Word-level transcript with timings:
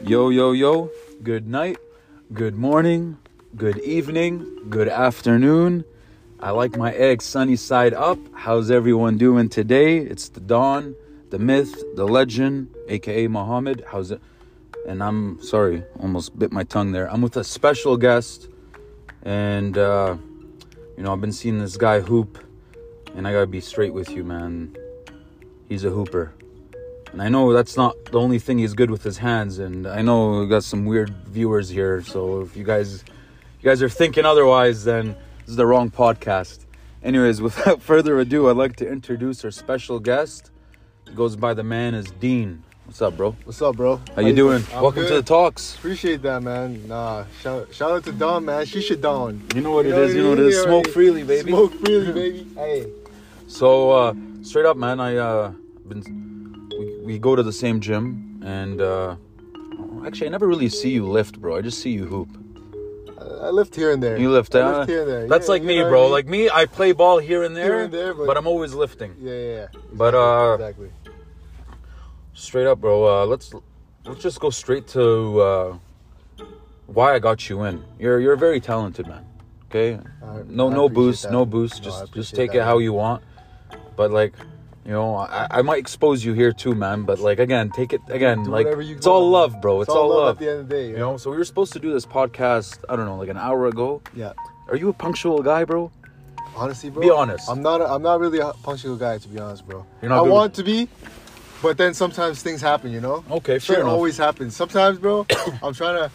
Yo, 0.00 0.28
yo, 0.28 0.52
yo. 0.52 0.92
Good 1.24 1.48
night, 1.48 1.76
good 2.32 2.54
morning, 2.54 3.18
good 3.56 3.78
evening, 3.80 4.46
good 4.70 4.86
afternoon. 4.86 5.84
I 6.38 6.52
like 6.52 6.76
my 6.76 6.92
eggs 6.92 7.24
sunny 7.24 7.56
side 7.56 7.94
up. 7.94 8.20
How's 8.32 8.70
everyone 8.70 9.18
doing 9.18 9.48
today? 9.48 9.98
It's 9.98 10.28
the 10.28 10.38
Don, 10.38 10.94
the 11.30 11.40
myth, 11.40 11.82
the 11.96 12.06
legend, 12.06 12.72
aka 12.86 13.26
Muhammad. 13.26 13.82
How's 13.88 14.12
it? 14.12 14.20
And 14.86 15.02
I'm 15.02 15.42
sorry, 15.42 15.82
almost 15.98 16.38
bit 16.38 16.52
my 16.52 16.62
tongue 16.62 16.92
there. 16.92 17.10
I'm 17.10 17.20
with 17.20 17.36
a 17.36 17.42
special 17.42 17.96
guest, 17.96 18.48
and 19.24 19.76
uh, 19.76 20.16
you 20.96 21.02
know, 21.02 21.12
I've 21.12 21.20
been 21.20 21.32
seeing 21.32 21.58
this 21.58 21.76
guy 21.76 21.98
hoop, 21.98 22.38
and 23.16 23.26
I 23.26 23.32
gotta 23.32 23.48
be 23.48 23.60
straight 23.60 23.92
with 23.92 24.10
you, 24.10 24.22
man. 24.22 24.76
He's 25.68 25.84
a 25.84 25.90
hooper. 25.90 26.34
And 27.12 27.22
I 27.22 27.28
know 27.28 27.52
that's 27.52 27.76
not 27.76 27.96
the 28.06 28.20
only 28.20 28.38
thing 28.38 28.58
he's 28.58 28.74
good 28.74 28.90
with 28.90 29.02
his 29.02 29.18
hands, 29.18 29.58
and 29.58 29.86
I 29.86 30.02
know 30.02 30.40
we 30.40 30.46
got 30.46 30.62
some 30.62 30.84
weird 30.84 31.10
viewers 31.26 31.68
here. 31.68 32.02
So 32.02 32.42
if 32.42 32.56
you 32.56 32.64
guys, 32.64 33.02
you 33.60 33.64
guys 33.64 33.82
are 33.82 33.88
thinking 33.88 34.24
otherwise, 34.24 34.84
then 34.84 35.16
this 35.40 35.48
is 35.48 35.56
the 35.56 35.66
wrong 35.66 35.90
podcast. 35.90 36.66
Anyways, 37.02 37.40
without 37.48 37.80
further 37.80 38.18
ado, 38.18 38.50
I'd 38.50 38.56
like 38.56 38.76
to 38.76 38.88
introduce 38.88 39.44
our 39.44 39.50
special 39.50 39.98
guest. 39.98 40.50
He 41.08 41.14
goes 41.14 41.36
by 41.36 41.54
the 41.54 41.62
man 41.62 41.94
as 41.94 42.10
Dean. 42.10 42.62
What's 42.84 43.02
up, 43.02 43.16
bro? 43.16 43.36
What's 43.44 43.60
up, 43.60 43.76
bro? 43.76 44.00
How 44.14 44.22
you 44.22 44.34
doing? 44.34 44.62
I'm 44.74 44.82
Welcome 44.82 45.06
to 45.06 45.14
the 45.14 45.22
talks. 45.22 45.76
Appreciate 45.76 46.22
that, 46.22 46.42
man. 46.42 46.88
Nah, 46.88 47.24
shout, 47.42 47.74
shout 47.74 47.90
out 47.90 48.04
to 48.04 48.12
Don, 48.12 48.44
man. 48.44 48.64
She 48.64 48.80
should 48.80 49.02
Don. 49.02 49.42
You 49.54 49.60
know 49.60 49.72
what 49.72 49.86
it 49.86 49.90
know 49.90 50.02
is. 50.02 50.14
You 50.14 50.22
know 50.22 50.30
what 50.30 50.38
it 50.38 50.46
is. 50.46 50.62
Smoke 50.62 50.88
freely, 50.88 51.22
baby. 51.22 51.50
Smoke 51.50 51.72
freely, 51.74 52.12
baby. 52.12 52.46
Hey. 52.54 52.90
So 53.46 53.90
uh, 53.90 54.14
straight 54.42 54.64
up, 54.66 54.76
man, 54.76 55.00
I 55.00 55.16
uh, 55.16 55.52
been 55.86 56.27
we, 57.08 57.14
we 57.14 57.18
go 57.18 57.34
to 57.34 57.42
the 57.42 57.52
same 57.52 57.80
gym, 57.80 58.40
and 58.44 58.80
uh, 58.80 59.16
actually, 60.06 60.26
I 60.26 60.30
never 60.30 60.46
really 60.46 60.68
see 60.68 60.90
you 60.90 61.06
lift, 61.06 61.40
bro. 61.40 61.56
I 61.56 61.62
just 61.62 61.80
see 61.80 61.90
you 61.90 62.04
hoop. 62.04 62.28
I, 63.18 63.46
I 63.46 63.50
lift 63.50 63.74
here 63.74 63.92
and 63.92 64.02
there. 64.02 64.18
You 64.18 64.30
lift, 64.30 64.54
I 64.54 64.60
huh? 64.60 64.78
lift 64.78 64.90
here 64.90 65.00
and 65.02 65.10
there. 65.10 65.28
That's 65.28 65.46
Yeah, 65.46 65.52
like 65.52 65.62
me, 65.62 65.80
bro. 65.82 66.00
I 66.00 66.04
mean? 66.04 66.12
Like 66.12 66.26
me, 66.26 66.50
I 66.50 66.66
play 66.66 66.92
ball 66.92 67.18
here 67.18 67.42
and 67.44 67.56
there, 67.56 67.64
Here 67.64 67.84
and 67.84 67.92
there, 67.92 68.14
but, 68.14 68.26
but- 68.26 68.36
I'm 68.36 68.46
always 68.46 68.74
lifting. 68.74 69.14
Yeah, 69.20 69.32
yeah, 69.32 69.54
yeah. 69.54 69.66
But, 69.92 70.14
uh, 70.14 70.54
exactly. 70.54 70.90
Straight 72.34 72.66
up, 72.66 72.80
bro. 72.80 73.22
Uh, 73.22 73.26
let's 73.26 73.52
let's 74.04 74.22
just 74.22 74.38
go 74.38 74.50
straight 74.50 74.86
to 74.88 75.40
uh, 75.40 75.78
why 76.86 77.14
I 77.14 77.18
got 77.18 77.48
you 77.48 77.64
in. 77.64 77.82
You're 77.98 78.20
you're 78.20 78.34
a 78.34 78.38
very 78.38 78.60
talented 78.60 79.08
man. 79.08 79.24
Okay, 79.66 79.98
I- 80.22 80.42
no 80.46 80.70
I 80.70 80.74
no 80.74 80.88
boost, 80.88 81.24
that. 81.24 81.32
no 81.32 81.44
boost. 81.44 81.82
No, 81.82 81.90
just 81.90 82.14
just 82.14 82.34
take 82.36 82.52
that, 82.52 82.58
it 82.58 82.64
how 82.64 82.78
you 82.78 82.92
want. 82.92 83.24
But 83.96 84.12
like, 84.12 84.34
you 84.88 84.94
know, 84.94 85.16
I, 85.16 85.46
I 85.50 85.62
might 85.62 85.80
expose 85.80 86.24
you 86.24 86.32
here 86.32 86.50
too, 86.50 86.74
man. 86.74 87.02
But 87.02 87.18
like 87.18 87.38
again, 87.38 87.68
take 87.68 87.92
it 87.92 88.00
again. 88.08 88.44
Do 88.44 88.50
like 88.50 88.66
it's 88.66 89.06
all 89.06 89.28
love, 89.28 89.60
bro. 89.60 89.82
It's, 89.82 89.90
all 89.90 90.08
love. 90.08 90.36
at 90.36 90.38
the 90.40 90.50
end 90.50 90.60
of 90.60 90.68
the 90.70 90.74
day. 90.74 90.88
you 90.88 90.96
know, 90.96 91.18
so 91.18 91.30
we 91.30 91.36
were 91.36 91.44
supposed 91.44 91.74
to 91.74 91.78
do 91.78 91.92
this 91.92 92.06
podcast. 92.06 92.78
I 92.88 92.96
don't 92.96 93.04
know, 93.04 93.16
like 93.16 93.28
an 93.28 93.36
hour 93.36 93.66
ago. 93.66 94.00
Yeah. 94.16 94.32
Are 94.68 94.76
you 94.76 94.88
a 94.88 94.94
punctual 94.94 95.42
guy, 95.42 95.64
bro? 95.64 95.92
Honestly, 96.56 96.88
bro. 96.88 97.02
Be 97.02 97.10
honest. 97.10 97.50
I'm 97.50 97.60
not. 97.60 97.82
A, 97.82 97.84
I'm 97.84 98.00
not 98.00 98.18
really 98.18 98.38
a 98.38 98.54
punctual 98.62 98.96
guy, 98.96 99.18
to 99.18 99.28
be 99.28 99.38
honest, 99.38 99.68
bro. 99.68 99.84
You're 100.00 100.08
not 100.08 100.20
I 100.20 100.22
want 100.22 100.54
to 100.54 100.64
be, 100.64 100.88
but 101.60 101.76
then 101.76 101.92
sometimes 101.92 102.42
things 102.42 102.62
happen. 102.62 102.90
You 102.90 103.02
know. 103.02 103.22
Okay, 103.30 103.60
enough. 103.68 103.84
always 103.84 104.16
happens. 104.16 104.56
Sometimes, 104.56 104.98
bro. 104.98 105.26
I'm 105.62 105.74
trying 105.74 105.96
to. 105.96 106.10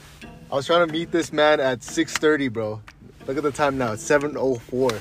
I 0.51 0.55
was 0.55 0.65
trying 0.65 0.87
to 0.87 0.91
meet 0.91 1.11
this 1.11 1.31
man 1.31 1.59
at 1.59 1.81
6:30, 1.81 2.51
bro. 2.51 2.81
Look 3.27 3.37
at 3.37 3.43
the 3.43 3.51
time 3.51 3.77
now. 3.77 3.91
It's 3.91 4.09
7:04. 4.09 4.99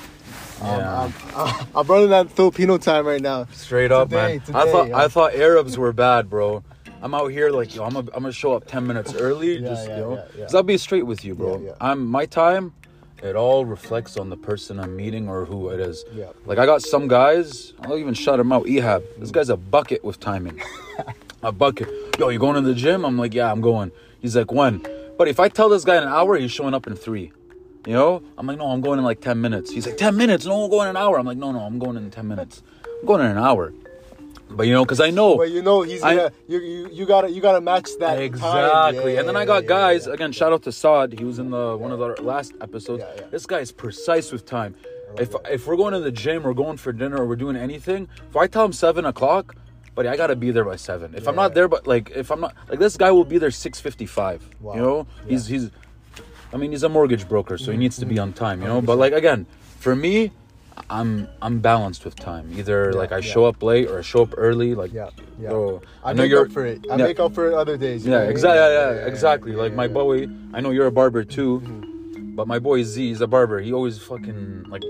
Yeah. 0.63 1.03
Um, 1.03 1.15
I'm, 1.37 1.67
I'm 1.77 1.87
running 1.87 2.11
that 2.11 2.31
Filipino 2.31 2.79
time 2.79 3.07
right 3.07 3.21
now. 3.21 3.47
Straight 3.53 3.93
up, 3.93 4.09
Today, 4.11 4.37
man. 4.39 4.41
today, 4.47 4.59
I 4.59 4.67
thought 4.73 4.89
yeah. 4.89 4.97
I 4.97 5.09
thought 5.09 5.35
Arabs 5.35 5.77
were 5.79 5.93
bad, 5.93 6.31
bro. 6.31 6.63
I'm 7.03 7.15
out 7.15 7.29
here 7.29 7.51
like 7.51 7.75
yo. 7.75 7.85
I'm 7.85 7.95
gonna 7.95 8.09
I'm 8.15 8.23
gonna 8.23 8.33
show 8.33 8.53
up 8.55 8.67
ten 8.67 8.87
minutes 8.87 9.15
early, 9.15 9.59
Yeah, 9.59 9.69
just 9.69 9.89
yeah, 9.89 9.97
you 9.97 10.01
know. 10.03 10.15
yeah, 10.15 10.25
yeah. 10.37 10.45
Cause 10.45 10.55
I'll 10.55 10.63
be 10.63 10.79
straight 10.79 11.05
with 11.07 11.25
you, 11.25 11.35
bro. 11.35 11.59
Yeah, 11.61 11.69
yeah. 11.69 11.75
I'm 11.81 12.07
my 12.07 12.27
time. 12.27 12.73
It 13.23 13.37
all 13.37 13.65
reflects 13.65 14.17
on 14.17 14.31
the 14.31 14.37
person 14.37 14.81
I'm 14.81 14.97
meeting 14.97 15.29
or 15.29 15.45
who 15.45 15.69
it 15.69 15.79
is. 15.81 16.05
Yeah. 16.13 16.31
Like 16.45 16.59
I 16.59 16.67
got 16.67 16.83
some 16.83 17.07
guys. 17.09 17.73
I'll 17.83 17.97
even 17.97 18.15
shout 18.15 18.41
him 18.41 18.51
out. 18.53 18.65
Ehab. 18.67 19.03
This 19.19 19.31
guy's 19.31 19.49
a 19.49 19.57
bucket 19.57 20.03
with 20.05 20.19
timing. 20.19 20.61
a 21.43 21.53
bucket. 21.53 21.89
Yo, 22.19 22.29
you 22.31 22.41
going 22.41 22.57
to 22.57 22.61
the 22.61 22.75
gym? 22.75 23.05
I'm 23.05 23.17
like, 23.17 23.33
yeah, 23.33 23.51
I'm 23.51 23.61
going. 23.61 23.93
He's 24.21 24.35
like, 24.37 24.51
when? 24.51 24.85
But 25.19 25.29
if 25.29 25.39
I 25.39 25.49
tell 25.49 25.69
this 25.69 25.85
guy 25.85 25.97
in 25.99 26.03
an 26.03 26.09
hour, 26.09 26.37
he's 26.37 26.51
showing 26.51 26.75
up 26.75 26.89
in 26.89 26.97
three. 26.97 27.31
You 27.87 27.95
know? 27.95 28.23
I'm 28.39 28.47
like, 28.47 28.59
no, 28.59 28.67
I'm 28.67 28.81
going 28.81 28.99
in 28.99 29.05
like 29.05 29.21
10 29.21 29.41
minutes. 29.41 29.71
He's 29.71 29.87
like, 29.87 29.97
10 29.97 30.17
minutes? 30.17 30.47
No, 30.47 30.65
I'm 30.65 30.71
going 30.71 30.89
in 30.89 30.97
an 30.97 31.03
hour. 31.03 31.19
I'm 31.19 31.27
like, 31.27 31.39
no, 31.39 31.53
no, 31.53 31.61
I'm 31.61 31.79
going 31.79 31.97
in 31.97 32.11
10 32.11 32.27
minutes. 32.29 32.63
I'm 33.01 33.07
going 33.07 33.21
in 33.23 33.27
an 33.33 33.39
hour. 33.39 33.73
But 34.57 34.67
you 34.67 34.75
know, 34.75 34.85
because 34.85 35.01
I 35.01 35.11
know. 35.11 35.37
But 35.39 35.51
you 35.51 35.63
know 35.63 35.83
he's 35.83 36.03
I- 36.03 36.15
gonna. 36.15 36.33
you, 36.47 36.61
you 36.61 36.89
you 36.93 37.07
gotta 37.07 37.31
you 37.31 37.41
gotta 37.41 37.61
match 37.61 37.89
that. 38.01 38.21
Exactly. 38.21 39.15
Yeah, 39.15 39.21
and 39.21 39.29
then 39.29 39.37
I 39.37 39.45
got 39.45 39.63
yeah, 39.63 39.69
guys, 39.69 40.07
yeah. 40.07 40.13
again, 40.13 40.33
shout 40.33 40.53
out 40.53 40.63
to 40.65 40.73
Saad. 40.73 41.19
He 41.19 41.25
was 41.25 41.39
in 41.39 41.51
the 41.51 41.77
one 41.77 41.91
of 41.91 41.99
the 41.99 42.23
last 42.23 42.53
episodes. 42.61 43.03
Yeah, 43.03 43.13
yeah. 43.23 43.27
This 43.31 43.47
guy 43.47 43.61
is 43.61 43.73
precise 43.73 44.31
with 44.31 44.45
time. 44.45 44.75
If 45.19 45.35
if 45.51 45.67
we're 45.67 45.77
going 45.77 45.93
to 45.95 46.01
the 46.01 46.13
gym 46.13 46.47
or 46.47 46.55
going 46.55 46.77
for 46.77 46.93
dinner 46.93 47.19
or 47.19 47.27
we're 47.27 47.37
doing 47.37 47.57
anything, 47.57 48.09
if 48.29 48.37
I 48.37 48.47
tell 48.47 48.65
him 48.65 48.73
seven 48.73 49.05
o'clock, 49.07 49.55
buddy, 49.95 50.09
I 50.09 50.17
gotta 50.17 50.37
be 50.37 50.51
there 50.51 50.65
by 50.65 50.77
seven. 50.77 51.15
If 51.15 51.27
I'm 51.29 51.37
not 51.37 51.55
there, 51.55 51.69
but 51.69 51.87
like 51.87 52.11
if 52.11 52.31
I'm 52.31 52.41
not 52.41 52.55
like 52.69 52.79
this 52.79 52.97
guy 52.97 53.11
will 53.11 53.25
be 53.25 53.39
there 53.39 53.51
six 53.51 53.81
fifty 53.81 54.07
five. 54.07 54.47
Wow. 54.61 54.75
You 54.75 54.81
know? 54.81 55.07
He's 55.29 55.47
he's 55.47 55.71
I 56.53 56.57
mean 56.57 56.71
he's 56.73 56.83
a 56.83 56.89
mortgage 56.89 57.29
broker, 57.29 57.57
so 57.59 57.73
he 57.73 57.79
needs 57.79 57.97
to 57.99 58.07
be 58.07 58.19
on 58.19 58.33
time, 58.33 58.61
you 58.63 58.69
know? 58.69 58.81
But 58.83 58.99
like 58.99 59.13
again, 59.13 59.47
for 59.79 59.95
me, 59.97 60.31
I'm 60.91 61.29
I'm 61.41 61.61
balanced 61.61 62.05
with 62.05 62.17
time. 62.17 62.53
Either 62.59 62.91
Yeah, 62.93 62.99
like 62.99 63.13
I 63.13 63.17
yeah. 63.19 63.33
show 63.33 63.45
up 63.47 63.63
late 63.63 63.89
or 63.89 63.99
I 63.99 64.03
show 64.03 64.23
up 64.23 64.35
early. 64.37 64.75
Like 64.75 64.93
Yeah, 64.93 65.11
yeah. 65.41 65.51
so 65.51 65.83
I, 66.05 66.13
know 66.13 66.23
make 66.23 66.31
you're- 66.31 66.45
up 66.47 66.53
for 66.53 66.65
it. 66.67 66.85
I 66.91 66.97
yeah. 66.97 67.05
make 67.05 67.21
up 67.21 67.35
for 67.35 67.49
it 67.49 67.55
other 67.55 67.77
days. 67.77 68.05
yeah, 68.07 68.23
exactly. 68.23 68.59
Yeah, 68.59 68.93
yeah, 68.95 69.07
exactly. 69.07 69.53
like 69.53 69.75
my 69.75 69.89
boy, 69.89 70.29
I 70.53 70.61
know 70.61 70.71
you're 70.71 70.87
a 70.87 70.93
barber 70.93 71.25
too, 71.25 71.61
Mm-hmm. 71.65 72.37
but 72.37 72.47
my 72.47 72.59
boy 72.59 72.83
Z 72.83 73.11
is 73.11 73.21
a 73.21 73.27
barber. 73.27 73.61
He 73.61 73.73
always 73.73 73.99
fucking 73.99 74.67
like 74.69 74.83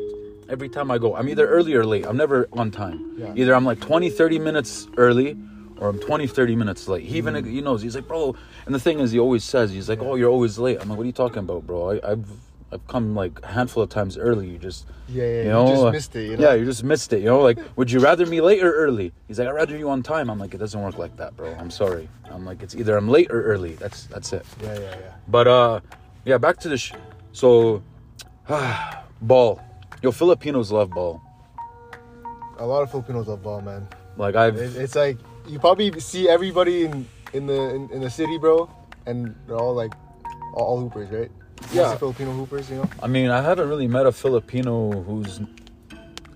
every 0.48 0.68
time 0.68 0.90
I 0.90 0.98
go, 0.98 1.14
I'm 1.16 1.28
either 1.28 1.46
early 1.46 1.74
or 1.74 1.84
late. 1.86 2.04
I'm 2.06 2.16
never 2.16 2.48
on 2.52 2.70
time. 2.70 2.98
Yeah. 3.16 3.32
Either 3.36 3.54
I'm 3.54 3.64
like 3.64 3.80
20, 3.80 4.10
30 4.10 4.38
minutes 4.38 4.88
early 4.96 5.36
or 5.82 5.88
I'm 5.88 5.98
20, 5.98 6.28
30 6.28 6.54
minutes 6.54 6.86
late. 6.86 7.04
He 7.04 7.18
even 7.18 7.44
he 7.44 7.60
knows. 7.60 7.82
He's 7.82 7.96
like, 7.96 8.06
bro. 8.06 8.36
And 8.66 8.74
the 8.74 8.78
thing 8.78 9.00
is, 9.00 9.10
he 9.10 9.18
always 9.18 9.42
says, 9.42 9.72
he's 9.72 9.88
like, 9.88 10.00
oh, 10.00 10.14
you're 10.14 10.30
always 10.30 10.56
late. 10.56 10.78
I'm 10.80 10.88
like, 10.88 10.96
what 10.96 11.02
are 11.02 11.06
you 11.06 11.12
talking 11.12 11.38
about, 11.40 11.66
bro? 11.66 11.90
I, 11.90 12.12
I've 12.12 12.24
I've 12.72 12.86
come 12.86 13.14
like 13.16 13.40
a 13.42 13.48
handful 13.48 13.82
of 13.82 13.90
times 13.90 14.16
early. 14.16 14.48
You 14.48 14.58
just 14.58 14.86
Yeah, 15.08 15.24
yeah. 15.24 15.28
you 15.28 15.42
You, 15.42 15.48
know, 15.50 15.66
just 15.68 15.84
uh, 15.84 15.90
missed 15.90 16.16
it. 16.16 16.30
You 16.30 16.36
know? 16.36 16.42
yeah, 16.44 16.54
you 16.54 16.64
just 16.64 16.84
missed 16.84 17.12
it. 17.12 17.18
You 17.18 17.26
know, 17.26 17.40
like, 17.40 17.58
would 17.76 17.90
you 17.90 17.98
rather 17.98 18.24
me 18.26 18.40
late 18.40 18.62
or 18.62 18.72
early? 18.72 19.12
He's 19.26 19.40
like, 19.40 19.48
I'd 19.48 19.52
rather 19.54 19.76
you 19.76 19.90
on 19.90 20.04
time. 20.04 20.30
I'm 20.30 20.38
like, 20.38 20.54
it 20.54 20.58
doesn't 20.58 20.80
work 20.80 20.96
like 20.98 21.16
that, 21.16 21.36
bro. 21.36 21.52
I'm 21.58 21.70
sorry. 21.70 22.08
I'm 22.30 22.46
like, 22.46 22.62
it's 22.62 22.76
either 22.76 22.96
I'm 22.96 23.08
late 23.08 23.30
or 23.32 23.42
early. 23.42 23.74
That's 23.74 24.06
that's 24.06 24.32
it. 24.32 24.46
yeah, 24.62 24.74
yeah, 24.74 24.80
yeah. 24.80 25.12
But 25.26 25.48
uh, 25.48 25.80
yeah, 26.24 26.38
back 26.38 26.58
to 26.60 26.68
the 26.68 26.78
sh- 26.78 26.92
so, 27.32 27.82
ball. 29.20 29.60
Yo, 30.00 30.12
Filipinos 30.12 30.70
love 30.70 30.90
ball. 30.90 31.20
A 32.58 32.66
lot 32.66 32.82
of 32.82 32.90
Filipinos 32.90 33.26
love 33.26 33.42
ball, 33.42 33.60
man. 33.60 33.88
Like 34.16 34.34
I've 34.36 34.56
It, 34.56 34.76
it's 34.76 34.94
like 34.94 35.18
you 35.48 35.58
probably 35.58 35.98
see 36.00 36.28
everybody 36.28 36.84
in 36.84 37.06
in 37.32 37.46
the 37.46 37.74
in, 37.74 37.90
in 37.90 38.00
the 38.00 38.10
city, 38.10 38.38
bro, 38.38 38.68
and 39.06 39.34
they're 39.46 39.56
all 39.56 39.74
like 39.74 39.92
all, 40.54 40.64
all 40.64 40.80
hoopers, 40.80 41.10
right? 41.10 41.30
Yeah. 41.72 41.96
Filipino 41.96 42.32
hoopers, 42.32 42.68
you 42.70 42.76
know. 42.76 42.88
I 43.02 43.06
mean, 43.06 43.30
I 43.30 43.40
haven't 43.40 43.68
really 43.68 43.86
met 43.86 44.04
a 44.06 44.12
Filipino 44.12 44.90
who's, 45.02 45.40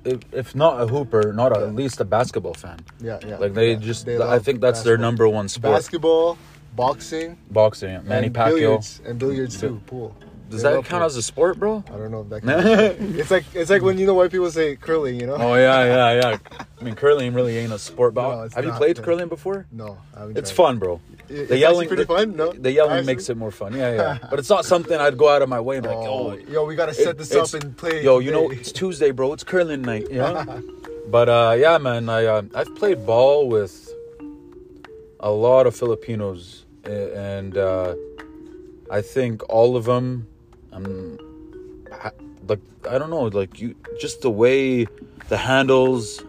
if, 0.04 0.20
if 0.32 0.54
not 0.54 0.80
a 0.80 0.86
hooper, 0.86 1.32
not 1.32 1.56
a, 1.56 1.60
Yeah. 1.60 1.66
at 1.66 1.74
least 1.74 2.00
a 2.00 2.04
basketball 2.04 2.54
fan. 2.54 2.78
Yeah, 3.00 3.18
yeah. 3.26 3.36
Like 3.38 3.52
they 3.52 3.72
yeah. 3.72 3.78
just, 3.78 4.06
They 4.06 4.18
I 4.22 4.38
think 4.38 4.60
that's 4.60 4.82
their 4.82 4.96
number 4.96 5.28
one 5.28 5.48
sport. 5.48 5.74
Basketball, 5.74 6.38
boxing, 6.76 7.36
Boxing, 7.50 8.06
Manny 8.06 8.28
and 8.28 8.36
Pacquiao. 8.36 8.54
billiards, 8.54 9.00
and 9.04 9.18
billiards 9.18 9.60
too. 9.60 9.80
Pool. 9.86 10.14
Does 10.48 10.62
that 10.62 10.74
count 10.74 10.86
pool. 10.88 11.02
as 11.02 11.16
a 11.16 11.22
sport, 11.22 11.58
bro? 11.58 11.82
I 11.88 11.96
don't 11.96 12.10
know 12.10 12.20
if 12.22 12.28
that. 12.28 12.42
Counts. 12.42 12.64
it's 13.20 13.30
like 13.30 13.44
it's 13.54 13.70
like 13.70 13.82
when 13.82 13.98
you 13.98 14.06
know 14.06 14.14
white 14.14 14.30
people 14.30 14.50
say 14.50 14.76
curling, 14.76 15.20
you 15.20 15.26
know. 15.26 15.34
Oh 15.34 15.54
yeah, 15.54 15.84
yeah, 15.84 16.12
yeah. 16.20 16.38
I 16.80 16.84
mean, 16.84 16.94
curling 16.94 17.34
really 17.34 17.56
ain't 17.58 17.72
a 17.72 17.78
sport. 17.78 18.14
But 18.14 18.28
No, 18.30 18.48
have 18.54 18.64
you 18.64 18.72
played 18.72 18.96
man. 18.96 19.04
curling 19.04 19.28
before? 19.28 19.66
No, 19.72 19.98
I 20.14 20.20
haven't 20.20 20.38
It's 20.38 20.50
fun, 20.50 20.78
bro. 20.78 21.00
It- 21.28 21.48
The 21.48 21.58
yelling, 21.58 21.88
pretty 21.88 22.04
the, 22.04 22.06
fun. 22.06 22.36
No, 22.36 22.52
the 22.52 22.70
yelling 22.70 22.92
Actually? 22.98 23.06
makes 23.14 23.28
it 23.28 23.36
more 23.36 23.50
fun. 23.50 23.72
Yeah, 23.74 23.92
yeah. 23.94 24.18
but 24.30 24.38
it's 24.38 24.48
not 24.50 24.64
something 24.64 24.96
I'd 24.98 25.18
go 25.18 25.28
out 25.28 25.42
of 25.42 25.48
my 25.48 25.58
way 25.60 25.78
and 25.78 25.82
be 25.82 25.88
like, 25.88 25.98
Oh, 25.98 26.32
yo, 26.34 26.48
yo, 26.52 26.64
we 26.64 26.76
gotta 26.76 26.94
set 26.94 27.08
it- 27.08 27.18
this 27.18 27.34
up 27.34 27.52
and 27.60 27.76
play. 27.76 28.04
yo, 28.04 28.20
you 28.20 28.30
know, 28.30 28.48
it's 28.50 28.70
Tuesday, 28.70 29.10
bro. 29.10 29.32
It's 29.32 29.42
curling 29.42 29.82
night. 29.82 30.06
Yeah. 30.10 30.60
but 31.08 31.28
uh, 31.28 31.56
yeah, 31.58 31.78
man, 31.78 32.08
I 32.08 32.24
uh, 32.26 32.42
I've 32.54 32.72
played 32.76 33.04
ball 33.04 33.48
with 33.48 33.90
a 35.18 35.30
lot 35.30 35.66
of 35.66 35.74
Filipinos, 35.74 36.64
and 36.84 37.56
uh, 37.56 37.94
I 38.90 39.00
think 39.00 39.42
all 39.48 39.76
of 39.76 39.86
them, 39.86 40.28
ha- 41.92 42.12
like 42.48 42.60
I 42.88 42.98
don't 42.98 43.10
know, 43.10 43.24
like 43.24 43.60
you, 43.60 43.74
just 44.00 44.22
the 44.22 44.30
way 44.30 44.86
the 45.28 45.36
handles. 45.36 46.22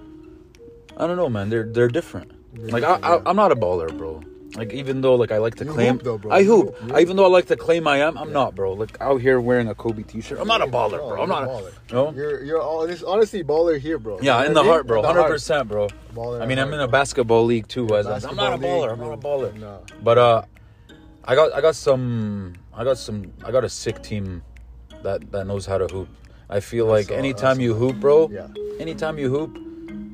I 0.98 1.06
don't 1.08 1.18
know, 1.18 1.30
man. 1.30 1.50
They're 1.50 1.66
they're 1.66 1.88
different. 1.88 2.32
They're 2.54 2.70
like 2.70 2.84
I, 2.84 2.96
different, 2.96 3.06
I, 3.06 3.16
yeah. 3.16 3.22
I'm 3.26 3.36
not 3.36 3.52
a 3.52 3.56
baller, 3.56 3.96
bro. 3.96 4.24
Like 4.56 4.74
even 4.74 5.02
though 5.02 5.16
like 5.16 5.32
I 5.32 5.38
like 5.38 5.56
to 5.56 5.66
You 5.66 5.74
claim, 5.74 5.94
hoop 5.96 6.04
though, 6.04 6.18
bro. 6.18 6.32
I 6.32 6.44
hoop. 6.44 6.76
hoop, 6.78 6.94
I, 6.94 7.02
even 7.02 7.16
though 7.16 7.26
I 7.26 7.28
like 7.28 7.46
to 7.48 7.56
claim 7.56 7.88
I 7.88 7.98
am, 7.98 8.18
I'm 8.18 8.32
not, 8.32 8.56
bro. 8.56 8.74
Like 8.74 8.98
out 9.02 9.22
here 9.22 9.40
wearing 9.40 9.68
a 9.68 9.76
Kobe 9.76 10.04
T-shirt, 10.04 10.40
I'm 10.40 10.48
not 10.48 10.62
a 10.62 10.68
baller, 10.68 10.98
bro. 10.98 11.22
I'm 11.22 11.30
not. 11.30 11.44
a 11.44 11.48
baller. 11.48 11.92
know? 11.92 12.14
You're 12.14 12.44
you're 12.44 12.62
all 12.62 12.88
this 12.88 13.04
honestly 13.04 13.44
baller 13.44 13.80
here, 13.80 14.00
bro. 14.00 14.20
Yeah, 14.22 14.46
in 14.46 14.54
the 14.54 14.64
heart, 14.64 14.88
bro. 14.88 15.04
Hundred 15.04 15.26
percent, 15.26 15.68
bro. 15.68 15.90
Baller 16.16 16.42
I 16.42 16.46
mean, 16.46 16.60
I'm 16.60 16.74
in 16.74 16.80
a 16.80 16.88
basketball 16.88 17.46
league 17.46 17.68
too. 17.68 17.96
As 17.96 18.08
I'm 18.26 18.36
not 18.36 18.54
a 18.54 18.58
baller. 18.58 18.92
I'm 18.94 19.00
not 19.00 19.14
a 19.14 19.18
baller. 19.18 19.54
No. 19.54 19.84
But 20.02 20.18
uh, 20.18 20.42
I 21.24 21.36
got 21.36 21.54
I 21.54 21.62
got 21.62 21.76
some 21.76 22.56
I 22.78 22.84
got 22.84 22.98
some 22.98 23.34
I 23.44 23.52
got 23.52 23.64
a 23.64 23.70
sick 23.70 24.02
team 24.04 24.44
that 25.04 25.32
that 25.32 25.48
knows 25.48 25.66
how 25.66 25.78
to 25.78 25.88
hoop. 25.88 26.10
I 26.50 26.60
feel 26.60 26.86
like 26.86 27.12
anytime 27.12 27.60
you 27.60 27.74
hoop, 27.74 28.00
bro. 28.00 28.30
Yeah. 28.30 28.48
Anytime 28.80 29.18
you 29.18 29.30
hoop, 29.30 29.58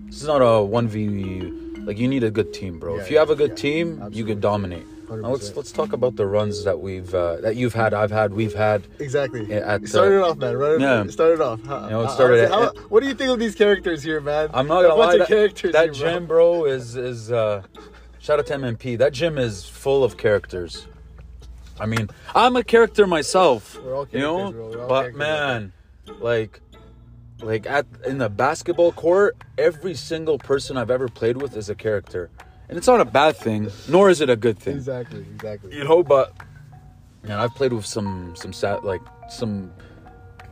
this 0.08 0.22
is 0.22 0.28
not 0.28 0.40
a 0.42 0.64
one 0.64 0.88
v. 0.88 1.42
Like 1.86 1.98
you 1.98 2.08
need 2.08 2.24
a 2.24 2.32
good 2.32 2.54
team, 2.54 2.80
bro. 2.80 2.96
Yeah, 2.96 3.02
if 3.02 3.12
you 3.12 3.18
have 3.18 3.30
a 3.30 3.36
good 3.36 3.52
yeah, 3.52 3.56
team, 3.68 4.10
you 4.12 4.24
can 4.24 4.40
dominate. 4.40 4.86
Now 5.10 5.30
let's 5.30 5.56
let's 5.56 5.72
talk 5.72 5.92
about 5.94 6.16
the 6.16 6.26
runs 6.26 6.64
that 6.64 6.80
we've 6.80 7.14
uh, 7.14 7.36
that 7.42 7.56
you've 7.58 7.74
had, 7.74 7.94
I've 7.94 8.10
had, 8.10 8.34
we've 8.34 8.54
had. 8.56 8.88
Exactly. 9.00 9.46
Yeah, 9.46 9.74
at, 9.76 9.88
started 9.88 10.22
uh, 10.24 10.30
off, 10.30 10.38
man. 10.38 10.56
Right. 10.58 10.80
yeah. 10.80 11.04
Yeah. 11.04 11.10
Started 11.12 11.42
off. 11.42 11.62
How, 11.66 11.84
You 11.84 11.90
know, 11.92 12.02
it 12.04 12.10
started 12.12 12.50
how- 12.50 12.64
at- 12.70 12.78
how- 12.78 12.84
what 12.88 13.02
do 13.04 13.08
you 13.10 13.14
think 13.14 13.30
of 13.30 13.38
these 13.38 13.54
characters 13.54 14.02
here, 14.02 14.22
man? 14.22 14.50
I'm 14.54 14.68
not 14.68 14.86
A 14.86 14.88
gonna 14.88 15.00
lie, 15.00 15.14
of 15.14 15.20
that, 15.20 15.28
characters 15.28 15.74
that 15.74 15.94
here, 15.96 16.04
bro. 16.06 16.14
gym, 16.14 16.26
bro, 16.26 16.66
is 16.66 16.96
is 16.96 17.32
uh, 17.32 17.62
shout 18.20 18.40
out 18.40 18.48
to 18.48 18.54
MMP. 18.56 18.98
That 18.98 19.12
gym 19.14 19.38
is 19.38 19.66
full 19.66 20.04
of 20.06 20.18
characters. 20.18 20.88
I 21.80 21.86
mean, 21.86 22.10
I'm 22.36 22.56
a 22.56 22.64
character 22.64 23.08
myself, 23.08 23.80
We're 23.82 23.96
all 23.96 24.08
you 24.12 24.20
know. 24.20 24.52
bro. 24.52 24.88
But 24.88 25.16
man, 25.16 25.74
like, 26.20 26.62
like 27.42 27.66
at 27.66 27.86
in 28.06 28.20
the 28.20 28.30
basketball 28.30 28.92
court, 28.92 29.36
every 29.58 29.96
single 29.96 30.38
person 30.38 30.78
I've 30.78 30.92
ever 30.92 31.08
played 31.08 31.42
with 31.42 31.58
is 31.58 31.70
a 31.70 31.76
character, 31.76 32.30
and 32.70 32.78
it's 32.78 32.88
not 32.88 33.02
a 33.02 33.06
bad 33.06 33.38
thing, 33.38 33.70
nor 33.88 34.10
is 34.10 34.22
it 34.22 34.30
a 34.30 34.36
good 34.36 34.60
thing. 34.60 34.76
Exactly. 34.76 35.22
Exactly. 35.22 35.76
You 35.76 35.84
know, 35.84 36.04
but 36.04 36.34
man, 37.24 37.40
I've 37.40 37.56
played 37.56 37.74
with 37.74 37.86
some 37.86 38.36
some 38.36 38.54
sad, 38.54 38.84
like 38.84 39.02
some 39.30 39.72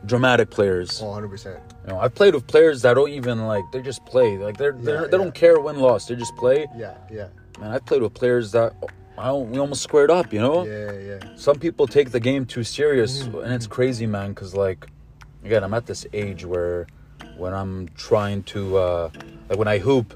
dramatic 0.06 0.50
players. 0.50 1.00
Oh, 1.00 1.06
100 1.06 1.28
percent. 1.28 1.60
You 1.84 1.92
know, 1.92 2.00
I've 2.00 2.14
played 2.14 2.34
with 2.34 2.46
players 2.46 2.82
that 2.82 2.94
don't 2.94 3.10
even 3.10 3.46
like 3.46 3.64
they 3.72 3.80
just 3.80 4.04
play. 4.06 4.38
Like 4.38 4.56
they're, 4.56 4.72
they're 4.72 5.06
they 5.06 5.16
yeah. 5.16 5.22
don't 5.22 5.34
care 5.34 5.60
win 5.60 5.78
loss. 5.78 6.06
They 6.06 6.16
just 6.16 6.34
play. 6.36 6.66
Yeah. 6.76 6.96
Yeah. 7.10 7.28
Man, 7.60 7.70
I've 7.70 7.84
played 7.86 8.02
with 8.02 8.14
players 8.14 8.52
that 8.52 8.74
I 9.18 9.32
we 9.32 9.58
almost 9.58 9.82
squared 9.82 10.10
up. 10.10 10.32
You 10.32 10.40
know, 10.40 10.64
Yeah. 10.66 10.92
Yeah. 10.92 11.18
some 11.36 11.58
people 11.58 11.86
take 11.86 12.10
the 12.12 12.20
game 12.20 12.44
too 12.46 12.64
serious, 12.64 13.24
Mhm. 13.24 13.44
and 13.44 13.52
it's 13.52 13.66
crazy, 13.66 14.06
man. 14.06 14.30
Because 14.30 14.54
like, 14.54 14.86
again, 15.44 15.62
I'm 15.64 15.74
at 15.74 15.86
this 15.86 16.06
age 16.12 16.44
where 16.44 16.86
when 17.36 17.52
I'm 17.54 17.88
trying 17.96 18.42
to 18.44 18.78
uh 18.78 19.10
like 19.48 19.58
when 19.58 19.68
I 19.68 19.78
hoop, 19.78 20.14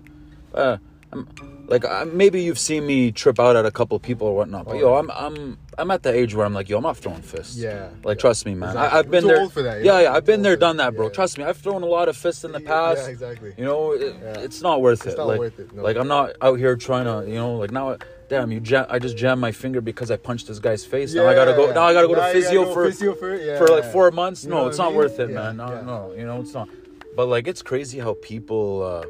uh, 0.54 0.78
I'm 1.12 1.28
like 1.68 1.84
I, 1.84 2.04
maybe 2.04 2.42
you've 2.42 2.58
seen 2.58 2.86
me 2.86 3.12
trip 3.12 3.38
out 3.40 3.54
at 3.56 3.66
a 3.66 3.70
couple 3.70 3.98
people 3.98 4.28
or 4.28 4.36
whatnot. 4.36 4.64
But 4.66 4.76
Oh, 4.76 4.80
yo. 4.80 4.94
I'm 4.96 5.10
I'm 5.10 5.58
I'm 5.78 5.90
at 5.90 6.02
the 6.02 6.12
age 6.14 6.34
where 6.34 6.46
I'm 6.46 6.54
like, 6.54 6.68
yo, 6.70 6.78
I'm 6.78 6.82
not 6.84 6.96
throwing 6.96 7.20
fists. 7.20 7.56
Yeah. 7.58 7.88
Like, 8.02 8.16
yeah. 8.16 8.20
trust 8.22 8.46
me, 8.46 8.54
man. 8.54 8.70
Exactly. 8.70 8.96
I, 8.96 8.98
I've 8.98 9.10
been 9.10 9.22
too 9.22 9.28
there. 9.28 9.40
old 9.42 9.52
for 9.52 9.62
that, 9.62 9.84
yeah, 9.84 9.92
know? 9.92 10.00
yeah. 10.00 10.12
I've 10.14 10.24
been 10.24 10.40
there, 10.42 10.56
done 10.56 10.78
that. 10.78 10.94
bro. 10.96 11.06
Yeah. 11.06 11.12
Trust 11.12 11.36
me. 11.38 11.44
I've 11.44 11.58
thrown 11.58 11.82
a 11.82 11.86
lot 11.86 12.08
of 12.08 12.16
fists 12.16 12.44
in 12.44 12.52
the 12.52 12.60
past. 12.60 13.02
Yeah. 13.04 13.08
Exactly. 13.10 13.52
You 13.58 13.64
know, 13.66 13.92
it, 13.92 14.16
it's 14.38 14.62
not 14.62 14.80
worth 14.80 15.04
It's 15.04 15.14
it. 15.14 15.18
not 15.18 15.26
like, 15.26 15.38
worth 15.38 15.58
it, 15.58 15.74
no. 15.74 15.82
like 15.82 15.96
I'm 15.98 16.08
not 16.08 16.32
out 16.40 16.58
here 16.58 16.76
trying 16.76 17.04
to, 17.04 17.28
you 17.28 17.34
know, 17.36 17.56
like 17.56 17.72
now, 17.72 17.98
damn, 18.28 18.50
you 18.52 18.60
jam, 18.60 18.86
I 18.88 18.98
just 18.98 19.16
jammed 19.16 19.40
my 19.40 19.52
finger 19.52 19.80
because 19.80 20.10
I 20.10 20.16
punched 20.16 20.48
this 20.48 20.58
guy's 20.58 20.84
face. 20.84 21.14
now 21.14 21.26
I 21.26 21.34
gotta 21.34 21.52
go. 21.52 21.68
Yeah, 21.68 21.74
Now 21.74 21.84
I 21.84 21.92
gotta 21.92 22.08
go 22.08 22.14
to 22.14 22.32
physio 22.32 22.64
go 22.64 22.74
for 22.74 22.86
physio 22.86 23.14
for, 23.14 23.34
yeah, 23.36 23.58
for 23.58 23.66
like 23.68 23.84
four 23.84 24.10
months. 24.10 24.44
You 24.44 24.50
no, 24.50 24.66
it's 24.68 24.78
not 24.78 24.88
mean? 24.88 24.96
worth 24.98 25.18
it, 25.20 25.30
Yeah, 25.30 25.34
man. 25.52 25.56
No, 25.58 25.68
yeah. 25.72 25.80
no, 25.82 26.12
you 26.16 26.26
know, 26.26 26.40
it's 26.40 26.54
not. 26.54 26.68
But 27.16 27.26
like, 27.26 27.46
it's 27.48 27.62
crazy 27.62 27.98
how 27.98 28.16
people 28.22 28.82
uh 28.82 29.04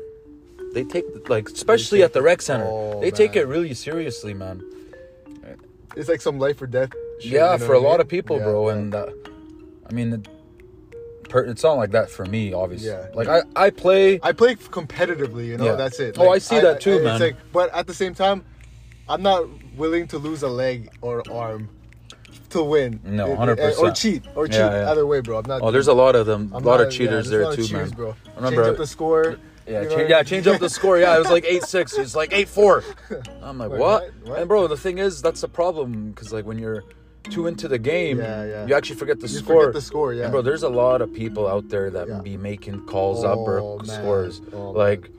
they 0.75 0.85
take 0.85 1.05
like, 1.29 1.49
especially 1.49 1.99
take 1.99 2.05
at 2.07 2.13
the 2.13 2.23
rec 2.23 2.43
center, 2.43 2.67
oh, 2.67 3.01
they 3.01 3.11
take 3.11 3.35
it 3.37 3.47
really 3.47 3.73
seriously, 3.75 4.35
man. 4.35 4.63
It's 5.97 6.09
like 6.09 6.21
some 6.21 6.39
life 6.39 6.61
or 6.61 6.67
death. 6.67 6.91
shit, 7.21 7.33
yeah, 7.33 7.55
you 7.55 7.59
know 7.59 7.67
for 7.67 7.73
a 7.73 7.79
I 7.79 7.83
lot 7.83 8.01
of 8.01 8.09
people, 8.09 8.37
Yeah, 8.37 8.45
bro. 8.45 8.69
yeah. 8.69 8.75
And 8.77 8.95
uh, 8.95 9.07
I 9.89 9.93
mean, 9.95 10.13
it, 10.13 10.29
it's 11.35 11.63
not 11.63 11.73
like 11.79 11.91
that 11.93 12.11
for 12.11 12.27
me, 12.27 12.53
obviously. 12.53 12.89
Yeah. 12.91 13.07
Like 13.15 13.29
I, 13.29 13.41
I 13.57 13.71
play. 13.71 14.21
I 14.23 14.33
play 14.33 14.57
competitively, 14.57 15.47
you 15.47 15.57
know. 15.57 15.65
Yeah. 15.65 15.73
That's 15.77 15.99
it. 15.99 16.17
Oh, 16.19 16.29
I 16.31 16.39
see 16.39 16.61
that 16.61 16.81
too, 16.83 16.97
it's 16.97 17.05
man. 17.05 17.21
Like, 17.21 17.37
but 17.53 17.75
at 17.75 17.87
the 17.87 17.95
same 17.95 18.15
time, 18.15 18.45
I'm 19.09 19.23
not 19.23 19.47
willing 19.77 20.07
to 20.09 20.19
lose 20.19 20.43
a 20.43 20.49
leg 20.49 20.91
or 21.01 21.23
arm 21.31 21.69
to 22.51 22.63
win. 22.63 23.01
No, 23.05 23.27
it- 23.33 23.39
100%. 23.39 23.79
Or 23.79 23.91
cheat, 23.93 24.25
or 24.35 24.47
cheat. 24.47 24.57
Yeah, 24.57 24.71
yeah. 24.85 24.91
Either 24.91 25.07
way, 25.07 25.21
bro. 25.21 25.39
I'm 25.39 25.45
not. 25.47 25.63
Oh, 25.63 25.71
there's 25.71 25.89
a 25.89 25.93
lot 25.95 26.17
of 26.17 26.27
them, 26.27 26.51
a 26.53 26.59
lot 26.59 26.79
not- 26.79 26.87
of 26.89 26.93
cheaters 26.93 27.27
yeah, 27.31 27.39
there 27.39 27.55
too, 27.57 27.63
cheaters, 27.67 27.91
man. 27.91 27.97
bro. 27.97 28.15
Remember- 28.37 28.63
Change 28.65 28.73
up 28.73 28.77
the 28.79 28.87
score. 28.87 29.37
Yeah, 29.69 29.83
you 29.83 29.89
change, 29.89 30.01
know? 30.03 30.17
yeah, 30.17 30.23
change 30.23 30.47
up 30.47 30.61
the 30.61 30.71
score. 30.71 30.97
Yeah, 30.99 31.17
it 31.17 31.19
was 31.19 31.29
like 31.31 31.45
eight 31.45 31.65
six. 31.65 31.99
It's 31.99 32.15
like 32.15 32.33
eight 32.33 32.49
four. 32.49 32.85
I'm 33.43 33.59
like, 33.59 33.71
Wait, 33.73 33.81
what? 33.81 34.03
what? 34.05 34.29
What? 34.29 34.39
And 34.39 34.49
bro, 34.49 34.69
the 34.69 34.77
thing 34.77 34.99
is, 34.99 35.21
that's 35.21 35.41
the 35.41 35.49
problem 35.49 36.11
because 36.13 36.33
like 36.33 36.45
when 36.47 36.57
you're 36.57 36.85
too 37.25 37.49
into 37.49 37.67
the 37.67 37.79
game, 37.79 38.19
Yeah, 38.21 38.45
yeah. 38.45 38.67
you 38.67 38.75
actually 38.77 38.95
forget 38.95 39.19
the 39.19 39.27
You 39.27 39.39
score. 39.39 39.63
forget 39.63 39.75
the 39.75 39.81
score, 39.81 40.15
yeah. 40.15 40.25
And 40.25 40.31
bro, 40.33 40.41
there's 40.43 40.63
a 40.63 40.69
lot 40.69 41.03
of 41.03 41.13
people 41.13 41.49
out 41.49 41.69
there 41.69 41.91
that 41.91 42.07
Yeah. 42.07 42.21
be 42.21 42.37
making 42.37 42.87
calls 42.87 43.25
up 43.25 43.39
or 43.39 43.59
Oh, 43.59 43.79
man. 43.79 43.87
scores. 43.87 44.41
Oh, 44.53 44.71
like, 44.71 45.11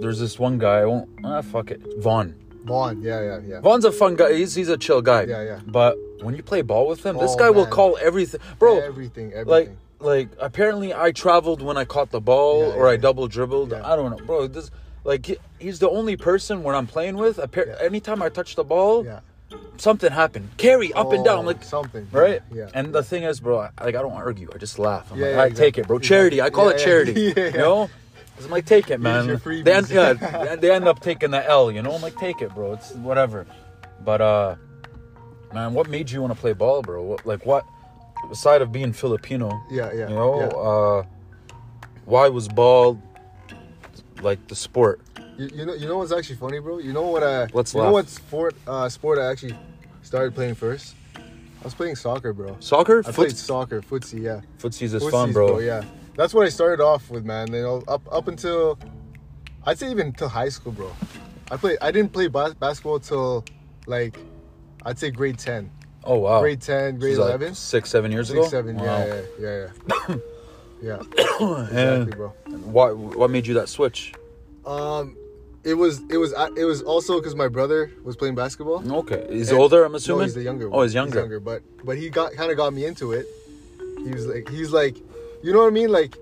there's 0.00 0.18
this 0.18 0.38
one 0.38 0.56
guy. 0.56 0.78
I 0.78 0.86
won't. 0.86 1.10
Ah, 1.22 1.42
fuck 1.42 1.70
it. 1.70 1.82
Vaughn. 1.98 2.34
Vaughn. 2.64 3.02
Yeah, 3.02 3.20
yeah, 3.22 3.40
yeah. 3.46 3.60
Vaughn's 3.60 3.84
a 3.84 3.92
fun 3.92 4.16
guy. 4.16 4.34
He's 4.34 4.54
he's 4.54 4.68
a 4.68 4.76
chill 4.76 5.02
guy. 5.02 5.22
Yeah, 5.24 5.42
yeah. 5.42 5.60
But 5.66 5.96
when 6.22 6.34
you 6.34 6.42
play 6.42 6.62
ball 6.62 6.86
with 6.88 7.04
him, 7.04 7.16
this 7.18 7.32
Oh, 7.32 7.36
guy 7.36 7.50
will 7.50 7.64
man. 7.64 7.72
call 7.72 7.98
everything, 8.00 8.40
bro. 8.58 8.78
everything, 8.80 9.32
everything. 9.32 9.46
like 9.46 9.70
like 10.00 10.28
apparently 10.40 10.94
I 10.94 11.12
traveled 11.12 11.60
when 11.62 11.76
I 11.76 11.84
caught 11.84 12.10
the 12.10 12.20
ball 12.20 12.60
Yeah, 12.68 12.74
or 12.74 12.88
I 12.88 12.92
yeah. 12.92 12.96
double 12.98 13.28
dribbled. 13.28 13.70
Yeah. 13.72 13.86
I 13.90 13.96
don't 13.96 14.10
know, 14.10 14.24
bro. 14.24 14.46
This 14.46 14.70
like 15.04 15.26
he- 15.26 15.38
he's 15.58 15.78
the 15.78 15.88
only 15.90 16.16
person 16.16 16.62
when 16.62 16.74
I'm 16.74 16.86
playing 16.86 17.16
with. 17.16 17.36
Appar- 17.38 17.66
Yeah. 17.68 17.76
Anytime 17.86 18.20
I 18.22 18.28
touch 18.28 18.54
the 18.56 18.64
ball, 18.64 19.04
yeah. 19.04 19.20
something 19.78 20.12
happened. 20.12 20.50
Carry 20.58 20.92
up 20.92 21.12
and 21.12 21.24
down, 21.24 21.38
Oh, 21.44 21.48
like 21.48 21.62
something. 21.64 22.06
right. 22.12 22.40
Yeah. 22.52 22.68
And 22.74 22.92
the 22.94 23.02
thing 23.02 23.22
is, 23.24 23.40
bro, 23.40 23.58
I, 23.60 23.70
like 23.84 23.94
I 23.94 24.02
don't 24.02 24.12
argue. 24.12 24.48
I 24.54 24.58
just 24.58 24.78
laugh. 24.78 25.10
I'm 25.12 25.18
Yeah, 25.18 25.28
like, 25.28 25.34
yeah, 25.36 25.42
I 25.42 25.50
take 25.50 25.78
it, 25.78 25.86
bro. 25.86 25.98
Charity. 25.98 26.40
I 26.42 26.50
call 26.50 26.66
Yeah, 26.66 26.74
it 26.74 26.78
yeah. 26.80 26.84
charity. 26.84 27.12
Yeah, 27.36 27.44
You 27.48 27.58
know. 27.58 27.90
I'm 28.44 28.50
like, 28.50 28.66
take 28.66 28.90
it, 28.90 29.00
man. 29.00 29.26
They 29.44 29.72
end, 29.72 29.88
yeah, 29.90 30.12
they 30.60 30.70
end 30.70 30.86
up 30.88 31.00
taking 31.00 31.30
the 31.30 31.46
L. 31.48 31.70
You 31.70 31.82
know, 31.82 31.92
I'm 31.92 32.02
like, 32.02 32.16
take 32.16 32.40
it, 32.42 32.54
bro. 32.54 32.72
It's 32.74 32.92
whatever. 32.92 33.46
But 34.04 34.20
uh, 34.20 34.56
man, 35.52 35.74
what 35.74 35.88
made 35.88 36.10
you 36.10 36.20
want 36.22 36.32
to 36.34 36.38
play 36.40 36.52
ball, 36.52 36.82
bro? 36.82 37.02
What, 37.02 37.26
like 37.26 37.44
what? 37.46 37.64
Aside 38.30 38.60
of 38.62 38.70
being 38.70 38.92
Filipino, 38.92 39.50
Yeah, 39.70 39.92
yeah. 39.92 40.08
you 40.08 40.14
know, 40.14 40.38
yeah. 40.40 40.46
uh, 40.48 41.02
why 42.04 42.28
was 42.28 42.48
ball 42.48 43.00
like 44.20 44.46
the 44.48 44.54
sport? 44.54 45.00
You, 45.38 45.48
you 45.54 45.64
know, 45.66 45.74
you 45.74 45.88
know 45.88 45.98
what's 45.98 46.12
actually 46.12 46.36
funny, 46.36 46.58
bro? 46.60 46.78
You 46.78 46.92
know 46.92 47.02
what? 47.08 47.22
I, 47.22 47.46
Let's 47.54 47.72
you 47.72 47.80
laugh. 47.80 47.88
know 47.88 47.92
what 47.92 48.08
sport? 48.08 48.54
Uh, 48.66 48.88
sport 48.90 49.18
I 49.18 49.30
actually 49.30 49.56
started 50.02 50.34
playing 50.34 50.54
first. 50.54 50.94
I 51.16 51.64
was 51.64 51.74
playing 51.74 51.96
soccer, 51.96 52.32
bro. 52.32 52.56
Soccer, 52.60 53.00
I 53.00 53.02
Foot, 53.04 53.14
played 53.14 53.36
soccer, 53.36 53.80
footsie, 53.82 54.22
yeah. 54.22 54.40
footsies 54.58 54.94
is 54.94 55.02
Footsies, 55.02 55.10
fun, 55.10 55.32
bro. 55.32 55.58
Yeah, 55.60 55.84
that's 56.16 56.34
what 56.34 56.46
I 56.46 56.48
started 56.50 56.82
off 56.82 57.10
with, 57.10 57.24
man. 57.24 57.52
You 57.52 57.62
know, 57.62 57.82
up 57.88 58.02
up 58.12 58.28
until 58.28 58.78
I'd 59.64 59.78
say 59.78 59.90
even 59.90 60.12
till 60.12 60.28
high 60.28 60.48
school, 60.48 60.72
bro. 60.72 60.90
I 61.50 61.56
played. 61.56 61.78
I 61.80 61.90
didn't 61.90 62.12
play 62.12 62.28
bas- 62.28 62.54
basketball 62.54 63.00
till 63.00 63.44
like 63.86 64.18
I'd 64.84 64.98
say 64.98 65.10
grade 65.10 65.38
ten, 65.38 65.70
Oh 66.04 66.18
wow, 66.18 66.40
grade 66.40 66.60
ten, 66.60 66.98
grade 66.98 67.16
like 67.18 67.28
eleven, 67.28 67.54
six, 67.54 67.90
seven 67.90 68.12
years 68.12 68.30
ago. 68.30 68.42
six, 68.42 68.50
seven. 68.52 68.76
Wow. 68.76 68.84
Yeah, 68.84 69.20
yeah, 69.40 69.66
yeah, 70.08 70.16
yeah. 70.82 70.98
yeah, 71.38 71.62
exactly, 71.64 72.16
bro. 72.16 72.28
What 72.64 72.96
what 72.96 73.30
made 73.30 73.46
you 73.46 73.54
that 73.54 73.68
switch? 73.68 74.14
Um, 74.66 75.16
it 75.64 75.74
was 75.74 76.00
it 76.08 76.16
was 76.18 76.32
it 76.56 76.64
was 76.64 76.82
also 76.82 77.18
because 77.18 77.34
my 77.34 77.48
brother 77.48 77.90
was 78.04 78.16
playing 78.16 78.34
basketball. 78.34 78.82
Okay, 79.00 79.26
he's 79.30 79.50
And- 79.50 79.58
older. 79.58 79.84
I'm 79.84 79.92
No, 79.92 79.96
assuming. 79.96 80.24
he's 80.26 80.34
the 80.34 80.42
younger. 80.42 80.66
Oh, 80.66 80.70
one. 80.70 80.84
he's 80.86 80.94
younger. 80.94 81.40
but 81.40 81.62
but 81.84 81.96
he 81.98 82.08
got 82.10 82.32
kind 82.32 82.50
of 82.50 82.56
got 82.56 82.72
me 82.72 82.84
into 82.84 83.12
it. 83.12 83.26
He 83.98 84.10
was 84.12 84.26
like, 84.26 84.48
he's 84.48 84.72
like, 84.72 84.96
you 85.42 85.52
know 85.52 85.60
what 85.60 85.68
I 85.68 85.70
mean? 85.70 85.90
Like, 85.90 86.16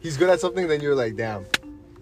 he's 0.00 0.16
good 0.16 0.30
at 0.30 0.40
something, 0.40 0.66
then 0.68 0.80
you're 0.80 0.94
like, 0.94 1.16
damn. 1.16 1.44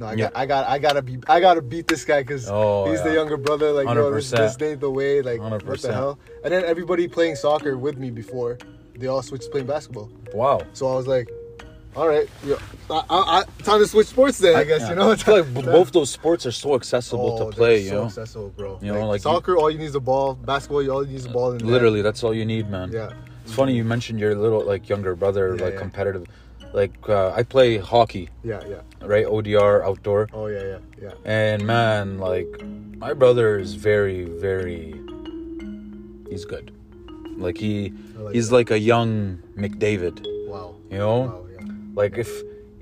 No, 0.01 0.07
I 0.07 0.17
got, 0.17 0.37
I 0.37 0.45
got, 0.47 0.69
I 0.69 0.79
gotta 0.81 1.03
be, 1.03 1.19
I 1.29 1.39
gotta 1.39 1.63
beat 1.63 1.87
this 1.87 2.05
guy 2.05 2.23
because 2.23 2.49
Oh, 2.51 2.91
he's 2.91 3.01
the 3.03 3.13
younger 3.15 3.37
brother. 3.37 3.71
Like, 3.71 3.87
this, 3.87 4.33
100%. 4.33 4.37
this 4.59 4.61
ain't 4.69 4.81
the 4.81 4.91
way. 4.91 5.23
Like, 5.23 5.41
what 5.41 5.63
100%. 5.63 5.83
the 5.83 5.93
hell? 5.93 6.19
And 6.43 6.53
then 6.53 6.65
everybody 6.65 7.07
playing 7.07 7.37
soccer 7.37 7.79
with 7.79 7.97
me 7.97 8.11
before, 8.11 8.59
they 8.97 9.07
all 9.07 9.23
switched 9.23 9.45
to 9.45 9.51
playing 9.51 9.69
basketball. 9.69 10.11
Wow. 10.33 10.63
So 10.73 10.89
I 10.93 10.97
was 10.97 11.07
like, 11.07 11.29
all 11.95 12.09
right, 12.09 12.29
I, 12.45 12.53
I, 12.91 13.05
I, 13.09 13.45
time 13.63 13.79
to 13.79 13.87
switch 13.87 14.09
sports 14.09 14.39
then. 14.39 14.57
I 14.57 14.65
guess 14.65 14.81
Yeah. 14.81 14.89
you 14.91 14.95
know. 14.97 15.13
I 15.13 15.17
feel 15.17 15.41
like 15.43 15.55
both 15.65 15.93
those 15.93 16.11
sports 16.11 16.45
are 16.45 16.51
so 16.51 16.75
accessible 16.75 17.39
Oh, 17.41 17.51
to 17.51 17.57
play. 17.57 17.77
they're 17.85 17.85
You 17.85 18.01
know, 18.01 18.05
accessible, 18.07 18.49
bro. 18.57 18.81
You 18.83 18.93
know, 18.93 19.07
like 19.07 19.21
you- 19.21 19.23
soccer, 19.23 19.57
all 19.57 19.71
you 19.71 19.79
need 19.79 19.85
is 19.85 19.95
a 19.95 20.01
ball. 20.01 20.35
Basketball, 20.35 20.83
you 20.83 20.91
all 20.91 21.05
you 21.05 21.11
need 21.11 21.17
is 21.19 21.27
a 21.27 21.31
ball. 21.31 21.53
Literally, 21.53 22.03
that's 22.03 22.25
all 22.25 22.35
you 22.35 22.45
need, 22.45 22.69
man. 22.69 22.91
Yeah. 22.91 23.13
It's 23.45 23.55
funny 23.55 23.77
you 23.77 23.85
mentioned 23.85 24.19
your 24.19 24.35
little 24.35 24.65
like 24.65 24.89
younger 24.89 25.15
brother, 25.15 25.55
Yeah, 25.57 25.65
like 25.67 25.75
yeah. 25.75 25.79
competitive. 25.79 26.27
Like 26.75 27.09
uh, 27.09 27.31
I 27.39 27.45
play 27.45 27.79
hockey, 27.79 28.29
Yeah, 28.43 28.61
yeah. 28.69 28.81
right? 29.01 29.25
ODR 29.27 29.85
outdoor, 29.87 30.29
Oh 30.33 30.49
yeah, 30.49 30.65
yeah, 30.65 30.79
yeah. 31.01 31.13
and 31.25 31.65
man, 31.65 32.19
like 32.19 32.51
my 32.99 33.13
brother 33.15 33.59
is 33.59 33.75
very, 33.75 34.25
very. 34.25 35.01
He's 36.29 36.45
good. 36.45 36.73
Like 37.39 37.59
he, 37.59 37.93
like 38.17 38.35
he's 38.35 38.49
that. 38.49 38.57
like 38.57 38.71
a 38.73 38.79
young 38.79 39.39
McDavid. 39.57 40.27
Wow. 40.49 40.75
You 40.91 40.99
know, 40.99 41.19
Wow, 41.21 41.47
yeah. 41.55 41.67
like 41.95 42.19
if 42.19 42.31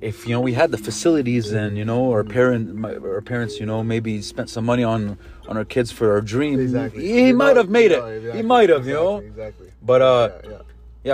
if 0.01 0.27
you 0.27 0.33
know 0.35 0.41
we 0.41 0.55
had 0.55 0.71
the 0.71 0.79
facilities 0.79 1.53
and 1.53 1.77
you 1.77 1.85
know 1.85 2.11
our 2.13 2.25
parent 2.25 2.75
my, 2.75 2.95
our 2.97 3.21
parents 3.21 3.61
you 3.61 3.67
know 3.67 3.85
maybe 3.85 4.21
spent 4.23 4.49
some 4.51 4.65
money 4.65 4.83
on 4.83 5.17
on 5.49 5.57
our 5.59 5.65
kids 5.67 5.93
for 5.93 6.11
our 6.13 6.21
dream 6.23 6.59
Exactly. 6.59 7.07
he, 7.07 7.27
he 7.27 7.33
might 7.33 7.57
have 7.57 7.69
made 7.69 7.93
it 7.93 8.01
no, 8.01 8.07
exactly, 8.07 8.37
he 8.41 8.43
might 8.43 8.69
have 8.69 8.85
you 8.85 8.95
know 8.95 9.19
Exactly. 9.19 9.29
exactly. 9.69 9.69
but 9.81 10.03
uh 10.03 10.29
yeah, 10.43 10.51
yeah. 10.51 10.59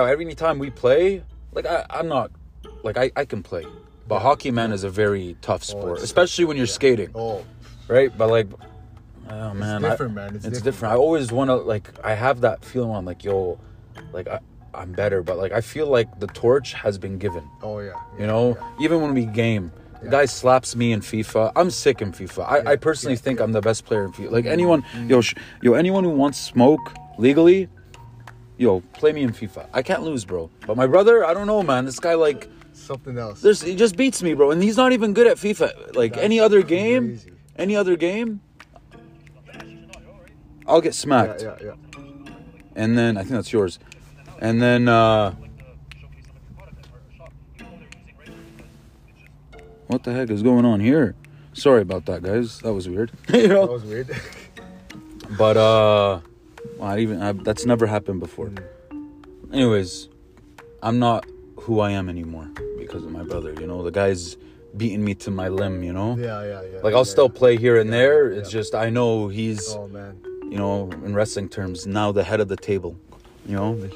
yeah 0.04 0.10
every 0.10 0.34
time 0.34 0.58
we 0.58 0.70
play 0.70 1.22
like 1.52 1.66
I, 1.66 1.84
i'm 1.90 2.08
not 2.08 2.30
like 2.82 2.96
I, 2.96 3.10
I 3.16 3.24
can 3.24 3.42
play 3.42 3.64
but 4.06 4.20
hockey 4.20 4.50
man 4.50 4.72
is 4.72 4.84
a 4.84 4.90
very 4.90 5.36
tough 5.42 5.62
oh, 5.68 5.78
sport 5.78 5.92
it's 5.94 6.04
especially 6.04 6.44
when 6.44 6.56
you're 6.56 6.66
skating 6.66 7.10
Oh, 7.14 7.44
right 7.88 8.16
but 8.16 8.28
like 8.30 8.48
Oh 9.30 9.52
man, 9.52 9.84
I- 9.84 9.90
different, 9.90 10.14
man. 10.14 10.34
It's 10.36 10.46
It's, 10.46 10.62
different. 10.62 10.94
I 10.94 10.96
always 10.96 11.30
want 11.30 11.48
to 11.50 11.56
like. 11.56 11.90
I 12.02 12.14
have 12.14 12.40
that 12.40 12.64
feeling. 12.64 12.94
I'm 12.96 13.04
like, 13.04 13.24
yo, 13.24 13.60
like 14.10 14.26
I, 14.26 14.40
I'm 14.74 14.92
better, 14.92 15.22
but 15.22 15.36
like 15.36 15.52
I 15.52 15.60
feel 15.60 15.86
like 15.86 16.18
the 16.20 16.28
torch 16.28 16.72
has 16.72 16.98
been 16.98 17.18
given. 17.18 17.44
Oh 17.62 17.80
yeah. 17.80 17.92
You 18.18 18.26
know, 18.26 18.56
even 18.80 19.02
when 19.02 19.12
we 19.12 19.26
game, 19.26 19.70
the 20.02 20.08
guy 20.08 20.24
slaps 20.24 20.74
me 20.76 20.92
in 20.92 21.00
FIFA. 21.00 21.52
I'm 21.56 21.70
sick 21.70 22.00
in 22.00 22.12
FIFA. 22.12 22.44
I, 22.44 22.72
I 22.72 22.76
personally 22.76 23.16
think. 23.16 23.40
I'm 23.40 23.52
the 23.52 23.60
best 23.60 23.84
player 23.84 24.04
in 24.04 24.12
FIFA. 24.12 24.30
Like 24.30 24.44
mm, 24.46 24.50
anyone, 24.52 24.82
mm. 24.94 25.10
yo, 25.10 25.20
sh- 25.20 25.34
yo, 25.60 25.74
anyone 25.74 26.04
who 26.04 26.10
wants 26.10 26.38
smoke 26.38 26.94
legally, 27.18 27.68
yo, 28.56 28.80
play 28.94 29.12
me 29.12 29.22
in 29.22 29.32
FIFA. 29.32 29.68
I 29.74 29.82
can't 29.82 30.02
lose, 30.04 30.24
bro. 30.24 30.50
But 30.66 30.76
my 30.76 30.86
brother, 30.86 31.24
I 31.24 31.34
don't 31.34 31.46
know, 31.46 31.62
man. 31.62 31.84
This 31.84 31.98
guy 32.00 32.14
like, 32.14 32.48
Something 32.88 33.18
else. 33.18 33.42
there's 33.42 33.60
he 33.60 33.76
just 33.76 33.96
beats 33.96 34.22
me, 34.22 34.32
bro, 34.32 34.50
and 34.50 34.62
he's 34.62 34.78
not 34.78 34.92
even 34.92 35.12
good 35.12 35.26
at 35.26 35.36
FIFA. 35.36 35.94
Like 35.94 36.12
That's 36.14 36.24
any 36.24 36.40
other 36.40 36.62
game, 36.62 37.08
crazy. 37.08 37.32
any 37.56 37.76
other 37.76 37.96
game, 37.96 38.40
I'll 40.66 40.80
get 40.80 40.94
smacked. 40.94 41.42
yeah, 41.42 41.56
yeah. 41.60 41.66
yeah. 41.66 42.02
And 42.74 42.96
then 42.96 43.18
I 43.18 43.20
think 43.20 43.32
that's 43.32 43.52
yours. 43.52 43.78
And 44.40 44.62
then 44.62 44.88
uh 44.88 45.34
What 49.88 50.04
the 50.04 50.12
heck 50.12 50.30
is 50.30 50.42
going 50.42 50.64
on 50.64 50.80
here? 50.80 51.14
Sorry 51.52 51.82
about 51.82 52.06
that, 52.06 52.22
guys. 52.22 52.60
That 52.60 52.72
was 52.72 52.88
weird. 52.88 53.10
you 53.28 53.48
That 53.48 53.70
was 53.70 53.84
weird. 53.84 54.08
But 55.36 55.58
uh 55.58 56.20
I 56.80 57.00
even 57.00 57.20
I, 57.20 57.32
that's 57.32 57.66
never 57.66 57.86
happened 57.86 58.20
before. 58.20 58.50
Anyways, 59.52 60.08
I'm 60.82 60.98
not 60.98 61.26
who 61.68 61.80
I 61.80 61.90
am 61.90 62.08
anymore 62.08 62.48
because 62.78 63.04
of 63.04 63.12
my 63.12 63.22
brother, 63.22 63.52
you 63.60 63.66
know. 63.66 63.82
The 63.82 63.90
guy's 63.90 64.38
beating 64.78 65.04
me 65.04 65.14
to 65.16 65.30
my 65.30 65.48
limb, 65.48 65.82
you 65.82 65.92
know. 65.92 66.16
yeah, 66.16 66.42
yeah, 66.42 66.62
yeah. 66.62 66.80
Like 66.82 66.94
I'll 66.94 67.00
yeah, 67.00 67.14
still 67.16 67.28
play 67.28 67.58
here 67.58 67.78
and 67.78 67.90
Yeah, 67.90 67.96
there. 67.98 68.32
yeah. 68.32 68.38
It's 68.38 68.50
just 68.50 68.74
I 68.74 68.88
know 68.88 69.28
he's 69.28 69.68
Oh 69.74 69.86
man. 69.88 70.18
you 70.52 70.56
know, 70.56 70.90
in 71.04 71.14
wrestling 71.14 71.48
terms, 71.50 71.86
now 71.86 72.10
the 72.10 72.24
head 72.24 72.40
of 72.40 72.48
the 72.48 72.56
table. 72.56 72.96
You 73.46 73.56
know? 73.56 73.90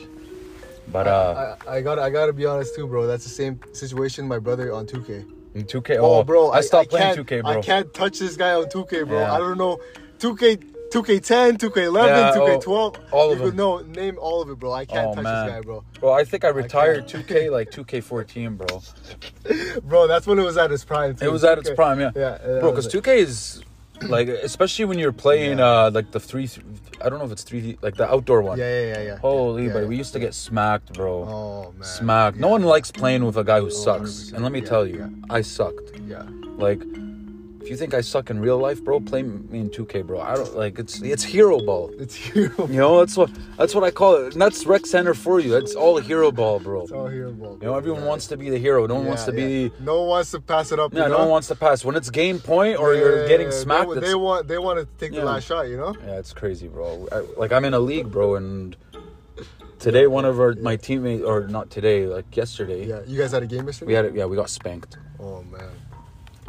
But 0.88 1.07
uh 1.07 1.57
I, 1.67 1.71
I, 1.71 1.76
I 1.76 1.81
gotta 1.81 2.02
I 2.02 2.11
gotta 2.11 2.35
be 2.35 2.45
honest 2.45 2.75
too, 2.76 2.87
bro. 2.87 3.07
That's 3.07 3.25
the 3.25 3.31
same 3.31 3.59
situation 3.73 4.29
my 4.29 4.38
brother 4.38 4.73
on 4.75 4.87
2K. 4.87 5.11
in 5.55 5.64
2K. 5.64 5.97
Oh, 5.99 6.23
bro, 6.25 6.50
I 6.50 6.61
stopped 6.61 6.91
playing 6.91 7.17
2K, 7.17 7.41
bro. 7.43 7.59
I 7.59 7.61
can't 7.62 7.93
touch 7.95 8.19
this 8.19 8.37
guy 8.37 8.52
on 8.52 8.64
2K, 8.67 9.09
bro. 9.09 9.21
Yeah. 9.21 9.33
I 9.33 9.38
don't 9.38 9.57
know. 9.57 9.79
2K, 10.19 10.62
2K10, 10.92 11.58
2K11, 11.58 12.06
Yeah, 12.06 12.32
2K12. 12.37 12.99
all 13.12 13.32
of 13.32 13.38
them. 13.38 13.56
know, 13.56 13.78
name 13.80 14.18
all 14.20 14.42
of 14.42 14.50
it, 14.50 14.58
bro. 14.58 14.72
I 14.72 14.84
can't 14.84 15.08
Oh, 15.08 15.14
touch 15.14 15.25
man. 15.25 15.46
this 15.46 15.54
guy, 15.54 15.61
bro. 15.62 15.84
Bro, 16.00 16.12
I 16.12 16.25
think 16.25 16.44
I 16.44 16.49
retired 16.49 17.06
can't. 17.08 17.26
2K 17.26 17.50
like 17.50 17.70
2K14, 17.70 18.56
bro. 18.58 18.82
Bro, 19.82 20.06
that's 20.06 20.26
when 20.26 20.38
it 20.38 20.42
was 20.44 20.56
at 20.56 20.70
its 20.72 20.84
prime. 20.84 21.16
Too. 21.16 21.25
It 21.26 21.32
was 21.32 21.44
at 21.44 21.58
its 21.58 21.70
2K. 21.70 21.75
prime, 21.76 22.00
yeah. 22.00 22.11
Yeah, 22.14 22.38
Bro, 22.61 22.72
because 22.72 22.88
2K 22.92 23.16
is 23.18 23.62
like, 24.02 24.28
especially 24.28 24.84
when 24.84 24.99
you're 24.99 25.12
playing 25.12 25.58
Yeah. 25.58 25.87
uh 25.87 25.90
like 25.94 26.11
the 26.11 26.18
three, 26.20 26.49
I 27.00 27.08
don't 27.08 27.18
know 27.20 27.25
if 27.25 27.32
it's 27.32 27.44
three, 27.44 27.78
like 27.82 27.94
the 27.96 28.11
outdoor 28.12 28.42
one. 28.42 28.58
Yeah, 28.58 28.68
yeah, 28.80 28.87
yeah, 28.96 29.02
yeah. 29.02 29.16
Holy, 29.18 29.66
yeah, 29.66 29.72
but 29.72 29.82
yeah. 29.82 29.88
we 29.88 29.96
used 29.96 30.12
to 30.14 30.18
get 30.18 30.34
smacked, 30.34 30.92
bro. 30.94 31.14
Oh 31.25 31.72
man. 31.78 31.84
Smacked. 31.84 32.37
No 32.37 32.49
one 32.49 32.62
likes 32.64 32.90
playing 32.90 33.25
with 33.25 33.37
a 33.37 33.44
guy 33.44 33.61
who 33.61 33.66
Oh, 33.66 33.68
sucks. 33.70 34.11
100%, 34.30 34.32
And 34.34 34.42
let 34.42 34.52
me 34.52 34.61
tell 34.61 34.87
you. 34.87 35.08
I 35.30 35.40
sucked. 35.42 35.92
Yeah. 36.06 36.25
Like, 36.56 36.82
if 37.62 37.71
you 37.71 37.76
think 37.76 37.95
I 37.95 38.00
suck 38.00 38.28
in 38.31 38.40
real 38.40 38.59
life, 38.59 38.83
bro, 38.85 38.99
play 39.00 39.23
me 39.23 39.61
in 39.61 39.71
2K, 39.71 40.04
bro. 40.07 40.21
I 40.21 40.35
don't 40.35 40.57
like 40.57 40.78
it's 40.78 41.00
it's 41.00 41.23
hero 41.23 41.61
ball. 41.61 41.90
It's 41.99 42.14
hero. 42.14 42.66
You 42.66 42.78
know, 42.81 42.99
that's 43.00 43.16
what 43.16 43.31
that's 43.57 43.75
what 43.75 43.85
I 43.85 43.90
call 43.90 44.16
it. 44.16 44.33
And 44.33 44.42
that's 44.42 44.66
rec 44.66 44.85
center 44.87 45.14
for 45.14 45.38
you. 45.40 45.50
That's 45.50 45.75
all 45.75 45.99
hero 45.99 46.33
ball, 46.33 46.59
bro. 46.61 46.83
It's 46.83 46.92
all 46.92 47.07
hero 47.09 47.31
ball. 47.33 47.59
You 47.61 47.66
know, 47.69 47.76
everyone 47.76 48.02
yeah. 48.02 48.09
wants 48.09 48.26
to 48.28 48.37
be 48.37 48.50
the 48.50 48.59
hero. 48.59 48.87
No 48.87 48.97
one 48.97 49.07
wants 49.07 49.25
to 49.26 49.33
Yeah, 49.33 49.47
be. 49.47 49.52
yeah. 49.62 49.69
No 49.81 50.00
one 50.00 50.09
wants 50.09 50.31
to 50.33 50.40
pass 50.40 50.73
it 50.73 50.78
up. 50.81 50.92
Yeah, 50.92 51.04
you 51.04 51.09
no 51.11 51.19
one 51.21 51.28
wants 51.28 51.49
to 51.49 51.54
pass. 51.54 51.85
When 51.85 51.95
it's 51.97 52.11
game 52.11 52.38
point 52.40 52.78
or 52.78 52.95
you're 52.95 53.23
Yeah, 53.23 53.28
getting 53.28 53.50
they 53.50 53.54
smacked, 53.57 53.90
it's, 53.92 54.00
They, 54.07 54.14
want. 54.14 54.49
They 54.49 54.59
want 54.59 54.78
to 54.81 54.87
take 54.99 55.12
Yeah. 55.12 55.21
the 55.21 55.26
last 55.26 55.45
shot. 55.47 55.69
You 55.69 55.76
know. 55.76 55.95
yeah, 56.04 56.19
it's 56.19 56.33
crazy, 56.33 56.69
bro. 56.69 57.07
I, 57.12 57.19
like 57.38 57.52
I'm 57.52 57.64
in 57.64 57.75
a 57.75 57.81
league, 57.81 58.11
bro, 58.11 58.35
and 58.35 58.76
today 59.78 60.07
one 60.07 60.25
of 60.25 60.38
our 60.40 60.54
my 60.54 60.76
teammates, 60.76 61.23
or 61.25 61.47
not 61.47 61.71
today, 61.71 62.07
like 62.07 62.37
yesterday, 62.37 62.87
Yeah. 62.87 63.00
You 63.07 63.19
guys 63.19 63.33
had 63.33 63.42
a 63.42 63.47
game 63.47 63.66
yesterday. 63.66 63.87
we 63.90 63.95
had 63.95 64.04
it. 64.07 64.14
Yeah, 64.14 64.26
we 64.26 64.37
got 64.37 64.50
spanked. 64.50 64.99
Oh 65.21 65.42
man. 65.45 65.71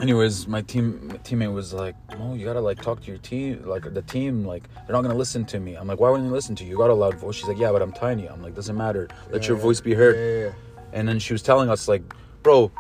Anyways, 0.02 0.48
my 0.48 0.62
team 0.62 1.08
my 1.08 1.18
teammate 1.18 1.54
was 1.54 1.72
like, 1.72 1.96
"No, 2.18 2.34
you 2.34 2.46
gotta 2.46 2.60
like 2.60 2.82
talk 2.82 3.02
to 3.02 3.08
your 3.08 3.20
team, 3.20 3.62
like 3.66 3.94
the 3.94 4.02
team, 4.02 4.44
like 4.44 4.64
they're 4.88 4.96
not 4.96 5.04
gonna 5.04 5.14
listen 5.14 5.46
to 5.46 5.60
me." 5.60 5.76
I'm 5.76 5.88
like, 5.88 6.00
"Why 6.00 6.10
wouldn't 6.10 6.28
they 6.30 6.34
listen 6.34 6.56
to 6.58 6.64
you? 6.64 6.72
You 6.72 6.78
got 6.78 6.90
a 6.90 6.94
loud 6.94 7.16
voice." 7.16 7.36
She's 7.36 7.48
like, 7.48 7.60
"Yeah, 7.60 7.72
but 7.72 7.82
I'm 7.82 7.92
tiny." 7.94 8.28
I'm 8.28 8.42
like, 8.42 8.56
"Doesn't 8.56 8.76
matter. 8.76 9.08
Let 9.32 9.44
Yeah, 9.44 9.50
your 9.50 9.58
yeah. 9.58 9.64
voice 9.64 9.82
be 9.82 9.94
heard." 9.94 10.16
Yeah. 10.16 10.52
And 10.94 11.08
then 11.08 11.20
she 11.20 11.34
was 11.34 11.42
telling 11.44 11.70
us 11.70 11.88
like, 11.88 12.02
"Bro, 12.42 12.72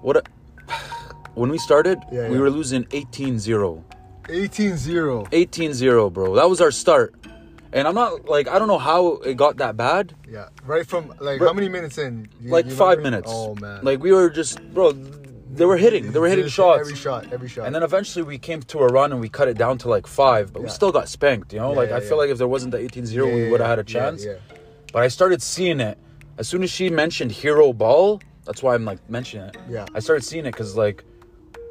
what?" 0.00 0.16
A, 0.16 0.22
when 1.34 1.50
we 1.50 1.58
started, 1.58 1.98
Yeah, 2.10 2.28
we 2.30 2.38
were 2.40 2.50
losing 2.50 2.84
18-0. 2.86 3.84
18-0. 4.28 5.26
18-0, 5.30 6.10
bro. 6.12 6.34
That 6.34 6.48
was 6.50 6.60
our 6.60 6.70
start. 6.70 7.14
And 7.72 7.86
I'm 7.86 7.94
not 7.94 8.24
like 8.24 8.48
I 8.48 8.58
don't 8.58 8.68
know 8.68 8.78
how 8.78 9.16
it 9.18 9.36
got 9.36 9.58
that 9.58 9.76
bad. 9.76 10.14
Yeah. 10.28 10.48
Right 10.64 10.86
from 10.86 11.12
like 11.20 11.38
Bro- 11.38 11.48
how 11.48 11.52
many 11.54 11.68
minutes 11.68 11.98
in? 11.98 12.28
You- 12.40 12.50
Like 12.50 12.64
you 12.64 12.72
five 12.72 13.00
minutes. 13.02 13.30
Oh 13.32 13.54
man. 13.56 13.84
Like 13.84 14.02
we 14.02 14.10
were 14.12 14.30
just, 14.30 14.58
bro. 14.72 14.92
They 15.50 15.64
were 15.64 15.76
hitting. 15.76 16.12
They 16.12 16.18
were 16.18 16.28
hitting 16.28 16.48
shots. 16.48 16.80
Every 16.80 16.94
shot. 16.96 17.32
Every 17.32 17.48
shot. 17.48 17.66
And 17.66 17.74
then 17.74 17.82
eventually 17.82 18.22
we 18.22 18.38
came 18.38 18.60
to 18.62 18.80
a 18.80 18.86
run 18.86 19.12
and 19.12 19.20
we 19.20 19.28
cut 19.28 19.48
it 19.48 19.56
down 19.56 19.78
to 19.78 19.88
like 19.88 20.06
five, 20.06 20.52
but 20.52 20.60
we 20.60 20.68
Yeah. 20.68 20.72
still 20.74 20.92
got 20.92 21.08
spanked, 21.08 21.52
you 21.52 21.58
know? 21.58 21.70
Yeah, 21.72 21.76
like 21.78 21.90
yeah, 21.90 21.96
I 21.96 22.00
feel 22.00 22.18
like 22.18 22.30
if 22.30 22.38
there 22.38 22.48
wasn't 22.48 22.72
the 22.72 22.78
18 22.78 23.06
0, 23.06 23.26
Yeah, 23.26 23.34
we 23.34 23.44
yeah, 23.44 23.50
would 23.50 23.60
have 23.60 23.70
had 23.70 23.78
a 23.78 23.82
yeah, 23.90 24.00
chance. 24.00 24.24
Yeah. 24.24 24.34
But 24.92 25.02
I 25.02 25.08
started 25.08 25.40
seeing 25.42 25.80
it. 25.80 25.98
As 26.38 26.46
soon 26.48 26.62
as 26.62 26.70
she 26.70 26.90
mentioned 26.90 27.32
hero 27.32 27.72
ball, 27.72 28.20
that's 28.44 28.62
why 28.62 28.74
I'm 28.74 28.84
like 28.84 28.98
mentioning 29.08 29.46
it. 29.48 29.56
Yeah. 29.68 29.86
I 29.94 30.00
started 30.00 30.24
seeing 30.24 30.44
it 30.46 30.52
because 30.52 30.76
like 30.76 31.04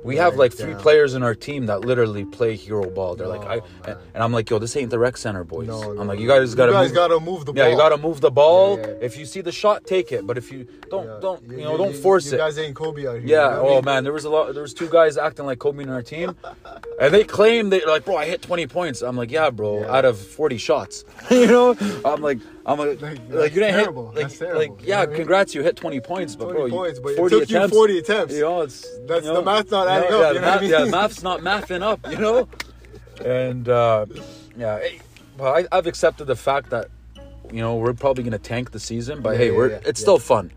we 0.04 0.16
have 0.18 0.36
like 0.36 0.54
three 0.54 0.74
damn. 0.74 0.82
players 0.82 1.14
in 1.16 1.24
our 1.24 1.36
team 1.36 1.66
that 1.66 1.82
literally 1.82 2.24
play 2.26 2.56
hero 2.56 2.90
ball. 2.90 3.16
They're 3.16 3.28
like, 3.28 3.42
I, 3.44 3.56
man. 3.86 3.98
and, 4.14 4.24
I'm 4.24 4.32
like, 4.32 4.50
yo, 4.50 4.60
this 4.60 4.76
ain't 4.78 4.90
the 4.90 5.00
rec 5.00 5.18
center, 5.18 5.44
boys. 5.44 5.68
No, 5.68 5.94
no, 5.94 6.02
I'm 6.02 6.08
like, 6.08 6.20
you 6.20 6.28
guys 6.28 6.54
gotta, 6.56 6.72
You 6.72 6.78
guys 6.78 6.90
move, 6.90 6.96
gotta 6.96 7.20
move 7.20 7.46
the 7.46 7.54
ball. 7.54 7.64
yeah, 7.64 7.70
you 7.72 7.78
gotta 7.78 7.98
move 7.98 8.22
the 8.22 8.32
ball. 8.32 8.78
Yeah, 8.80 8.88
yeah. 8.88 8.94
If 9.02 9.18
you 9.18 9.26
see 9.26 9.42
the 9.42 9.52
shot, 9.52 9.86
take 9.86 10.12
it. 10.12 10.26
But 10.26 10.38
if 10.38 10.52
you 10.52 10.68
don't, 10.90 11.06
Yeah. 11.06 11.20
don't, 11.22 11.44
you, 11.50 11.58
know, 11.58 11.78
don't 11.78 11.96
force 11.96 12.28
you 12.28 12.36
it. 12.36 12.38
guys 12.38 12.58
ain't 12.58 12.76
Kobe 12.76 13.08
out 13.08 13.20
here. 13.20 13.22
Yeah. 13.26 13.50
you 13.50 13.56
know 13.58 13.64
what 13.64 13.70
I 13.70 13.72
Oh 13.72 13.76
mean? 13.76 13.86
man, 13.86 14.04
there 14.04 14.14
was 14.14 14.26
a 14.26 14.30
lot. 14.30 14.54
There 14.54 14.62
was 14.62 14.74
two 14.74 14.90
guys 14.90 15.18
acting 15.18 15.46
like 15.46 15.60
Kobe 15.60 15.84
in 15.84 15.90
our 15.90 16.02
team, 16.04 16.36
and 17.02 17.14
they 17.14 17.24
claim 17.24 17.70
they 17.70 17.84
like, 17.86 18.06
bro, 18.06 18.16
I 18.18 18.26
hit 18.26 18.42
20 18.42 18.68
points. 18.68 19.02
I'm 19.02 19.18
like, 19.18 19.32
yeah, 19.32 19.50
bro, 19.50 19.84
out 19.90 20.06
of 20.06 20.18
40 20.18 20.58
shots. 20.58 21.04
you 21.32 21.48
know, 21.48 21.76
I'm 22.06 22.22
like, 22.22 22.38
I'm 22.68 22.78
like, 22.80 23.02
Like, 23.02 23.20
you 23.22 23.62
didn't 23.62 23.76
terrible. 23.76 24.08
hit, 24.12 24.16
like, 24.16 24.24
That's 24.28 24.40
terrible. 24.40 24.60
like, 24.60 24.70
You 24.82 24.88
know 24.90 24.94
yeah, 24.98 25.02
I 25.02 25.06
mean? 25.06 25.16
congrats, 25.16 25.56
you 25.56 25.64
hit 25.64 25.78
20 25.78 26.00
points, 26.02 26.36
but 26.36 26.46
20 26.46 26.58
bro, 26.58 26.66
you- 26.66 26.72
points, 26.74 27.00
but 27.00 27.10
it 27.14 27.18
40 27.18 27.40
took 27.40 27.50
you 27.50 27.68
40 27.70 27.98
attempts. 28.00 28.34
You 28.36 28.42
know, 28.42 28.62
it's 28.62 28.82
That's- 29.08 29.24
you 29.24 29.30
know, 29.32 29.36
the 29.36 29.42
math's 29.44 29.72
not 29.72 29.84
you 29.86 29.90
adding 29.90 30.10
know, 30.12 30.18
up, 30.18 30.22
Yeah, 30.22 30.28
you 30.34 30.40
know 30.42 30.48
what 30.48 30.58
I 30.58 30.62
math, 30.62 30.70
yeah, 30.86 30.92
math's 30.92 31.24
not 31.24 31.40
mathing 31.42 31.82
up. 31.82 32.12
You 32.12 32.18
know, 32.18 32.48
and 33.26 33.70
uh, 33.70 34.06
yeah, 34.58 34.80
well, 35.38 35.54
I, 35.56 35.66
I've 35.72 35.88
accepted 35.88 36.26
the 36.28 36.36
fact 36.36 36.70
that 36.72 36.90
you 37.54 37.62
know 37.62 37.76
we're 37.78 37.94
probably 37.94 38.24
gonna 38.24 38.38
tank 38.38 38.72
the 38.72 38.80
season, 38.80 39.22
but 39.22 39.32
Yeah, 39.32 39.38
hey, 39.38 39.52
yeah, 39.52 39.58
we're 39.58 39.68
it's 39.86 40.02
still 40.02 40.20
fun. 40.20 40.52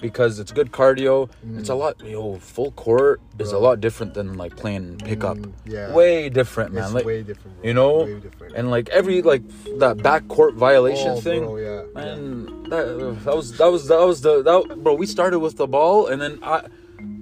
Because 0.00 0.38
it's 0.38 0.52
good 0.52 0.72
cardio. 0.72 1.28
It's 1.56 1.68
a 1.68 1.74
lot. 1.74 2.00
Yo, 2.04 2.36
full 2.38 2.70
court 2.72 3.20
is 3.38 3.52
a 3.52 3.58
lot 3.58 3.80
different 3.80 4.14
than 4.14 4.34
like 4.34 4.56
playing 4.56 4.98
pickup. 4.98 5.36
Mm, 5.36 5.52
yeah. 5.66 5.92
way 5.92 6.28
different, 6.28 6.72
man. 6.72 6.84
It's 6.84 6.92
like 6.94 7.04
way 7.04 7.22
different. 7.22 7.56
Bro. 7.60 7.66
you 7.68 7.74
know, 7.74 8.04
Way 8.04 8.20
different. 8.20 8.54
and 8.56 8.70
like 8.70 8.88
every 8.90 9.22
like 9.22 9.42
that 9.78 10.02
back 10.02 10.26
court 10.28 10.54
violation 10.54 11.08
Oh, 11.10 11.20
thing. 11.20 11.44
bro, 11.44 11.56
yeah, 11.56 11.82
man, 11.94 12.62
that, 12.70 13.20
that 13.24 13.36
was 13.36 13.56
that 13.58 13.70
was 13.70 13.88
that 13.88 14.00
was 14.00 14.20
the 14.22 14.42
that, 14.42 14.82
bro. 14.82 14.94
We 14.94 15.06
started 15.06 15.38
with 15.40 15.56
the 15.56 15.66
ball, 15.66 16.06
and 16.06 16.20
then 16.20 16.38
I. 16.42 16.66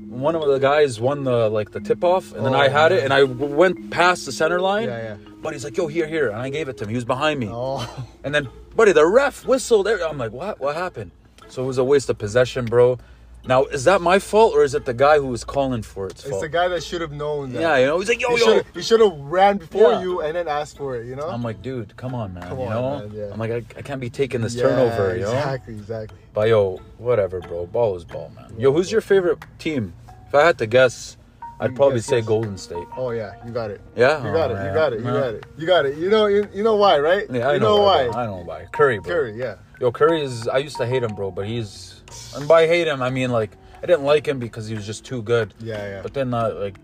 One 0.09 0.35
of 0.35 0.45
the 0.49 0.59
guys 0.59 0.99
won 0.99 1.23
the 1.23 1.49
like 1.49 1.71
the 1.71 1.79
tip 1.79 2.03
off, 2.03 2.33
and 2.33 2.45
then 2.45 2.53
Oh, 2.55 2.59
I 2.59 2.69
had 2.69 2.91
man. 2.91 2.99
it, 3.01 3.05
and 3.05 3.13
I 3.13 3.23
went 3.23 3.91
past 3.93 4.27
the 4.27 4.33
center 4.33 4.61
line. 4.61 4.89
Yeah, 4.89 5.03
yeah. 5.03 5.17
But 5.41 5.53
he's 5.53 5.63
like, 5.63 5.77
"Yo, 5.77 5.87
here, 5.87 6.09
here," 6.09 6.31
and 6.31 6.41
I 6.41 6.49
gave 6.51 6.69
it 6.69 6.77
to 6.79 6.85
him. 6.85 6.89
He 6.91 6.97
was 6.97 7.05
behind 7.05 7.39
me, 7.39 7.49
Oh. 7.53 7.87
and 8.25 8.35
then, 8.35 8.49
buddy, 8.75 8.91
the 8.91 9.07
ref 9.07 9.47
whistled. 9.47 9.87
I'm 9.87 10.19
like, 10.19 10.33
"What? 10.33 10.59
What 10.59 10.75
happened?" 10.75 11.13
So 11.49 11.63
it 11.63 11.67
was 11.67 11.79
a 11.79 11.85
waste 11.85 12.09
of 12.11 12.19
possession, 12.19 12.65
bro. 12.67 12.99
Now, 13.47 13.65
is 13.65 13.85
that 13.85 14.03
my 14.03 14.19
fault 14.19 14.53
or 14.55 14.63
is 14.65 14.75
it 14.75 14.85
the 14.85 14.93
guy 14.93 15.19
who 15.19 15.29
was 15.29 15.43
calling 15.45 15.83
for 15.83 16.07
it? 16.07 16.13
It's 16.13 16.25
fault? 16.29 16.43
the 16.43 16.49
guy 16.49 16.69
that 16.69 16.83
should 16.83 17.01
have 17.01 17.13
known 17.13 17.53
that. 17.53 17.61
yeah, 17.63 17.77
you 17.79 17.87
know, 17.87 17.99
he's 17.99 18.09
like, 18.09 18.21
"Yo, 18.21 18.35
He 18.35 18.41
yo." 18.41 18.45
should 18.57 18.67
he 18.75 18.83
should 18.83 19.01
have 19.01 19.17
ran 19.17 19.57
before 19.59 19.93
Yeah. 19.93 20.03
you 20.03 20.21
and 20.21 20.37
then 20.37 20.49
asked 20.49 20.77
for 20.77 20.97
it. 20.97 21.07
You 21.07 21.17
know. 21.17 21.29
I'm 21.29 21.43
like, 21.43 21.63
dude, 21.63 21.97
come 21.97 22.15
on, 22.15 22.35
man. 22.35 22.43
Come 22.43 22.59
you 22.59 22.65
on, 22.67 22.71
know, 22.71 22.99
man, 23.09 23.13
yeah. 23.15 23.33
I'm 23.33 23.39
like, 23.39 23.51
I, 23.53 23.65
I 23.79 23.83
can't 23.83 24.01
be 24.01 24.11
taking 24.11 24.41
this 24.43 24.55
Yeah, 24.55 24.65
turnover, 24.65 25.15
you 25.17 25.23
know. 25.23 25.29
Exactly. 25.33 25.75
Exactly. 25.75 26.19
But 26.35 26.49
yo, 26.49 26.81
whatever, 26.99 27.41
bro. 27.41 27.67
Ball 27.67 27.97
is 27.97 28.05
ball, 28.05 28.31
man. 28.37 28.53
Yo, 28.59 28.73
who's 28.73 28.91
your 28.93 29.01
favorite 29.01 29.39
team? 29.59 29.95
If 30.27 30.35
I 30.35 30.45
had 30.45 30.59
to 30.59 30.67
guess, 30.67 31.17
I'd 31.61 31.75
probably 31.75 32.01
say 32.01 32.19
yes. 32.19 32.27
Golden 32.27 32.57
State. 32.57 32.87
Oh 32.97 33.11
yeah, 33.11 33.35
you 33.45 33.51
got 33.53 33.71
it. 33.71 33.81
Yeah, 33.97 34.25
You 34.25 34.33
got 34.33 34.51
Oh, 34.51 34.55
it. 34.55 34.67
You 34.69 34.75
got 34.75 34.93
it. 34.93 34.99
You 35.01 35.05
Man. 35.05 35.15
got 35.15 35.35
it. 35.35 35.45
You 35.59 35.67
got 35.67 35.87
it. 35.87 35.97
You 35.99 36.09
know. 36.11 36.27
You, 36.27 36.49
you 36.55 36.63
know 36.63 36.77
why, 36.77 36.99
right? 36.99 37.27
Yeah, 37.31 37.49
I 37.49 37.55
you 37.55 37.61
know, 37.61 37.77
know 37.79 37.83
why. 37.83 38.07
why. 38.07 38.13
bro. 38.13 38.21
I 38.23 38.27
know 38.27 38.37
why. 38.45 38.67
Curry, 38.73 38.99
bro. 39.01 39.13
Curry. 39.13 39.39
Yeah. 39.39 39.57
Yo, 39.81 39.91
Curry 39.91 40.23
is. 40.23 40.47
I 40.49 40.59
used 40.59 40.77
to 40.77 40.87
hate 40.87 41.03
him, 41.03 41.15
bro, 41.15 41.31
but 41.31 41.47
he's. 41.47 42.03
And 42.37 42.47
by 42.47 42.67
hate 42.67 42.87
him, 42.87 43.03
I 43.03 43.11
mean 43.11 43.31
like 43.31 43.51
I 43.83 43.87
didn't 43.87 44.05
like 44.05 44.27
him 44.27 44.39
because 44.39 44.69
he 44.69 44.75
was 44.75 44.87
just 44.87 45.05
too 45.05 45.23
good. 45.23 45.53
Yeah. 45.61 45.77
Yeah. 45.89 46.03
But 46.03 46.15
then, 46.15 46.33
uh, 46.33 46.53
like, 46.55 46.77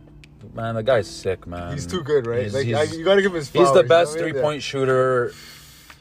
man, 0.55 0.75
the 0.75 0.83
guy's 0.83 1.09
sick, 1.09 1.47
man. 1.47 1.73
he's 1.73 1.87
too 1.87 2.03
good, 2.03 2.27
right? 2.27 2.43
He's, 2.45 2.55
like 2.55 2.67
he's, 2.67 2.75
I, 2.77 2.83
you 2.85 3.05
got 3.05 3.15
to 3.17 3.23
give 3.23 3.31
him 3.33 3.37
his. 3.37 3.47
he's 3.49 3.53
Flowers, 3.63 3.73
the 3.75 3.83
you 3.83 3.89
best 3.89 4.15
know 4.17 4.21
I 4.21 4.25
mean? 4.25 4.33
three 4.35 4.43
point 4.43 4.63
shooter 4.63 5.33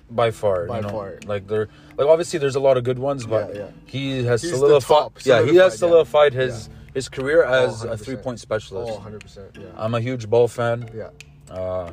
by 0.10 0.32
far. 0.32 0.65
By 0.68 0.77
you 0.77 0.82
know? 0.84 0.89
far. 0.89 1.20
Like 1.25 1.48
there, 1.48 1.68
like 1.98 2.08
obviously 2.08 2.39
there's 2.39 2.56
a 2.56 2.60
lot 2.60 2.77
of 2.77 2.84
good 2.84 3.00
ones, 3.00 3.25
but 3.25 3.53
Yeah, 3.56 3.62
yeah. 3.62 3.68
he 3.86 4.24
has 4.25 4.42
He's 4.42 4.51
the 4.51 4.58
solidified. 4.58 5.12
yeah, 5.25 5.44
he 5.44 5.56
has 5.56 5.77
solidified, 5.77 6.34
yeah. 6.34 6.39
solidified 6.39 6.53
his 6.68 6.70
his 6.94 7.10
career 7.10 7.44
as 7.44 7.84
a 7.84 7.98
three 7.98 8.16
point 8.16 8.40
specialist. 8.40 8.92
Oh, 8.92 8.96
100 8.96 9.22
percent. 9.22 9.58
Yeah. 9.60 9.66
I'm 9.76 9.94
a 9.96 10.02
huge 10.02 10.30
ball 10.30 10.48
fan. 10.48 10.90
yeah. 10.96 11.10
Uh, 11.54 11.92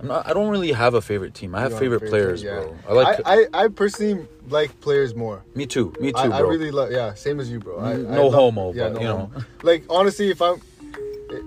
I'm 0.00 0.08
not. 0.08 0.28
I 0.28 0.32
don't 0.32 0.48
really 0.48 0.72
have 0.72 0.94
a 0.94 1.00
favorite 1.00 1.32
team. 1.34 1.54
I 1.54 1.60
have 1.60 1.78
favorite 1.78 2.02
a 2.02 2.06
players, 2.06 2.42
favorite 2.42 2.74
bro. 2.84 2.90
I 3.00 3.02
like. 3.04 3.20
I, 3.24 3.32
I, 3.34 3.64
I 3.64 3.68
personally 3.68 4.26
like 4.48 4.80
players 4.80 5.14
more. 5.14 5.44
me 5.54 5.64
too. 5.66 5.94
Me 6.00 6.10
too, 6.10 6.18
I, 6.18 6.26
bro. 6.28 6.36
I 6.36 6.40
really 6.40 6.70
love. 6.72 6.90
Yeah, 6.90 7.14
same 7.14 7.38
as 7.38 7.48
you, 7.50 7.60
bro. 7.60 7.78
I, 7.78 7.96
no 7.96 8.26
love- 8.26 8.34
homo, 8.34 8.72
yeah, 8.72 8.84
but, 8.88 8.94
no 8.94 9.00
you 9.00 9.06
homo. 9.06 9.26
know. 9.34 9.44
Like 9.62 9.84
honestly, 9.88 10.30
if 10.30 10.42
I'm, 10.42 10.60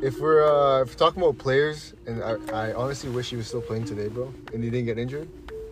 if 0.02 0.20
we're 0.20 0.46
uh, 0.48 0.84
if 0.84 0.90
we're 0.90 0.94
talking 0.96 1.22
about 1.22 1.38
players, 1.38 1.94
and 2.08 2.24
I, 2.24 2.70
I 2.70 2.74
honestly 2.74 3.10
wish 3.10 3.30
he 3.30 3.36
was 3.36 3.48
still 3.48 3.62
playing 3.62 3.86
today, 3.86 4.08
bro, 4.08 4.34
and 4.54 4.64
he 4.64 4.70
didn't 4.70 4.86
get 4.86 4.98
injured, 4.98 5.28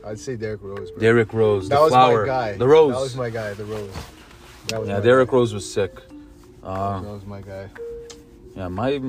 I'd 0.06 0.20
say 0.20 0.36
Derrick 0.36 0.62
Rose, 0.62 0.92
bro. 0.92 1.00
Derrick 1.00 1.32
Rose, 1.32 1.70
that 1.70 1.76
the 1.78 1.82
was 1.84 1.92
flower, 1.92 2.22
my 2.24 2.28
guy. 2.28 2.58
the 2.58 2.68
rose. 2.68 2.94
That 2.96 3.02
was 3.02 3.16
my 3.16 3.30
guy. 3.30 3.54
The 3.54 3.66
rose. 3.66 3.92
Yeah, 4.88 5.00
Derrick 5.00 5.30
guy. 5.30 5.36
Rose 5.38 5.54
was 5.54 5.72
sick. 5.72 5.94
Uh, 6.64 7.02
That 7.02 7.10
was 7.10 7.26
my 7.26 7.42
guy. 7.42 7.70
yeah, 8.56 8.68
my 8.68 9.02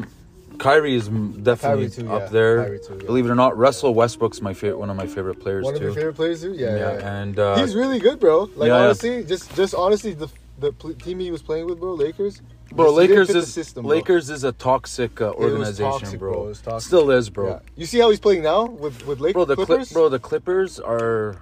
Kyrie 0.58 0.94
is 0.94 1.08
definitely 1.08 1.88
Kyrie 1.88 1.90
too, 1.90 2.12
up 2.12 2.22
yeah. 2.22 2.28
there. 2.28 2.78
Too, 2.78 2.96
yeah. 3.00 3.06
Believe 3.06 3.26
it 3.26 3.30
or 3.30 3.34
not, 3.34 3.56
Russell 3.58 3.92
Westbrook's 3.94 4.40
my 4.40 4.54
favorite, 4.54 4.78
one 4.78 4.90
of 4.90 4.96
my 4.96 5.06
favorite 5.06 5.40
players 5.40 5.62
too. 5.62 5.66
One 5.66 5.74
of 5.76 5.82
your 5.82 5.92
favorite 5.92 6.14
players 6.14 6.42
too. 6.42 6.52
Yeah, 6.54 6.76
yeah. 6.76 6.92
yeah. 6.98 7.16
and 7.22 7.38
uh, 7.38 7.56
He's 7.56 7.74
really 7.74 7.98
good, 7.98 8.20
bro. 8.20 8.48
Like 8.56 8.70
honestly, 8.70 9.24
just 9.24 9.54
just 9.56 9.74
honestly, 9.74 10.14
the 10.14 10.28
the 10.58 10.72
pl- 10.72 10.94
team 10.94 11.18
he 11.18 11.30
was 11.32 11.42
playing 11.42 11.66
with, 11.66 11.80
bro, 11.80 11.94
Lakers. 11.94 12.40
bro, 12.72 12.86
just- 12.86 13.00
he 13.00 13.06
didn't 13.08 13.18
Lakers 13.26 13.30
is 13.34 13.52
system, 13.52 13.82
bro. 13.82 13.90
Lakers 13.96 14.30
is 14.30 14.44
a 14.44 14.52
toxic 14.52 15.20
uh, 15.20 15.30
organization, 15.32 15.90
toxic, 16.00 16.18
bro. 16.20 16.32
bro. 16.44 16.54
Toxic. 16.54 16.86
Still 16.86 17.10
is, 17.10 17.30
bro. 17.30 17.60
You 17.76 17.86
see 17.86 17.98
how 17.98 18.10
he's 18.10 18.20
playing 18.20 18.44
now 18.44 18.66
with 18.66 19.04
with 19.06 19.18
Lakers? 19.20 19.34
Bro, 19.34 19.44
the 19.46 19.56
Cli- 19.56 19.66
Clippers. 19.66 19.92
bro, 19.92 20.08
the 20.08 20.18
Clippers 20.20 20.78
are. 20.78 21.36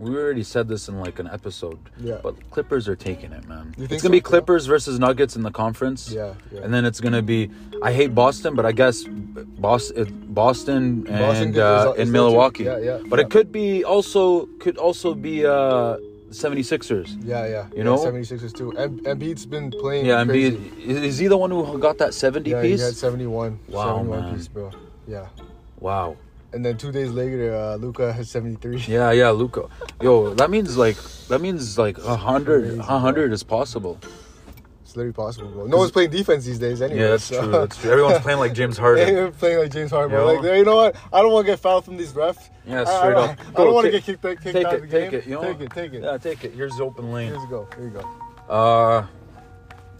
We 0.00 0.16
already 0.16 0.42
said 0.42 0.66
this 0.66 0.88
in 0.88 0.98
like 0.98 1.18
an 1.18 1.28
episode. 1.28 1.78
Yeah. 1.98 2.20
But 2.22 2.34
Clippers 2.50 2.88
are 2.88 2.96
taking 2.96 3.32
it, 3.32 3.46
man. 3.46 3.74
You 3.76 3.86
It's 3.90 4.02
gonna 4.02 4.12
be 4.12 4.18
so? 4.20 4.30
Clippers 4.30 4.64
versus 4.64 4.98
Nuggets 4.98 5.36
in 5.36 5.42
the 5.42 5.50
conference. 5.50 6.10
Yeah, 6.10 6.34
yeah. 6.50 6.60
And 6.62 6.72
then 6.72 6.86
it's 6.86 7.00
gonna 7.00 7.20
be. 7.20 7.50
I 7.82 7.92
hate 7.92 8.14
Boston, 8.14 8.54
but 8.54 8.64
I 8.64 8.72
guess 8.72 9.04
Boston, 9.04 10.24
Boston, 10.28 11.06
and 11.06 11.52
Boston 11.52 11.58
uh, 11.60 11.92
in 11.98 12.10
Milwaukee. 12.10 12.64
Yeah, 12.64 12.78
yeah, 12.78 12.98
But 13.06 13.18
yeah. 13.18 13.26
it 13.26 13.30
could 13.30 13.52
be 13.52 13.84
also 13.84 14.46
could 14.58 14.78
also 14.78 15.14
be 15.14 15.44
uh 15.44 15.98
76ers. 16.30 17.18
Yeah, 17.22 17.46
yeah. 17.46 17.66
You 17.76 17.84
know? 17.84 17.96
76ers 17.98 18.54
too. 18.56 18.70
And 18.78 19.00
Embiid's 19.04 19.44
been 19.44 19.70
playing. 19.70 20.06
Yeah, 20.06 20.20
and 20.20 20.30
crazy. 20.30 20.56
be, 20.56 21.06
is 21.08 21.18
he 21.18 21.26
the 21.26 21.36
one 21.36 21.50
who 21.50 21.78
got 21.78 21.98
that 21.98 22.14
70 22.14 22.48
Yeah, 22.50 22.62
he 22.62 22.70
piece? 22.70 22.82
had 22.82 22.94
71. 22.96 23.58
Wow, 23.68 23.96
71 23.98 24.20
man. 24.20 24.34
piece, 24.36 24.48
bro. 24.48 24.70
Yeah. 25.08 25.26
Wow. 25.80 26.16
And 26.52 26.64
then 26.64 26.76
two 26.76 26.90
days 26.90 27.10
later, 27.10 27.54
uh, 27.54 27.76
Luka 27.76 28.12
has 28.12 28.28
73. 28.30 28.84
Yeah, 28.88 29.12
yeah, 29.12 29.30
Luka. 29.30 29.68
Yo, 30.02 30.34
that 30.34 30.50
means 30.50 30.76
like 30.76 30.96
that 31.28 31.40
means 31.40 31.78
like 31.78 31.96
a 31.98 32.16
hundred, 32.16 32.78
a 32.78 32.82
hundred 32.82 33.32
is 33.32 33.42
possible. 33.42 33.98
It's 34.82 34.96
literally 34.96 35.12
possible, 35.12 35.48
bro. 35.50 35.66
No 35.66 35.76
one's 35.76 35.92
playing 35.92 36.10
defense 36.10 36.44
these 36.44 36.58
days, 36.58 36.82
anyway. 36.82 37.00
Yeah, 37.00 37.08
that's 37.10 37.22
so- 37.22 37.40
true. 37.42 37.52
That's 37.52 37.76
true. 37.80 37.92
Everyone's 37.92 38.18
playing 38.18 38.40
like 38.40 38.52
James 38.54 38.76
Harden. 38.76 39.06
They're 39.14 39.30
playing 39.30 39.58
like 39.60 39.70
James 39.70 39.92
Harden. 39.92 40.18
Yo. 40.18 40.26
Like, 40.26 40.42
you 40.56 40.64
know 40.64 40.74
what? 40.74 40.96
I 41.12 41.22
don't 41.22 41.30
want 41.32 41.46
to 41.46 41.52
get 41.52 41.60
fouled 41.60 41.84
from 41.84 41.96
these 41.96 42.12
refs. 42.12 42.48
Yeah, 42.66 42.80
I- 42.80 42.84
straight 42.84 43.14
I, 43.16 43.20
up. 43.30 43.38
I, 43.50 43.52
don't 43.52 43.72
want 43.72 43.84
to 43.84 43.92
get 43.92 44.02
kicked, 44.02 44.22
kicked 44.22 44.42
Take 44.42 44.66
out 44.66 44.74
it, 44.74 44.82
of 44.82 44.90
the 44.90 45.00
take 45.00 45.10
game. 45.12 45.20
it. 45.20 45.26
You 45.28 45.34
know, 45.36 45.42
take 45.42 45.60
it, 45.60 45.70
take 45.70 45.92
it. 45.92 46.02
Yeah, 46.02 46.18
take 46.18 46.42
it. 46.44 46.52
Here's 46.54 46.76
the 46.76 46.82
open 46.82 47.12
lane. 47.12 47.28
Here 47.28 47.36
you 47.40 47.48
go. 47.48 47.68
Here 47.76 47.84
you 47.84 47.90
go. 47.90 48.00
Uh, 48.48 49.06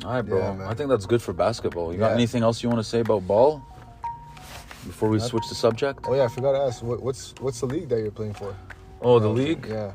all 0.05 0.13
right, 0.15 0.23
bro. 0.23 0.39
Yeah. 0.41 0.69
I 0.69 0.75
think 0.75 0.89
that's 0.91 1.07
good 1.07 1.23
for 1.23 1.33
basketball. 1.33 1.93
You 1.93 2.01
got 2.01 2.09
Yeah. 2.09 2.15
anything 2.15 2.43
else 2.43 2.61
you 2.61 2.69
want 2.69 2.81
to 2.81 2.85
say 2.85 2.99
about 2.99 3.25
ball 3.29 3.63
before 4.87 5.09
we 5.09 5.19
switch 5.21 5.49
the 5.49 5.55
subject? 5.55 6.01
Oh 6.05 6.15
yeah, 6.15 6.25
I 6.25 6.29
forgot 6.29 6.53
to 6.53 6.59
ask. 6.59 6.83
What, 6.83 7.03
what's 7.03 7.35
what's 7.41 7.61
the 7.61 7.67
league 7.67 7.89
that 7.89 8.01
you're 8.01 8.11
playing 8.11 8.35
for? 8.35 8.55
Oh, 9.03 9.19
the 9.19 9.29
league. 9.29 9.67
Yeah. 9.69 9.95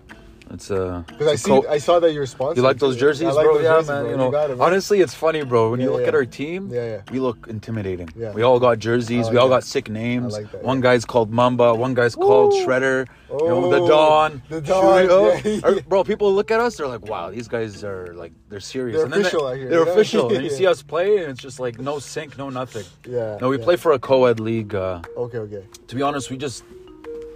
It's 0.51 0.69
uh. 0.69 1.03
Because 1.07 1.27
I 1.27 1.35
see, 1.35 1.49
co- 1.49 1.65
I 1.67 1.77
saw 1.79 1.99
that 1.99 2.13
you're 2.13 2.25
sponsored. 2.27 2.57
you 2.57 2.63
like 2.63 2.77
those 2.77 2.97
jerseys, 2.97 3.33
like 3.35 3.45
bro? 3.45 3.55
those 3.55 3.63
yeah, 3.63 3.69
jerseys, 3.73 3.87
man. 3.89 4.01
bro. 4.03 4.11
You 4.11 4.17
know, 4.17 4.31
got 4.31 4.49
it, 4.51 4.59
honestly, 4.59 5.01
it's 5.01 5.13
funny, 5.13 5.43
bro. 5.43 5.71
When 5.71 5.79
you 5.81 5.91
look 5.91 6.01
yeah. 6.01 6.07
at 6.09 6.15
our 6.15 6.25
team, 6.25 6.69
Yeah, 6.71 6.85
yeah. 6.85 7.01
we 7.11 7.19
look 7.19 7.47
intimidating. 7.49 8.09
Yeah. 8.15 8.31
We 8.31 8.43
all 8.43 8.59
got 8.59 8.77
jerseys. 8.79 9.27
I 9.27 9.31
we 9.31 9.37
all 9.37 9.49
that. 9.49 9.55
got 9.57 9.63
sick 9.63 9.89
names. 9.89 10.33
Like 10.33 10.51
that, 10.51 10.63
One 10.63 10.77
yeah. 10.77 10.83
guy's 10.83 11.03
called 11.03 11.31
Mamba. 11.31 11.73
One 11.73 11.93
guy's 11.95 12.13
called 12.15 12.53
Ooh. 12.53 12.65
Shredder. 12.65 13.07
you 13.31 13.37
know, 13.47 13.69
the 13.71 13.79
Oh, 13.81 13.87
Don. 13.87 14.41
the 14.49 14.61
Don, 14.61 15.73
yeah, 15.75 15.81
Bro, 15.89 16.03
people 16.03 16.31
look 16.33 16.51
at 16.51 16.59
us. 16.59 16.77
They're 16.77 16.87
like, 16.87 17.05
"Wow, 17.07 17.31
these 17.31 17.47
guys 17.47 17.83
are 17.83 18.13
like 18.13 18.31
they're 18.49 18.59
serious." 18.59 18.97
They're 18.97 19.05
and 19.05 19.13
they- 19.13 19.21
official 19.21 19.47
out 19.47 19.57
here, 19.57 19.69
They're 19.69 19.83
you 19.85 19.89
official. 19.91 20.31
and 20.33 20.43
you 20.43 20.49
see 20.59 20.67
us 20.67 20.83
play, 20.83 21.17
and 21.17 21.31
it's 21.31 21.41
just 21.41 21.59
like 21.59 21.79
no 21.79 21.97
sync, 21.99 22.37
no 22.37 22.49
nothing. 22.49 22.85
Yeah. 23.07 23.37
No, 23.41 23.49
we 23.49 23.57
play 23.57 23.75
for 23.77 23.91
a 23.93 23.99
co-ed 23.99 24.39
league. 24.39 24.73
Uh, 24.75 25.01
Okay, 25.17 25.39
okay. 25.39 25.63
to 25.87 25.95
be 25.95 26.01
honest, 26.03 26.29
we 26.29 26.37
just 26.37 26.63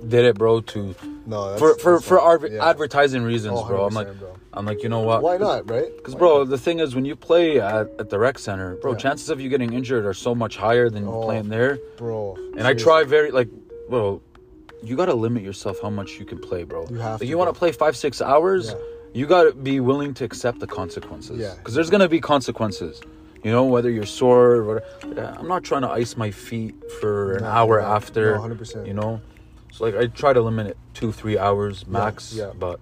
did 0.08 0.24
it, 0.26 0.38
bro, 0.38 0.62
to 0.62 0.96
No, 1.30 1.50
that's, 1.50 1.60
for 1.62 1.76
for 1.78 1.94
that's 1.94 2.08
for 2.08 2.16
not- 2.16 2.24
our 2.24 2.48
yeah. 2.48 2.70
advertising 2.70 3.22
reasons, 3.24 3.62
bro. 3.64 3.86
I'm 3.86 3.94
like, 3.94 4.08
100%, 4.08 4.20
bro. 4.20 4.36
I'm 4.54 4.66
like, 4.66 4.82
you 4.84 4.90
know 4.90 5.02
what? 5.02 5.22
Why 5.22 5.38
not, 5.38 5.70
right? 5.70 5.96
Because, 5.96 6.16
Why 6.16 6.20
bro, 6.20 6.38
not? 6.40 6.50
the 6.50 6.58
thing 6.58 6.80
is, 6.80 6.96
when 6.96 7.06
you 7.06 7.16
play 7.16 7.60
at, 7.62 7.88
at 8.00 8.10
the 8.10 8.18
rec 8.18 8.40
center, 8.40 8.76
bro, 8.78 8.94
Yeah. 8.94 8.98
chances 8.98 9.30
of 9.30 9.40
you 9.40 9.48
getting 9.48 9.74
injured 9.74 10.06
are 10.06 10.14
so 10.14 10.34
much 10.34 10.58
higher 10.58 10.90
than 10.90 11.08
Oh, 11.08 11.22
playing 11.24 11.50
there. 11.50 11.78
bro. 11.98 12.36
And 12.58 12.66
I 12.66 12.74
try 12.74 13.04
very, 13.04 13.30
like, 13.32 13.48
bro, 13.90 14.22
you 14.82 14.96
got 14.96 15.06
to 15.06 15.14
limit 15.14 15.44
yourself 15.44 15.80
how 15.82 15.90
much 15.92 16.20
you 16.20 16.26
can 16.26 16.40
play, 16.40 16.64
bro. 16.64 16.88
You 16.90 16.98
have 16.98 17.12
Like, 17.14 17.20
to, 17.20 17.26
you 17.28 17.38
want 17.38 17.50
to 17.50 17.54
bro. 17.54 17.60
play 17.60 17.72
five, 17.74 17.96
six 17.96 18.22
hours, 18.22 18.70
Yeah. 18.70 18.76
you 19.14 19.26
got 19.28 19.44
to 19.44 19.52
be 19.54 19.80
willing 19.80 20.14
to 20.16 20.24
accept 20.26 20.60
the 20.60 20.68
consequences. 20.68 21.38
Yeah. 21.38 21.54
Because 21.58 21.76
there's 21.76 21.90
going 21.92 22.02
to 22.02 22.10
be 22.10 22.20
consequences. 22.20 23.02
You 23.44 23.52
know, 23.52 23.64
whether 23.66 23.90
you're 23.90 24.06
sore 24.06 24.52
or 24.56 24.64
whatever. 24.66 24.86
Yeah, 25.16 25.36
I'm 25.40 25.48
not 25.48 25.64
trying 25.64 25.84
to 25.84 25.90
ice 25.90 26.18
my 26.18 26.30
feet 26.32 26.76
for 27.00 27.34
an 27.38 27.46
hour 27.46 27.80
no, 27.80 27.88
after. 27.88 28.36
no, 28.36 28.42
100%. 28.42 28.86
You 28.88 28.94
know? 28.96 29.22
So, 29.72 29.86
like, 29.86 29.96
I 29.96 30.08
try 30.08 30.34
to 30.34 30.42
limit 30.42 30.68
it 30.68 30.78
two, 30.94 31.12
three 31.12 31.38
hours 31.38 31.86
max. 31.88 32.34
yeah. 32.34 32.52
But 32.58 32.80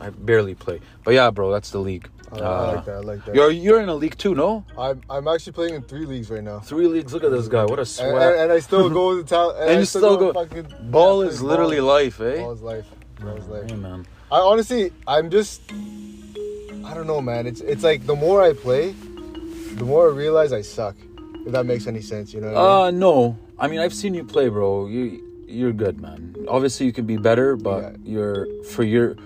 I 0.00 0.10
barely 0.10 0.54
play. 0.54 0.80
But 1.04 1.14
yeah, 1.14 1.30
bro, 1.30 1.50
that's 1.52 1.70
the 1.70 1.78
league. 1.78 2.08
I, 2.32 2.36
I 2.36 2.40
Uh, 2.40 2.72
like 2.76 2.84
that. 2.84 2.94
I 2.94 2.98
like 3.00 3.24
that. 3.24 3.34
you're 3.34 3.50
you're 3.50 3.80
in 3.80 3.88
a 3.88 3.94
league 3.94 4.18
too, 4.18 4.34
no? 4.34 4.64
I'm 4.76 5.00
I'm 5.08 5.26
actually 5.28 5.52
playing 5.52 5.74
in 5.74 5.82
three 5.82 6.06
leagues 6.06 6.28
right 6.30 6.42
now. 6.42 6.58
Three 6.60 6.86
leagues. 6.88 7.12
Look 7.14 7.24
at 7.24 7.30
this 7.30 7.48
guy. 7.48 7.64
What 7.64 7.78
a 7.78 7.82
And, 7.82 7.88
sweat. 7.88 8.32
and, 8.32 8.40
and 8.42 8.52
I 8.52 8.58
still 8.58 8.90
go 8.90 9.16
to 9.16 9.22
town. 9.36 9.52
And, 9.58 9.70
And 9.70 9.78
you 9.80 9.86
still 9.86 10.16
go- 10.16 10.32
Fucking, 10.32 10.66
ball 10.90 11.22
yeah, 11.24 11.30
is 11.30 11.38
play 11.38 11.48
literally 11.48 11.80
life, 11.80 12.20
eh? 12.20 12.36
Ball 12.42 12.52
is 12.52 12.62
life. 12.62 12.86
Ball 13.20 13.36
is 13.36 13.46
life. 13.46 13.70
Hey, 13.70 13.76
man. 13.76 14.06
I 14.30 14.38
honestly, 14.40 14.92
I'm 15.06 15.30
just, 15.30 15.62
I 16.84 16.94
don't 16.94 17.06
know, 17.06 17.20
man. 17.20 17.46
It's 17.46 17.60
it's 17.60 17.84
like 17.84 18.06
the 18.06 18.16
more 18.16 18.42
I 18.42 18.52
play, 18.52 18.90
the 19.76 19.84
more 19.84 20.10
I 20.10 20.12
realize 20.12 20.52
I 20.52 20.62
suck. 20.62 20.96
If 21.46 21.52
that 21.52 21.64
makes 21.64 21.86
any 21.86 22.00
sense, 22.02 22.34
you 22.34 22.40
know. 22.40 22.52
What 22.52 22.58
I 22.58 22.90
mean? 22.90 22.96
Uh, 22.96 23.06
no. 23.06 23.38
I 23.58 23.68
mean, 23.68 23.78
I've 23.78 23.94
seen 23.94 24.14
you 24.14 24.24
play, 24.24 24.48
bro. 24.48 24.86
You 24.88 25.22
you're 25.46 25.72
good, 25.72 26.00
man. 26.00 26.34
Obviously, 26.48 26.86
you 26.86 26.92
can 26.92 27.06
be 27.06 27.16
better, 27.16 27.56
but 27.56 27.82
Yeah. 27.82 27.96
you're 28.04 28.46
for 28.64 28.82
your 28.84 29.16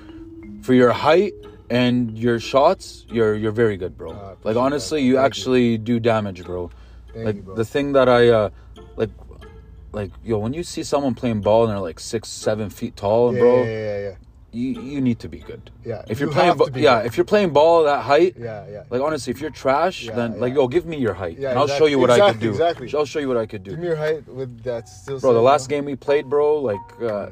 for 0.62 0.74
your 0.74 0.92
height 0.92 1.32
and 1.70 2.18
your 2.18 2.38
shots, 2.38 3.06
you're 3.08 3.34
you're 3.34 3.52
very 3.52 3.76
good, 3.76 3.96
bro. 3.96 4.12
Uh, 4.12 4.34
like 4.44 4.56
honestly, 4.56 5.02
you 5.02 5.14
Thank 5.14 5.22
you. 5.22 5.26
actually 5.26 5.78
do 5.78 6.00
damage, 6.00 6.44
bro. 6.44 6.70
Thank 7.12 7.26
like 7.26 7.36
you, 7.36 7.42
bro. 7.42 7.54
the 7.56 7.64
thing 7.64 7.92
that 7.92 8.08
I 8.08 8.28
uh 8.28 8.50
like 8.96 9.10
like 9.92 10.10
yo 10.22 10.38
when 10.38 10.52
you 10.52 10.62
see 10.62 10.82
someone 10.82 11.14
playing 11.14 11.40
ball 11.40 11.64
and 11.64 11.72
they're 11.72 11.80
like 11.80 12.00
six 12.00 12.28
seven 12.28 12.70
feet 12.70 12.96
tall, 12.96 13.32
yeah, 13.32 13.38
bro, 13.38 13.64
yeah, 13.64 13.70
yeah, 13.70 13.98
yeah, 14.08 14.14
you 14.52 14.80
you 14.82 15.00
need 15.00 15.18
to 15.20 15.28
be 15.28 15.38
good. 15.38 15.70
yeah. 15.84 16.02
If 16.08 16.18
you're 16.20 16.28
You 16.28 16.34
playing, 16.34 16.56
be 16.72 16.80
yeah, 16.80 16.98
good. 17.02 17.06
if 17.06 17.16
you're 17.16 17.24
playing 17.24 17.50
ball 17.52 17.84
that 17.84 18.02
height, 18.02 18.34
yeah, 18.38 18.66
yeah. 18.68 18.82
like 18.90 19.00
honestly, 19.00 19.30
if 19.30 19.40
you're 19.40 19.50
trash, 19.50 20.04
Yeah, 20.04 20.14
then 20.16 20.40
like 20.40 20.50
yeah. 20.54 20.60
yo, 20.60 20.68
give 20.68 20.86
me 20.86 20.96
your 20.98 21.14
height, 21.14 21.38
Yeah, 21.38 21.50
and 21.50 21.58
I'll 21.58 21.68
show 21.68 21.86
you 21.86 21.98
what 21.98 22.10
I 22.10 22.30
could 22.32 22.40
do. 22.40 22.50
exactly. 22.50 22.92
I'll 22.94 23.04
show 23.06 23.18
you 23.20 23.28
what 23.28 23.36
I 23.36 23.46
could 23.46 23.62
do, 23.62 23.70
Give 23.72 23.80
me 23.80 23.86
your 23.86 23.96
height 23.96 24.26
with 24.28 24.62
that 24.64 24.88
still. 24.88 25.20
bro. 25.20 25.32
The 25.34 25.40
last 25.40 25.68
game 25.68 25.84
we 25.84 25.96
played, 25.96 26.28
bro, 26.28 26.56
like, 26.60 26.80
uh, 27.02 27.28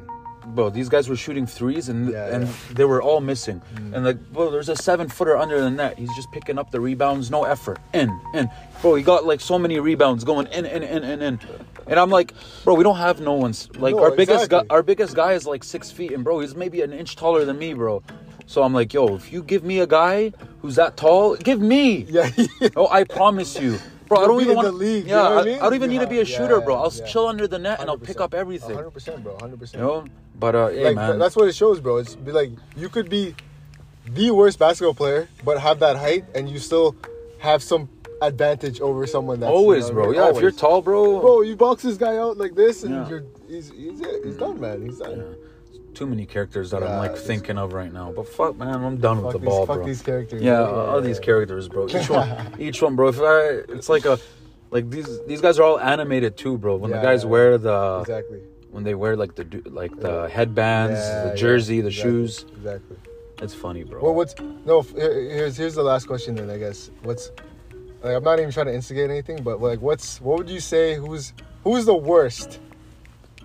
bro, 0.54 0.70
these 0.70 0.88
guys 0.88 1.08
were 1.08 1.16
shooting 1.16 1.46
threes 1.46 1.88
and 1.88 2.10
Yeah, 2.10 2.26
and 2.34 2.44
yeah. 2.44 2.50
Mm. 2.52 2.74
they 2.76 2.84
were 2.84 3.02
all 3.02 3.20
missing, 3.20 3.62
and 3.76 4.04
like, 4.04 4.20
bro, 4.32 4.50
there's 4.50 4.68
a 4.68 4.76
seven 4.76 5.08
footer 5.08 5.36
under 5.36 5.60
the 5.60 5.70
net. 5.70 5.98
He's 5.98 6.14
just 6.16 6.30
picking 6.32 6.58
up 6.58 6.70
the 6.70 6.80
rebounds, 6.80 7.30
no 7.30 7.44
effort, 7.44 7.78
in, 7.92 8.18
in, 8.34 8.50
bro. 8.82 8.94
He 8.94 9.02
got 9.02 9.26
like 9.26 9.40
so 9.40 9.58
many 9.58 9.78
rebounds 9.80 10.24
going 10.24 10.46
in, 10.48 10.64
in, 10.66 10.82
in, 10.82 11.04
in, 11.04 11.22
in. 11.22 11.40
And 11.86 11.98
I'm 11.98 12.10
like, 12.10 12.34
bro, 12.64 12.74
we 12.74 12.84
don't 12.84 12.96
have 12.98 13.20
no 13.20 13.32
one's 13.34 13.68
like 13.76 13.94
No, 13.94 14.02
our 14.04 14.10
biggest 14.10 14.50
guy. 14.50 14.62
Our 14.70 14.82
biggest 14.82 15.14
guy 15.14 15.32
is 15.32 15.46
like 15.46 15.64
six 15.64 15.90
feet, 15.90 16.12
and 16.12 16.24
bro, 16.24 16.40
he's 16.40 16.54
maybe 16.54 16.82
an 16.82 16.92
inch 16.92 17.16
taller 17.16 17.44
than 17.44 17.58
me, 17.58 17.74
bro. 17.74 18.02
So 18.46 18.62
I'm 18.62 18.72
like, 18.74 18.94
yo, 18.94 19.14
if 19.14 19.32
you 19.32 19.42
give 19.42 19.62
me 19.64 19.80
a 19.80 19.86
guy 19.86 20.32
who's 20.62 20.76
that 20.76 20.96
tall, 20.96 21.36
give 21.36 21.60
me. 21.60 22.06
Yeah, 22.08 22.30
Oh, 22.76 22.88
I 22.90 23.04
promise 23.04 23.58
you. 23.60 23.78
Bro, 24.08 24.18
I 24.18 24.20
You'll 24.22 24.28
don't 24.28 24.38
be 24.38 24.44
even 24.44 24.56
want 24.56 24.74
league, 24.74 25.04
you 25.04 25.10
Yeah, 25.10 25.16
know 25.16 25.22
what 25.22 25.32
I 25.32 25.40
I, 25.40 25.44
mean? 25.44 25.54
I 25.56 25.62
don't 25.64 25.74
even 25.74 25.90
need 25.90 26.00
to 26.00 26.06
be 26.06 26.20
a 26.20 26.24
shooter, 26.24 26.60
bro. 26.62 26.76
I'll 26.76 26.92
yeah. 26.94 27.04
chill 27.04 27.26
under 27.26 27.46
the 27.46 27.58
net 27.58 27.80
and 27.80 27.90
I'll 27.90 27.98
pick 27.98 28.20
up 28.20 28.32
everything. 28.32 28.74
hundred 28.74 28.92
percent, 28.92 29.22
bro. 29.22 29.36
Hundred 29.38 29.58
percent. 29.58 29.82
You 29.82 29.86
know? 29.86 30.04
But 30.38 30.54
uh, 30.54 30.68
hey, 30.68 30.84
like 30.84 30.96
man. 30.96 31.08
th- 31.10 31.18
that's 31.18 31.36
what 31.36 31.48
it 31.48 31.54
shows, 31.54 31.80
bro. 31.80 31.96
It's 31.98 32.14
be 32.14 32.32
like 32.32 32.50
you 32.76 32.88
could 32.88 33.08
be 33.10 33.34
the 34.10 34.30
worst 34.30 34.58
basketball 34.58 34.94
player, 34.94 35.28
but 35.44 35.58
have 35.60 35.80
that 35.80 35.96
height, 35.96 36.24
and 36.34 36.48
you 36.48 36.58
still 36.58 36.94
have 37.38 37.62
some 37.62 37.88
advantage 38.22 38.80
over 38.80 39.06
someone 39.06 39.38
that's 39.40 39.50
always, 39.50 39.88
you 39.88 39.94
know 39.94 40.02
bro. 40.02 40.10
Yeah, 40.12 40.30
if 40.30 40.40
you're 40.40 40.50
tall, 40.50 40.82
bro. 40.82 41.20
bro, 41.20 41.42
you 41.42 41.56
box 41.56 41.82
this 41.82 41.96
guy 41.96 42.16
out 42.16 42.36
like 42.38 42.54
this, 42.54 42.82
and 42.84 42.94
Yeah. 42.94 43.08
you're 43.08 43.24
he's 43.48 43.70
he's, 43.70 44.00
he's 44.24 44.36
done, 44.36 44.60
man. 44.60 44.82
He's 44.82 44.98
done. 44.98 45.16
Yeah. 45.18 45.44
Too 45.94 46.06
many 46.06 46.26
characters 46.26 46.70
that 46.70 46.84
I'm 46.84 46.98
like 46.98 47.16
thinking 47.16 47.58
of 47.58 47.72
right 47.72 47.92
now. 47.92 48.12
But 48.12 48.28
fuck, 48.28 48.56
man, 48.56 48.68
I'm 48.84 48.98
done 48.98 49.22
with 49.22 49.32
the 49.32 49.38
these, 49.40 49.48
ball, 49.48 49.66
fuck 49.66 49.78
bro. 49.78 49.86
these 49.86 50.02
characters. 50.02 50.40
yeah, 50.42 50.58
bro. 50.58 50.86
all 50.86 51.00
these 51.00 51.18
characters, 51.18 51.68
bro. 51.68 51.88
Each 51.88 52.08
one, 52.18 52.54
each 52.60 52.80
one, 52.80 52.94
bro. 52.94 53.08
If 53.08 53.20
I, 53.20 53.72
it's 53.72 53.88
like 53.88 54.04
a, 54.04 54.18
like 54.70 54.88
these 54.90 55.08
these 55.26 55.40
guys 55.40 55.58
are 55.58 55.64
all 55.64 55.80
animated 55.80 56.36
too, 56.36 56.56
bro. 56.56 56.76
When 56.76 56.90
Yeah, 56.92 56.98
the 56.98 57.02
guys 57.02 57.24
yeah, 57.24 57.30
wear 57.30 57.58
the, 57.58 57.98
exactly. 58.02 58.40
When 58.70 58.84
they 58.84 58.94
wear 58.94 59.16
like 59.16 59.34
the 59.34 59.44
like 59.66 59.94
the 59.98 60.22
Yeah. 60.22 60.28
headbands, 60.28 61.00
Yeah, 61.00 61.22
the 61.24 61.28
yeah, 61.30 61.34
jersey, 61.34 61.80
the 61.80 61.88
exactly, 61.88 62.10
shoes. 62.10 62.44
Exactly. 62.56 62.96
It's 63.40 63.54
funny, 63.54 63.84
bro. 63.84 64.02
Well, 64.02 64.14
what's 64.14 64.34
no? 64.64 64.82
Here's 64.82 65.56
here's 65.56 65.74
the 65.74 65.82
last 65.82 66.06
question 66.06 66.34
then. 66.34 66.50
I 66.50 66.58
guess 66.58 66.90
what's 67.02 67.30
like 68.02 68.14
I'm 68.16 68.24
not 68.24 68.38
even 68.40 68.50
trying 68.52 68.66
to 68.66 68.74
instigate 68.74 69.10
anything, 69.10 69.42
but 69.42 69.60
like 69.60 69.80
what's 69.80 70.20
what 70.20 70.38
would 70.38 70.50
you 70.50 70.60
say? 70.60 70.96
Who's 70.96 71.32
who's 71.64 71.84
the 71.84 71.94
worst 71.94 72.60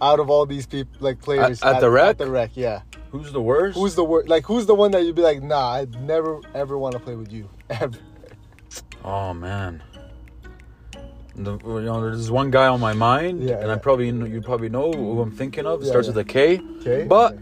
out 0.02 0.20
of 0.20 0.30
all 0.30 0.46
these 0.46 0.66
people, 0.66 0.92
like 1.00 1.22
players 1.22 1.62
at 1.64 1.80
the 1.80 1.90
rec? 1.90 2.10
At 2.10 2.18
the 2.18 2.30
rec, 2.30 2.52
yeah. 2.56 2.82
Who's 3.12 3.32
the 3.32 3.42
worst? 3.42 3.78
Who's 3.78 3.94
the 3.94 4.04
worst? 4.04 4.28
Like, 4.28 4.44
who's 4.44 4.66
the 4.66 4.74
one 4.74 4.90
that 4.92 5.04
you'd 5.04 5.16
be 5.16 5.22
like, 5.22 5.44
nah, 5.44 5.70
I'd 5.74 5.94
never 6.02 6.40
ever 6.56 6.78
want 6.80 6.94
to 6.94 7.00
play 7.00 7.16
with 7.16 7.32
you 7.32 7.48
ever. 7.70 7.98
Oh 9.04 9.34
man. 9.34 9.84
The, 11.36 11.58
you 11.64 11.82
know, 11.82 12.02
there's 12.02 12.30
one 12.30 12.52
guy 12.52 12.68
on 12.68 12.80
my 12.80 12.94
mind, 12.94 13.44
Yeah, 13.44 13.56
and 13.60 13.72
I 13.72 13.78
probably 13.78 14.08
you 14.08 14.42
probably 14.42 14.70
know 14.70 14.92
who 14.92 15.20
I'm 15.22 15.32
thinking 15.32 15.66
of. 15.66 15.82
It 15.82 15.86
Yeah, 15.86 15.90
starts 15.92 16.08
yeah. 16.08 16.14
with 16.14 16.28
a 16.28 16.30
K. 16.30 17.06
But 17.06 17.38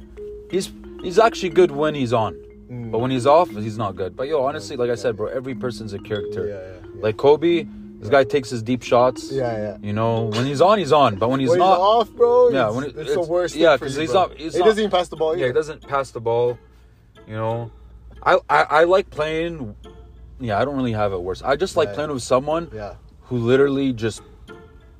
he's 0.49 0.71
he's 1.04 1.19
actually 1.19 1.49
good 1.49 1.71
when 1.71 1.93
he's 1.93 2.13
on, 2.13 2.36
Mm. 2.71 2.91
but 2.91 2.99
when 2.99 3.12
he's 3.12 3.25
off, 3.27 3.49
he's 3.49 3.77
not 3.77 3.95
good. 3.97 4.15
But 4.15 4.27
yo, 4.30 4.43
honestly, 4.45 4.77
like 4.77 4.89
I 4.89 4.95
said, 4.95 5.17
bro, 5.17 5.27
every 5.27 5.56
person's 5.56 5.91
a 5.93 5.99
character. 5.99 6.47
Yeah, 6.47 6.54
yeah, 6.54 6.89
yeah. 6.95 7.01
Like 7.04 7.17
Kobe, 7.17 7.65
this 7.99 8.08
guy 8.08 8.23
takes 8.23 8.49
his 8.49 8.63
deep 8.63 8.82
shots. 8.82 9.30
Yeah, 9.30 9.58
yeah. 9.58 9.77
You 9.82 9.91
know, 9.91 10.23
when 10.36 10.45
he's 10.45 10.62
on, 10.62 10.77
he's 10.80 10.93
on. 10.93 11.17
But 11.17 11.30
when 11.30 11.41
he's 11.41 11.49
when 11.49 11.60
not, 11.60 11.73
he's 11.73 11.80
off, 11.82 12.10
bro. 12.12 12.49
Yeah, 12.49 12.67
it's, 12.67 12.75
when 12.75 12.84
it- 12.86 12.88
it's, 12.91 12.97
it's- 13.12 13.13
the 13.15 13.32
worst. 13.32 13.56
yeah, 13.56 13.71
thing 13.71 13.80
for 13.80 13.86
'cause 13.86 13.95
you, 13.95 14.01
he's 14.04 14.13
not- 14.13 14.38
he's 14.38 14.54
he 14.54 14.60
not- 14.60 14.65
doesn't 14.67 14.80
even 14.84 14.91
pass 14.91 15.10
the 15.10 15.17
ball. 15.17 15.36
yeah, 15.38 15.47
he 15.47 15.51
doesn't 15.54 15.86
pass 15.86 16.12
the 16.12 16.21
ball. 16.21 16.58
You 17.27 17.34
know, 17.36 17.71
I 18.23 18.38
I, 18.49 18.62
I 18.80 18.84
like 18.86 19.10
playing. 19.10 19.75
Yeah, 20.39 20.60
I 20.60 20.63
don't 20.65 20.77
really 20.77 20.93
have 20.93 21.12
it 21.12 21.21
worse. 21.21 21.41
I 21.43 21.58
just 21.58 21.75
like 21.75 21.89
Yeah. 21.89 21.95
playing 21.95 22.12
with 22.13 22.23
someone 22.23 22.69
Yeah, 22.73 22.93
who 23.32 23.38
literally 23.38 23.94
just 23.94 24.22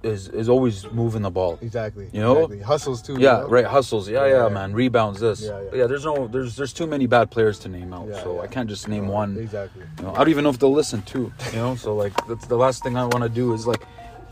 is 0.04 0.30
is 0.30 0.48
always 0.48 0.90
moving 0.92 1.22
the 1.22 1.30
ball. 1.30 1.60
exactly. 1.62 2.10
You 2.14 2.22
know? 2.22 2.36
exactly. 2.38 2.62
hustles 2.62 3.02
too. 3.02 3.14
you 3.14 3.20
Yeah, 3.20 3.42
know? 3.42 3.48
right. 3.50 3.66
Hustles. 3.66 4.10
Yeah, 4.10 4.26
Yeah, 4.26 4.44
yeah, 4.44 4.50
man. 4.50 4.74
Rebounds. 4.74 5.20
This. 5.20 5.42
Yeah, 5.42 5.62
yeah. 5.62 5.80
Yeah, 5.80 5.88
there's 5.88 6.06
no. 6.06 6.28
There's 6.28 6.56
there's 6.56 6.74
too 6.74 6.88
many 6.88 7.08
bad 7.08 7.30
players 7.30 7.60
to 7.60 7.70
name 7.70 7.94
out. 7.94 8.08
Yeah, 8.08 8.24
so 8.24 8.36
yeah. 8.36 8.42
I 8.42 8.48
can't 8.48 8.70
just 8.70 8.88
name 8.88 9.08
one. 9.10 9.38
Exactly. 9.38 9.84
You 10.00 10.04
know, 10.06 10.14
I 10.14 10.20
don't 10.20 10.30
even 10.30 10.44
know 10.46 10.50
if 10.50 10.60
they'll 10.60 10.72
listen 10.84 11.02
too. 11.02 11.32
You 11.52 11.58
know, 11.58 11.76
so 11.76 11.94
like 11.94 12.14
that's 12.28 12.48
the 12.48 12.58
last 12.58 12.84
thing 12.84 12.96
I 12.96 13.04
want 13.04 13.24
to 13.24 13.30
do 13.30 13.54
is 13.54 13.68
like 13.68 13.84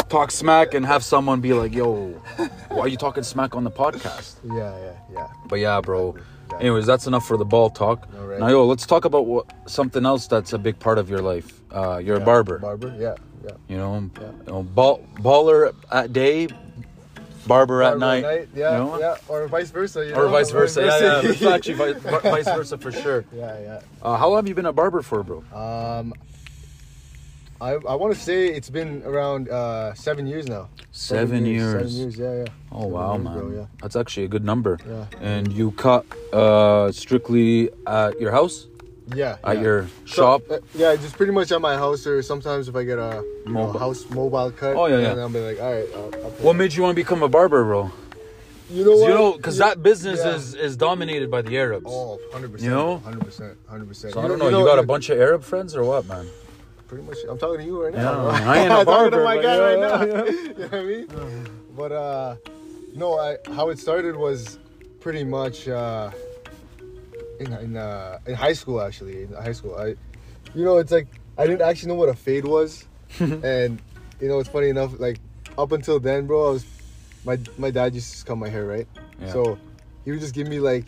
talk 0.07 0.31
smack 0.31 0.73
and 0.75 0.85
have 0.85 1.03
someone 1.03 1.41
be 1.41 1.53
like, 1.53 1.75
"Yo, 1.75 2.13
why 2.69 2.79
are 2.79 2.87
you 2.87 2.97
talking 2.97 3.23
smack 3.23 3.53
on 3.53 3.63
the 3.65 3.71
podcast?" 3.83 4.37
Yeah, 4.45 4.75
yeah, 4.85 4.93
yeah. 5.13 5.27
But 5.49 5.59
yeah, 5.59 5.81
bro. 5.81 6.15
Exactly. 6.15 6.65
Anyways, 6.67 6.85
that's 6.87 7.05
enough 7.05 7.27
for 7.27 7.37
the 7.37 7.45
ball 7.45 7.69
talk. 7.69 8.07
All 8.17 8.25
right. 8.25 8.39
Now, 8.39 8.47
yo, 8.47 8.65
let's 8.65 8.87
talk 8.87 9.05
about 9.05 9.27
what 9.27 9.45
something 9.67 10.03
else 10.03 10.25
that's 10.25 10.51
a 10.53 10.57
big 10.57 10.79
part 10.79 10.97
of 10.97 11.07
your 11.07 11.21
life. 11.21 11.61
Uh, 11.71 11.97
you're 12.03 12.15
a 12.15 12.19
barber. 12.31 12.57
Barber. 12.57 12.91
Yeah, 12.97 13.13
yeah. 13.43 13.51
You 13.67 13.77
know, 13.77 14.09
Yeah. 14.19 14.27
you 14.45 14.51
know, 14.51 14.63
ball, 14.63 15.03
baller 15.19 15.73
at 15.91 16.13
day, 16.13 16.47
barber 17.47 17.81
at 17.83 17.97
Barber 17.99 17.99
night. 17.99 18.49
Yeah, 18.55 18.77
you 18.77 18.83
know? 18.83 18.99
yeah. 18.99 19.15
Or 19.27 19.47
vice 19.47 19.71
versa. 19.71 20.05
You 20.05 20.13
Or 20.13 20.25
know? 20.25 20.29
vice 20.29 20.51
versa. 20.51 20.81
Yeah, 20.85 21.21
yeah. 21.21 21.29
It's 21.31 21.41
actually 21.41 21.75
vice, 21.75 21.97
vice 22.23 22.45
versa 22.45 22.77
for 22.77 22.91
sure. 22.91 23.25
yeah, 23.33 23.81
Uh, 24.01 24.15
how 24.17 24.29
long 24.29 24.37
have 24.37 24.47
you 24.47 24.55
been 24.55 24.65
a 24.67 24.73
barber 24.73 25.01
for, 25.01 25.23
bro? 25.23 25.39
Um, 25.53 26.13
I 27.61 27.71
I 27.73 27.95
want 27.95 28.13
to 28.15 28.19
say 28.19 28.47
it's 28.47 28.69
been 28.69 29.03
around 29.03 29.49
uh 29.49 29.93
seven 29.93 30.25
years 30.27 30.47
now. 30.47 30.69
Seven 30.91 31.45
years. 31.45 31.91
Seven 31.91 31.91
years. 31.91 32.15
Yeah, 32.17 32.35
yeah. 32.47 32.71
Oh 32.71 32.79
Seven 32.87 32.91
wow, 32.93 33.13
years, 33.17 33.25
man. 33.25 33.53
yeah. 33.59 33.65
That's 33.81 33.97
actually 33.97 34.25
a 34.25 34.29
good 34.29 34.45
number. 34.45 34.79
Yeah. 34.87 35.05
And 35.19 35.51
you 35.51 35.71
cut 35.71 36.05
uh, 36.31 36.89
strictly 36.93 37.69
at 37.85 38.15
your 38.21 38.31
house, 38.31 38.67
Yeah. 39.15 39.37
at 39.43 39.57
yeah. 39.57 39.61
your 39.61 39.87
So, 40.05 40.13
shop. 40.15 40.41
uh, 40.49 40.59
yeah, 40.75 40.95
just 40.95 41.15
pretty 41.17 41.31
much 41.31 41.51
at 41.51 41.61
my 41.61 41.75
house, 41.75 42.05
or 42.05 42.21
sometimes 42.21 42.67
if 42.67 42.75
I 42.75 42.83
get 42.83 42.99
a 42.99 43.23
you 43.45 43.53
know, 43.53 43.71
house 43.73 44.09
mobile 44.09 44.51
cut. 44.51 44.75
Oh, 44.75 44.85
yeah, 44.87 44.99
yeah. 44.99 45.21
I'll 45.21 45.29
be 45.29 45.39
like, 45.39 45.59
all 45.61 45.73
right. 45.73 45.87
I'll, 45.95 46.25
I'll 46.25 46.31
What 46.41 46.55
made 46.55 46.73
you 46.73 46.83
want 46.83 46.91
to 46.91 46.95
become 46.95 47.23
a 47.23 47.29
barber, 47.29 47.63
bro? 47.63 47.91
You 48.69 48.85
know? 48.85 49.01
You 49.01 49.07
know, 49.09 49.33
because 49.33 49.57
that 49.57 49.81
business 49.81 50.19
yeah. 50.23 50.35
is 50.35 50.53
is 50.53 50.77
dominated 50.77 51.31
by 51.31 51.41
the 51.41 51.57
Arabs. 51.57 51.87
Oh, 51.89 52.19
100%. 52.33 52.61
You 52.61 52.69
know? 52.69 53.01
100%. 53.03 53.55
100%. 53.71 53.95
so 53.95 54.21
I 54.21 54.27
don't 54.27 54.37
know. 54.37 54.49
You, 54.49 54.63
got 54.65 54.77
a 54.77 54.83
bunch 54.83 55.09
of 55.09 55.17
Arab 55.19 55.43
friends 55.43 55.75
or 55.75 55.83
what, 55.83 56.05
man? 56.05 56.27
Pretty 56.87 57.03
much. 57.03 57.17
I'm 57.27 57.37
talking 57.39 57.59
to 57.59 57.65
you 57.65 57.83
right 57.83 57.93
Yeah, 57.93 58.03
now. 58.03 58.27
I 58.29 58.59
ain't 58.59 58.71
a 58.71 58.75
I'm 58.77 58.85
talking 58.85 59.11
to 59.11 59.17
barber, 59.17 59.23
my 59.23 59.35
guy 59.41 59.55
yeah, 59.55 59.57
right 59.57 59.79
yeah, 59.79 59.87
now. 59.87 60.23
yeah. 60.23 60.31
you 60.31 60.53
know 60.53 60.67
what 60.67 60.73
I 60.73 60.83
mean? 60.83 61.47
But 61.75 61.91
uh, 61.91 62.35
no, 62.95 63.17
I 63.17 63.37
how 63.53 63.69
it 63.69 63.79
started 63.79 64.15
was 64.15 64.59
pretty 64.99 65.23
much 65.23 65.67
uh, 65.67 66.11
in 67.39 67.53
in 67.53 67.77
uh, 67.77 68.19
in 68.27 68.35
high 68.35 68.53
school 68.53 68.81
actually. 68.81 69.23
In 69.23 69.33
high 69.33 69.53
school, 69.53 69.75
I, 69.75 69.95
you 70.53 70.63
know, 70.65 70.77
it's 70.77 70.91
like 70.91 71.07
I 71.37 71.47
didn't 71.47 71.61
actually 71.61 71.89
know 71.89 71.95
what 71.95 72.09
a 72.09 72.13
fade 72.13 72.45
was, 72.45 72.87
and 73.19 73.81
you 74.19 74.27
know, 74.27 74.39
it's 74.39 74.49
funny 74.49 74.69
enough. 74.69 74.99
Like 74.99 75.19
up 75.57 75.71
until 75.71 75.99
then, 75.99 76.27
bro, 76.27 76.47
I 76.47 76.51
was 76.51 76.65
my 77.25 77.39
my 77.57 77.71
dad 77.71 77.95
used 77.95 78.19
to 78.19 78.25
cut 78.25 78.37
my 78.37 78.49
hair, 78.49 78.65
right? 78.65 78.87
Yeah. 79.19 79.33
So 79.33 79.57
he 80.05 80.11
would 80.11 80.19
just 80.19 80.35
give 80.35 80.47
me 80.47 80.59
like 80.59 80.85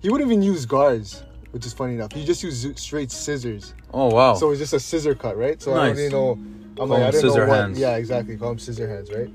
he 0.00 0.10
wouldn't 0.10 0.30
even 0.30 0.42
use 0.42 0.66
guards, 0.66 1.24
which 1.50 1.66
is 1.66 1.72
funny 1.72 1.94
enough. 1.94 2.12
He 2.12 2.24
just 2.24 2.42
used 2.42 2.78
straight 2.78 3.10
scissors. 3.10 3.74
Oh 3.92 4.12
wow. 4.14 4.34
So 4.34 4.50
it's 4.50 4.60
just 4.60 4.74
a 4.74 4.80
scissor 4.80 5.14
cut, 5.14 5.36
right? 5.36 5.60
So 5.60 5.72
I 5.74 5.88
Nice. 5.92 6.10
don't 6.10 6.12
know. 6.12 6.38
I'm 6.76 6.90
like, 6.90 7.02
I 7.02 7.06
didn't 7.06 7.20
scissor 7.22 7.40
know 7.40 7.46
what, 7.46 7.56
hands. 7.56 7.78
Yeah, 7.78 7.96
exactly. 7.96 8.36
Call 8.36 8.50
him 8.50 8.58
scissor 8.58 8.88
hands, 8.88 9.10
right? 9.12 9.30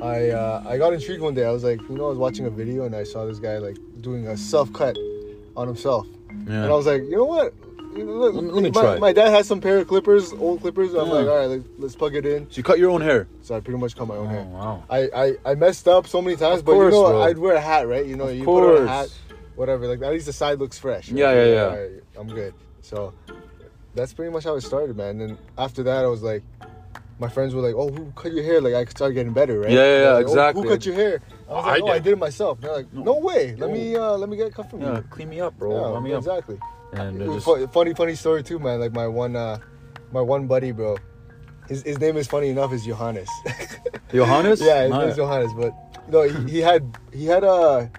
I 0.00 0.30
uh, 0.30 0.62
I 0.66 0.78
got 0.78 0.92
intrigued 0.92 1.22
one 1.22 1.34
day. 1.34 1.44
I 1.44 1.50
was 1.50 1.64
like, 1.64 1.80
you 1.88 1.96
know, 1.96 2.06
I 2.06 2.08
was 2.10 2.18
watching 2.18 2.46
a 2.46 2.50
video 2.50 2.84
and 2.84 2.94
I 2.94 3.04
saw 3.04 3.26
this 3.26 3.38
guy 3.38 3.58
like 3.58 3.76
doing 4.00 4.26
a 4.28 4.36
self 4.36 4.72
cut 4.72 4.96
on 5.56 5.66
himself, 5.66 6.06
yeah. 6.46 6.62
and 6.62 6.72
I 6.72 6.74
was 6.74 6.86
like, 6.86 7.02
you 7.02 7.16
know 7.16 7.24
what? 7.24 7.54
Look, 7.96 8.34
Let 8.34 8.42
me- 8.44 8.50
let 8.50 8.62
me 8.64 8.70
my, 8.72 8.80
try. 8.82 8.98
My 8.98 9.12
dad 9.12 9.30
has 9.30 9.46
some 9.46 9.60
pair 9.60 9.78
of 9.78 9.86
clippers, 9.86 10.32
old 10.32 10.62
clippers. 10.62 10.94
I'm 10.94 11.06
Yeah. 11.06 11.12
like, 11.14 11.26
all 11.28 11.36
right, 11.38 11.46
let's, 11.46 11.64
let's 11.78 11.94
plug 11.94 12.16
it 12.16 12.26
in. 12.26 12.50
so 12.50 12.56
you 12.56 12.64
cut 12.64 12.80
your 12.80 12.90
own 12.90 13.00
hair. 13.00 13.28
So 13.42 13.54
I 13.54 13.60
pretty 13.60 13.78
much 13.78 13.94
cut 13.94 14.08
my 14.08 14.16
own 14.16 14.26
Oh 14.26 14.30
hair. 14.30 14.44
wow. 14.46 14.82
I, 14.90 14.98
I, 15.14 15.32
I 15.52 15.54
messed 15.54 15.86
up 15.86 16.08
so 16.08 16.20
many 16.20 16.34
times, 16.36 16.58
Of 16.58 16.64
but 16.64 16.72
course, 16.72 16.92
you 16.92 17.00
know, 17.00 17.10
bro. 17.10 17.22
I'd 17.22 17.38
wear 17.38 17.54
a 17.54 17.60
hat, 17.60 17.86
right? 17.86 18.04
You 18.04 18.16
know, 18.16 18.26
Of 18.26 18.36
you 18.36 18.44
put 18.44 18.78
on 18.78 18.82
a 18.82 18.88
hat, 18.88 19.16
whatever. 19.54 19.86
Like 19.86 20.02
at 20.02 20.10
least 20.10 20.26
the 20.26 20.32
side 20.32 20.58
looks 20.58 20.76
fresh. 20.76 21.08
right? 21.08 21.18
Yeah, 21.18 21.32
yeah, 21.34 21.44
yeah. 21.52 21.62
Right, 21.76 21.90
I'm 22.18 22.26
good. 22.26 22.52
So 22.82 23.12
that's 23.94 24.12
pretty 24.12 24.32
much 24.32 24.42
how 24.42 24.56
it 24.56 24.62
started, 24.62 24.96
man. 24.96 25.20
And 25.20 25.38
after 25.56 25.84
that, 25.84 26.04
I 26.04 26.08
was 26.08 26.20
like, 26.22 26.42
my 27.20 27.28
friends 27.28 27.54
were 27.54 27.62
like, 27.62 27.76
"Oh, 27.76 27.90
who 27.90 28.10
cut 28.16 28.32
your 28.32 28.42
hair?" 28.42 28.60
Like 28.60 28.74
I 28.74 28.84
started 28.86 29.14
getting 29.14 29.32
better, 29.32 29.60
right? 29.60 29.70
Yeah, 29.70 29.84
yeah, 29.84 30.02
yeah, 30.02 30.10
like, 30.14 30.26
"Oh, 30.26 30.30
exactly. 30.30 30.62
who 30.64 30.68
cut 30.68 30.84
your 30.84 30.94
hair? 30.96 31.20
I 31.48 31.52
was 31.52 31.64
I 31.64 31.70
like, 31.72 31.82
"Oh, 31.82 31.88
I 31.88 31.94
did." 31.94 32.04
did 32.04 32.12
it 32.14 32.18
myself." 32.18 32.60
They're 32.60 32.72
like, 32.72 32.92
No. 32.92 33.02
"No 33.02 33.18
way! 33.18 33.54
Let 33.56 33.70
me, 33.70 33.96
uh, 33.96 34.12
let 34.16 34.28
me 34.28 34.36
get 34.36 34.46
it 34.48 34.54
cut 34.54 34.70
from 34.70 34.80
Yeah, 34.80 34.96
you." 34.96 35.04
clean 35.10 35.28
me 35.28 35.40
up, 35.40 35.56
bro. 35.58 35.72
Yeah, 35.74 35.86
Let 35.88 36.02
me 36.02 36.12
up. 36.12 36.18
exactly. 36.18 36.58
And 36.92 37.20
it 37.20 37.26
Fu- 37.42 37.58
just, 37.58 37.72
funny, 37.72 37.92
funny 37.94 38.14
story 38.14 38.42
too, 38.42 38.58
man. 38.58 38.80
Like 38.80 38.92
my 38.92 39.06
one, 39.06 39.34
uh, 39.36 39.58
my 40.12 40.20
one 40.20 40.46
buddy, 40.46 40.72
bro. 40.72 40.96
His, 41.68 41.82
his 41.82 41.98
name 41.98 42.16
is 42.16 42.26
funny 42.28 42.48
enough 42.50 42.72
is 42.72 42.84
Johannes. 42.84 43.28
Johannes. 44.12 44.60
Yeah, 44.60 44.82
his 44.84 44.92
name's 44.92 45.16
Johannes, 45.16 45.52
but 45.54 45.72
no, 46.08 46.22
he, 46.22 46.50
he 46.50 46.60
had 46.60 46.96
he 47.12 47.26
had 47.26 47.42
a 47.44 47.90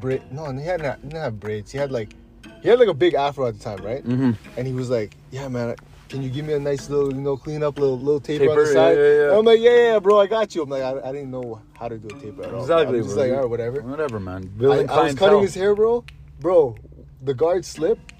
braid. 0.00 0.22
No, 0.32 0.50
he 0.52 0.64
had 0.64 0.82
not, 0.82 0.96
he 0.98 1.08
didn't 1.08 1.22
have 1.22 1.40
braids. 1.40 1.70
He 1.72 1.78
had 1.78 1.90
like 1.92 2.14
he 2.62 2.68
had 2.68 2.78
like 2.78 2.88
a 2.88 2.94
big 2.94 3.14
afro 3.14 3.46
at 3.46 3.58
the 3.58 3.62
time, 3.64 3.84
right? 3.84 4.04
Mhm. 4.04 4.36
And 4.56 4.66
he 4.66 4.72
was 4.72 4.90
like, 4.90 5.16
"Yeah, 5.30 5.48
man, 5.48 5.76
can 6.08 6.22
you 6.22 6.30
give 6.30 6.44
me 6.44 6.52
a 6.54 6.58
nice 6.60 6.88
little, 6.88 7.12
you 7.12 7.20
know, 7.20 7.36
clean 7.36 7.62
up 7.62 7.78
little 7.78 7.98
little 7.98 8.20
taper, 8.20 8.50
on 8.50 8.56
the 8.56 8.66
side?" 8.66 8.96
yeah, 8.96 9.28
yeah. 9.30 9.38
I'm 9.38 9.44
like, 9.44 9.60
"Yeah, 9.60 9.76
yeah, 9.92 9.98
bro, 9.98 10.20
I 10.20 10.26
got 10.26 10.54
you." 10.54 10.62
I'm 10.62 10.68
like, 10.70 10.82
I, 10.82 11.08
I 11.08 11.12
didn't 11.12 11.30
know 11.30 11.60
how 11.78 11.88
to 11.88 11.98
do 11.98 12.08
a 12.14 12.20
taper 12.20 12.44
at 12.44 12.54
all. 12.54 12.60
Exactly, 12.62 12.98
I'm 12.98 13.04
just 13.04 13.14
bro. 13.16 13.24
like, 13.24 13.32
all 13.32 13.40
right, 13.40 13.50
whatever. 13.50 13.82
Whatever, 13.82 14.20
man. 14.20 14.50
I, 14.60 14.64
I 14.88 15.02
was 15.04 15.14
cutting 15.14 15.40
his 15.42 15.54
hair, 15.54 15.74
bro. 15.74 16.04
Bro, 16.40 16.76
the 17.22 17.34
guard 17.34 17.64
slipped. 17.64 18.12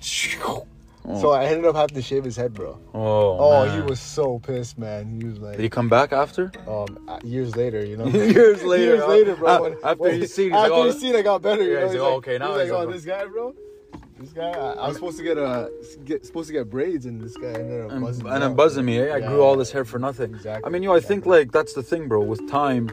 Oh. 1.07 1.21
So 1.21 1.31
I 1.33 1.45
ended 1.45 1.67
up 1.67 1.77
having 1.77 1.95
to 1.97 2.01
shave 2.03 2.25
his 2.25 2.35
head, 2.35 2.55
bro. 2.55 2.79
Oh, 2.95 3.37
Oh, 3.39 3.67
man. 3.67 3.83
he 3.83 3.87
was 3.87 4.01
so 4.01 4.39
pissed, 4.39 4.79
man. 4.79 5.21
He 5.21 5.27
was 5.29 5.39
like, 5.39 5.57
Did 5.57 5.63
he 5.65 5.69
come 5.69 5.91
back 5.91 6.15
after? 6.15 6.51
um, 6.67 6.99
uh, 7.07 7.19
years 7.23 7.55
later, 7.57 7.85
you 7.85 7.99
know. 7.99 8.07
Years 8.09 8.63
later, 8.63 8.97
years 8.97 9.07
later, 9.07 9.37
bro. 9.37 9.63
When- 9.65 9.77
after 9.85 9.97
when- 10.03 10.21
you 10.23 10.27
seen, 10.27 10.47
he's 10.47 10.55
after 10.55 10.71
like, 10.71 10.79
oh, 10.81 10.87
you 10.87 10.93
seen, 10.93 11.15
I 11.15 11.21
got 11.21 11.43
better. 11.43 11.63
You 11.63 11.75
Yeah, 11.75 11.81
know? 11.81 11.87
he's 11.89 11.93
like, 12.01 12.01
oh, 12.11 12.15
okay, 12.17 12.39
now 12.39 12.55
he's 12.55 12.63
he's 12.63 12.71
like, 12.73 12.89
oh, 12.89 12.91
this 12.93 13.05
guy, 13.05 13.27
bro. 13.27 13.55
This 14.19 14.33
guy, 14.33 14.49
I, 14.51 14.73
I 14.75 14.87
was 14.89 14.97
supposed 14.97 15.19
to 15.19 15.25
get 15.25 15.39
a 15.39 15.71
get 16.05 16.25
supposed 16.25 16.47
to 16.47 16.53
get 16.53 16.71
braids, 16.71 17.07
and 17.07 17.21
this 17.21 17.37
guy 17.37 17.49
ended 17.49 17.85
up 17.85 17.91
and, 17.91 18.01
buzzing. 18.01 18.25
and 18.27 18.35
me 18.35 18.41
then 18.41 18.51
out. 18.51 18.57
buzzing 18.57 18.85
me. 18.85 18.99
Eh? 19.01 19.13
I 19.13 19.17
Yeah, 19.19 19.29
grew 19.29 19.43
all 19.43 19.57
this 19.57 19.73
hair 19.73 19.85
for 19.85 19.99
nothing. 19.99 20.31
Exactly, 20.35 20.67
I 20.67 20.71
mean, 20.73 20.83
yo, 20.85 20.95
I 20.95 21.01
think 21.01 21.27
like 21.27 21.51
that's 21.51 21.73
the 21.73 21.83
thing, 21.83 22.07
bro. 22.07 22.21
With 22.23 22.49
time, 22.49 22.91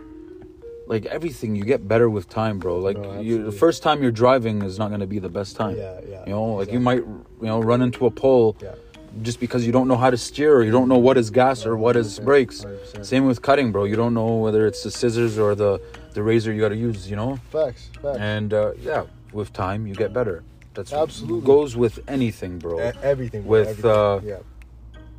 like 0.88 1.06
everything, 1.06 1.56
you 1.56 1.64
get 1.64 1.88
better 1.88 2.10
with 2.10 2.28
time, 2.28 2.58
bro. 2.58 2.80
Like 2.80 2.98
No, 2.98 3.20
you, 3.22 3.44
the 3.44 3.52
first 3.52 3.84
time 3.84 4.02
you're 4.02 4.12
driving 4.12 4.64
is 4.64 4.80
not 4.80 4.90
gonna 4.90 5.06
be 5.06 5.20
the 5.20 5.30
best 5.30 5.56
time. 5.56 5.78
Yeah, 5.78 6.00
yeah. 6.10 6.24
You 6.26 6.32
know, 6.32 6.46
like 6.56 6.72
you 6.72 6.80
might, 6.80 6.98
you 7.06 7.28
know, 7.42 7.60
run 7.62 7.84
into 7.84 8.08
a 8.08 8.12
pole 8.12 8.56
Yeah. 8.60 8.74
just 9.22 9.40
because 9.40 9.64
you 9.64 9.72
don't 9.72 9.88
know 9.88 9.98
how 9.98 10.10
to 10.10 10.18
steer 10.18 10.56
or 10.56 10.64
you 10.64 10.72
don't 10.72 10.88
know 10.90 10.98
what 10.98 11.18
is 11.20 11.30
gas 11.30 11.68
or 11.68 11.78
what 11.78 11.96
is 11.96 12.20
brakes. 12.20 12.66
100%. 12.66 13.06
Same 13.06 13.28
with 13.28 13.44
cutting, 13.44 13.72
bro. 13.72 13.84
You 13.84 13.96
don't 13.96 14.16
know 14.16 14.38
whether 14.38 14.66
it's 14.66 14.82
the 14.84 14.90
scissors 14.90 15.38
or 15.38 15.54
the 15.54 15.80
the 16.14 16.24
razor 16.24 16.52
you 16.52 16.60
got 16.60 16.70
to 16.70 16.76
use. 16.90 17.08
You 17.12 17.16
know, 17.16 17.36
Facts, 17.52 17.90
facts. 18.02 18.18
and 18.18 18.54
uh, 18.56 18.72
yeah, 18.82 19.04
with 19.34 19.54
time 19.54 19.86
you 19.86 19.94
get 19.94 20.14
better. 20.14 20.44
That's 20.74 20.94
Absolutely. 20.94 21.46
goes 21.46 21.76
with 21.76 22.00
anything, 22.08 22.60
bro. 22.60 22.80
E- 22.80 22.94
everything. 23.04 23.42
bro, 23.42 23.52
with, 23.52 23.68
everything. 23.68 23.92
uh, 23.92 24.20
yeah. 24.24 24.38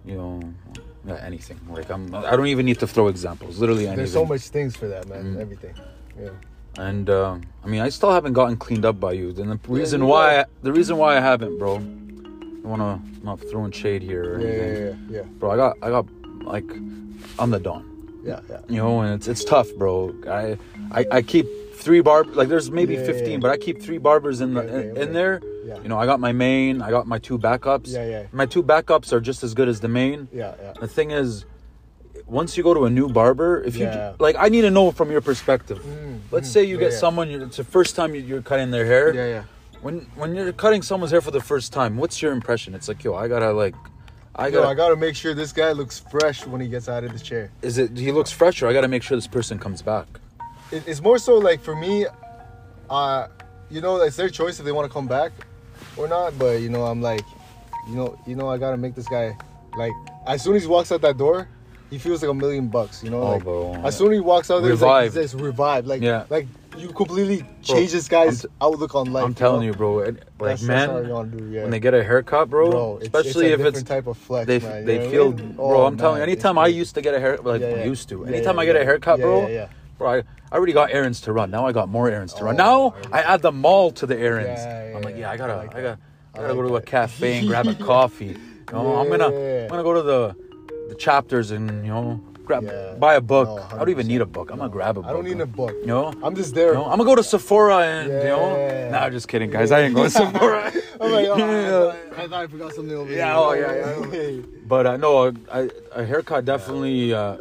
you 0.05 0.17
know, 0.17 1.15
anything. 1.17 1.61
Like 1.69 1.91
I'm, 1.91 2.15
I 2.15 2.37
don't 2.37 2.47
even 2.47 2.65
need 2.67 2.79
to 2.81 2.87
throw 2.87 3.09
examples. 3.09 3.59
Literally 3.59 3.83
anything. 3.87 3.99
There's 3.99 4.13
so 4.13 4.25
much 4.25 4.43
things 4.49 4.77
for 4.77 4.89
that, 4.89 5.09
man. 5.09 5.35
Mm. 5.37 5.41
Everything. 5.41 5.75
Yeah. 6.19 6.31
And 6.79 7.11
uh, 7.11 7.37
I 7.63 7.67
mean, 7.67 7.81
I 7.83 7.91
still 7.91 8.13
haven't 8.13 8.33
gotten 8.33 8.57
cleaned 8.57 8.87
up 8.87 8.99
by 8.99 9.13
you. 9.13 9.29
And 9.31 9.51
the 9.53 9.59
reason 9.69 10.01
you 10.01 10.07
why, 10.07 10.39
are. 10.39 10.47
the 10.63 10.73
reason 10.73 10.97
why 10.97 11.17
I 11.17 11.21
haven't, 11.21 11.59
bro. 11.59 11.77
I 11.77 12.69
wanna 12.69 12.93
I'm 12.95 13.21
not 13.25 13.41
throwing 13.41 13.73
shade 13.73 14.03
here 14.03 14.35
or 14.37 14.41
Yeah, 14.41 14.47
anything, 14.49 14.77
yeah, 14.77 15.17
yeah, 15.17 15.17
yeah, 15.17 15.23
bro. 15.39 15.51
I 15.51 15.57
got, 15.57 15.77
I 15.83 15.91
got, 15.91 16.07
like, 16.45 16.71
I'm 17.39 17.51
the 17.51 17.59
don. 17.59 18.21
yeah, 18.25 18.41
yeah. 18.49 18.61
You 18.69 18.77
know, 18.77 19.01
and 19.01 19.13
it's 19.15 19.27
it's 19.29 19.45
tough, 19.45 19.69
bro. 19.77 20.15
I, 20.29 20.57
I, 20.93 21.07
I 21.11 21.23
keep 21.23 21.47
three 21.83 22.01
barb 22.01 22.35
like 22.35 22.49
there's 22.49 22.71
maybe 22.71 22.95
Yeah, 22.95 23.01
yeah, 23.01 23.07
15, 23.07 23.31
yeah. 23.31 23.39
but 23.39 23.51
I 23.51 23.57
keep 23.57 23.83
three 23.83 23.99
barbers 23.99 24.41
in 24.41 24.55
the 24.55 24.63
in, 24.91 24.97
in 24.97 25.13
there. 25.13 25.41
Yeah. 25.65 25.79
You 25.83 25.89
know, 25.89 25.99
I 25.99 26.07
got 26.07 26.19
my 26.21 26.33
main, 26.33 26.83
I 26.83 26.91
got 26.91 27.07
my 27.07 27.19
two 27.19 27.39
backups. 27.39 27.89
Yeah, 27.93 28.07
yeah. 28.07 28.27
My 28.33 28.47
two 28.47 28.63
backups 28.63 29.13
are 29.13 29.21
just 29.21 29.43
as 29.43 29.55
good 29.55 29.69
as 29.69 29.81
the 29.81 29.89
main. 29.89 30.29
Yeah, 30.33 30.55
yeah. 30.61 30.73
The 30.81 30.89
thing 30.89 31.11
is, 31.13 31.45
once 32.27 32.57
you 32.57 32.63
go 32.63 32.75
to 32.75 32.85
a 32.85 32.91
new 32.91 33.09
barber, 33.09 33.63
if 33.63 33.77
you 33.77 33.87
like, 34.19 34.37
I 34.39 34.49
need 34.49 34.63
to 34.63 34.71
know 34.71 34.91
from 34.93 35.11
your 35.11 35.21
perspective. 35.21 35.79
Mm, 35.79 36.21
Let's 36.31 36.49
mm, 36.49 36.53
say 36.53 36.65
you 36.65 36.77
yeah, 36.77 36.81
get 36.87 36.93
yeah. 36.93 36.99
someone. 36.99 37.29
It's 37.31 37.57
the 37.59 37.65
first 37.65 37.95
time 37.97 38.15
you- 38.15 38.23
you're 38.23 38.43
cutting 38.43 38.71
their 38.71 38.87
hair. 38.87 39.15
Yeah, 39.15 39.27
yeah. 39.27 39.43
When 39.83 40.07
when 40.17 40.35
you're 40.35 40.53
cutting 40.53 40.83
someone's 40.83 41.11
hair 41.11 41.21
for 41.21 41.33
the 41.33 41.41
first 41.53 41.73
time, 41.73 41.97
what's 41.97 42.23
your 42.23 42.33
impression? 42.33 42.75
It's 42.75 42.89
like, 42.89 43.03
yo, 43.05 43.15
I 43.15 43.27
gotta 43.29 43.53
like, 43.53 43.75
I 44.35 44.51
gotta. 44.51 44.69
I 44.69 44.75
gotta 44.75 44.97
make 44.97 45.17
sure 45.17 45.35
this 45.35 45.53
guy 45.53 45.73
looks 45.73 45.99
fresh 45.99 46.47
when 46.47 46.61
he 46.61 46.69
gets 46.69 46.89
out 46.89 47.03
of 47.05 47.13
the 47.13 47.19
chair. 47.19 47.51
is 47.63 47.79
it 47.79 47.97
he 47.99 48.13
looks 48.13 48.31
fresher? 48.31 48.67
I 48.69 48.73
gotta 48.73 48.89
make 48.89 49.03
sure 49.03 49.17
this 49.17 49.27
person 49.27 49.59
comes 49.59 49.83
back? 49.83 50.07
It, 50.73 50.83
it's 50.89 51.01
more 51.03 51.19
so 51.19 51.37
like 51.39 51.61
for 51.61 51.77
me, 51.77 52.07
uh, 52.91 53.29
you 53.71 53.81
know, 53.81 54.01
it's 54.01 54.17
their 54.17 54.29
choice 54.31 54.59
if 54.59 54.65
they 54.65 54.73
want 54.73 54.89
to 54.89 54.93
come 54.93 55.07
back 55.07 55.33
or 55.97 56.09
not. 56.09 56.39
But 56.39 56.61
you 56.61 56.69
know, 56.69 56.85
I'm 56.85 57.01
like, 57.03 57.25
you 57.89 57.95
know, 57.97 58.19
you 58.27 58.35
know, 58.37 58.49
I 58.49 58.59
gotta 58.59 58.77
make 58.77 58.95
this 58.95 59.09
guy 59.09 59.37
like 59.77 59.93
as 60.27 60.43
soon 60.43 60.57
as 60.57 60.63
he 60.63 60.69
walks 60.69 60.91
out 60.93 61.01
that 61.03 61.17
door, 61.19 61.49
he 61.91 61.99
feels 61.99 62.23
like 62.23 62.31
a 62.31 62.35
million 62.35 62.69
bucks. 62.69 63.03
You 63.05 63.11
know, 63.11 63.23
Oh, 63.23 63.31
like 63.33 63.45
bro. 63.45 63.75
as 63.85 63.97
soon 63.97 64.09
as 64.13 64.17
he 64.17 64.21
walks 64.21 64.51
out, 64.51 64.61
there, 64.63 64.71
he's 64.73 64.81
Revived. 64.81 65.15
like, 65.15 65.23
he's 65.23 65.33
just 65.33 65.43
revived. 65.43 65.87
Like, 65.87 66.03
Yeah. 66.03 66.25
like 66.31 66.47
you 66.79 66.89
completely 66.89 67.45
change 67.61 67.93
this 67.93 68.09
guy's 68.09 68.43
t- 68.43 68.49
outlook 68.63 68.95
on 68.95 69.13
life. 69.13 69.25
I'm 69.27 69.35
telling 69.35 69.63
you, 69.67 69.75
bro. 69.75 69.99
It, 69.99 70.15
like 70.41 70.59
That's- 70.59 70.63
man, 70.63 70.89
that's 70.89 71.31
do, 71.37 71.51
yeah. 71.51 71.63
when 71.63 71.71
they 71.71 71.81
get 71.81 71.93
a 71.93 72.03
haircut, 72.03 72.49
bro, 72.49 72.71
Bro, 72.71 72.97
it's, 72.97 73.05
especially 73.09 73.49
it's 73.49 73.61
if 73.61 73.67
it's 73.67 73.83
type 73.83 74.07
of 74.07 74.17
flex, 74.17 74.47
they 74.47 74.59
man, 74.59 74.87
they 74.87 74.97
what 75.01 75.07
I 75.07 75.11
feel, 75.11 75.33
mean? 75.33 75.53
bro. 75.53 75.65
Oh, 75.83 75.87
I'm 75.87 75.99
telling 75.99 76.17
you, 76.19 76.23
anytime 76.23 76.57
I 76.57 76.69
used 76.69 76.95
to 76.95 77.03
get 77.03 77.15
a 77.15 77.21
hair, 77.21 77.37
like 77.43 77.61
Yeah, 77.61 77.77
yeah. 77.77 77.85
used 77.85 78.09
to, 78.09 78.25
anytime 78.25 78.59
I 78.59 78.65
get 78.65 78.77
a 78.77 78.85
haircut, 78.87 79.21
bro, 79.21 79.43
yeah, 79.43 79.49
yeah. 79.49 79.67
bro, 79.67 79.69
I, 80.07 80.19
I 80.19 80.57
already 80.57 80.73
got 80.73 80.91
errands 80.93 81.21
to 81.23 81.33
run. 81.33 81.51
Now 81.51 81.67
I 81.67 81.73
got 81.73 81.89
more 81.89 82.09
errands 82.11 82.35
to 82.35 82.45
run. 82.45 82.55
Oh, 82.61 82.93
Now 82.93 82.95
I 83.13 83.23
add 83.23 83.43
the 83.43 83.53
mall 83.53 83.91
to 83.93 84.07
the 84.07 84.19
errands. 84.19 84.61
Yeah, 84.63 84.91
yeah, 84.91 84.97
I'm 84.97 85.03
like, 85.03 85.15
yeah, 85.15 85.21
yeah, 85.21 85.31
I 85.31 85.37
gotta, 85.37 85.53
I 85.55 85.63
I, 85.63 85.67
gotta. 85.67 85.99
I 86.35 86.41
gotta 86.41 86.55
go 86.55 86.61
like 86.61 86.69
to 86.69 86.75
a 86.77 86.81
cafe 86.83 87.37
and 87.39 87.47
grab 87.47 87.69
a 87.69 87.75
coffee. 87.93 88.27
You 88.27 88.37
know, 88.73 88.97
I'm 88.97 89.09
gonna, 89.11 89.29
I'm 89.29 89.69
gonna 89.69 89.83
go 89.83 89.93
to 89.95 90.03
the, 90.03 90.37
the 90.89 90.95
chapters 90.95 91.51
and 91.51 91.85
you 91.85 91.93
know, 91.93 92.21
grab, 92.47 92.65
Yeah. 92.65 92.95
buy 92.99 93.15
a 93.17 93.21
book. 93.21 93.49
No, 93.49 93.63
I 93.71 93.77
don't 93.79 93.91
even 93.91 94.07
need 94.07 94.23
a 94.23 94.27
book. 94.27 94.51
I'm 94.51 94.59
gonna 94.59 94.71
grab 94.71 94.97
a 94.97 95.03
book. 95.03 95.11
I 95.11 95.13
don't 95.13 95.25
need 95.25 95.41
a 95.41 95.47
book. 95.47 95.75
You 95.83 95.87
know, 95.89 96.13
I'm 96.23 96.35
just 96.35 96.55
there. 96.55 96.69
you 96.69 96.75
know, 96.75 96.85
I'm 96.87 96.97
gonna 96.99 97.05
go 97.05 97.15
to 97.17 97.23
Sephora 97.23 97.79
and 97.81 98.09
you 98.11 98.19
Yeah. 98.19 98.29
know, 98.29 98.89
nah, 98.91 99.11
just 99.11 99.29
kidding, 99.29 99.51
guys. 99.51 99.71
I 99.73 99.81
ain't 99.81 99.95
going 99.95 100.11
to 100.11 100.11
Sephora. 100.11 100.73
I'm 101.01 101.13
like, 101.13 101.27
oh, 101.29 101.37
Yeah. 101.37 101.45
I, 101.45 101.71
thought, 101.71 102.19
I 102.19 102.29
thought 102.29 102.43
I 102.45 102.47
forgot 102.47 102.73
something 102.75 102.97
over 102.97 103.13
Yeah, 103.13 103.27
here. 103.27 103.37
oh, 103.37 103.53
yeah, 103.53 104.13
yeah. 104.33 104.41
But 104.67 104.87
uh, 104.87 104.97
no, 104.97 105.35
a 105.93 106.05
haircut 106.05 106.45
definitely 106.47 107.13
uh, 107.13 107.37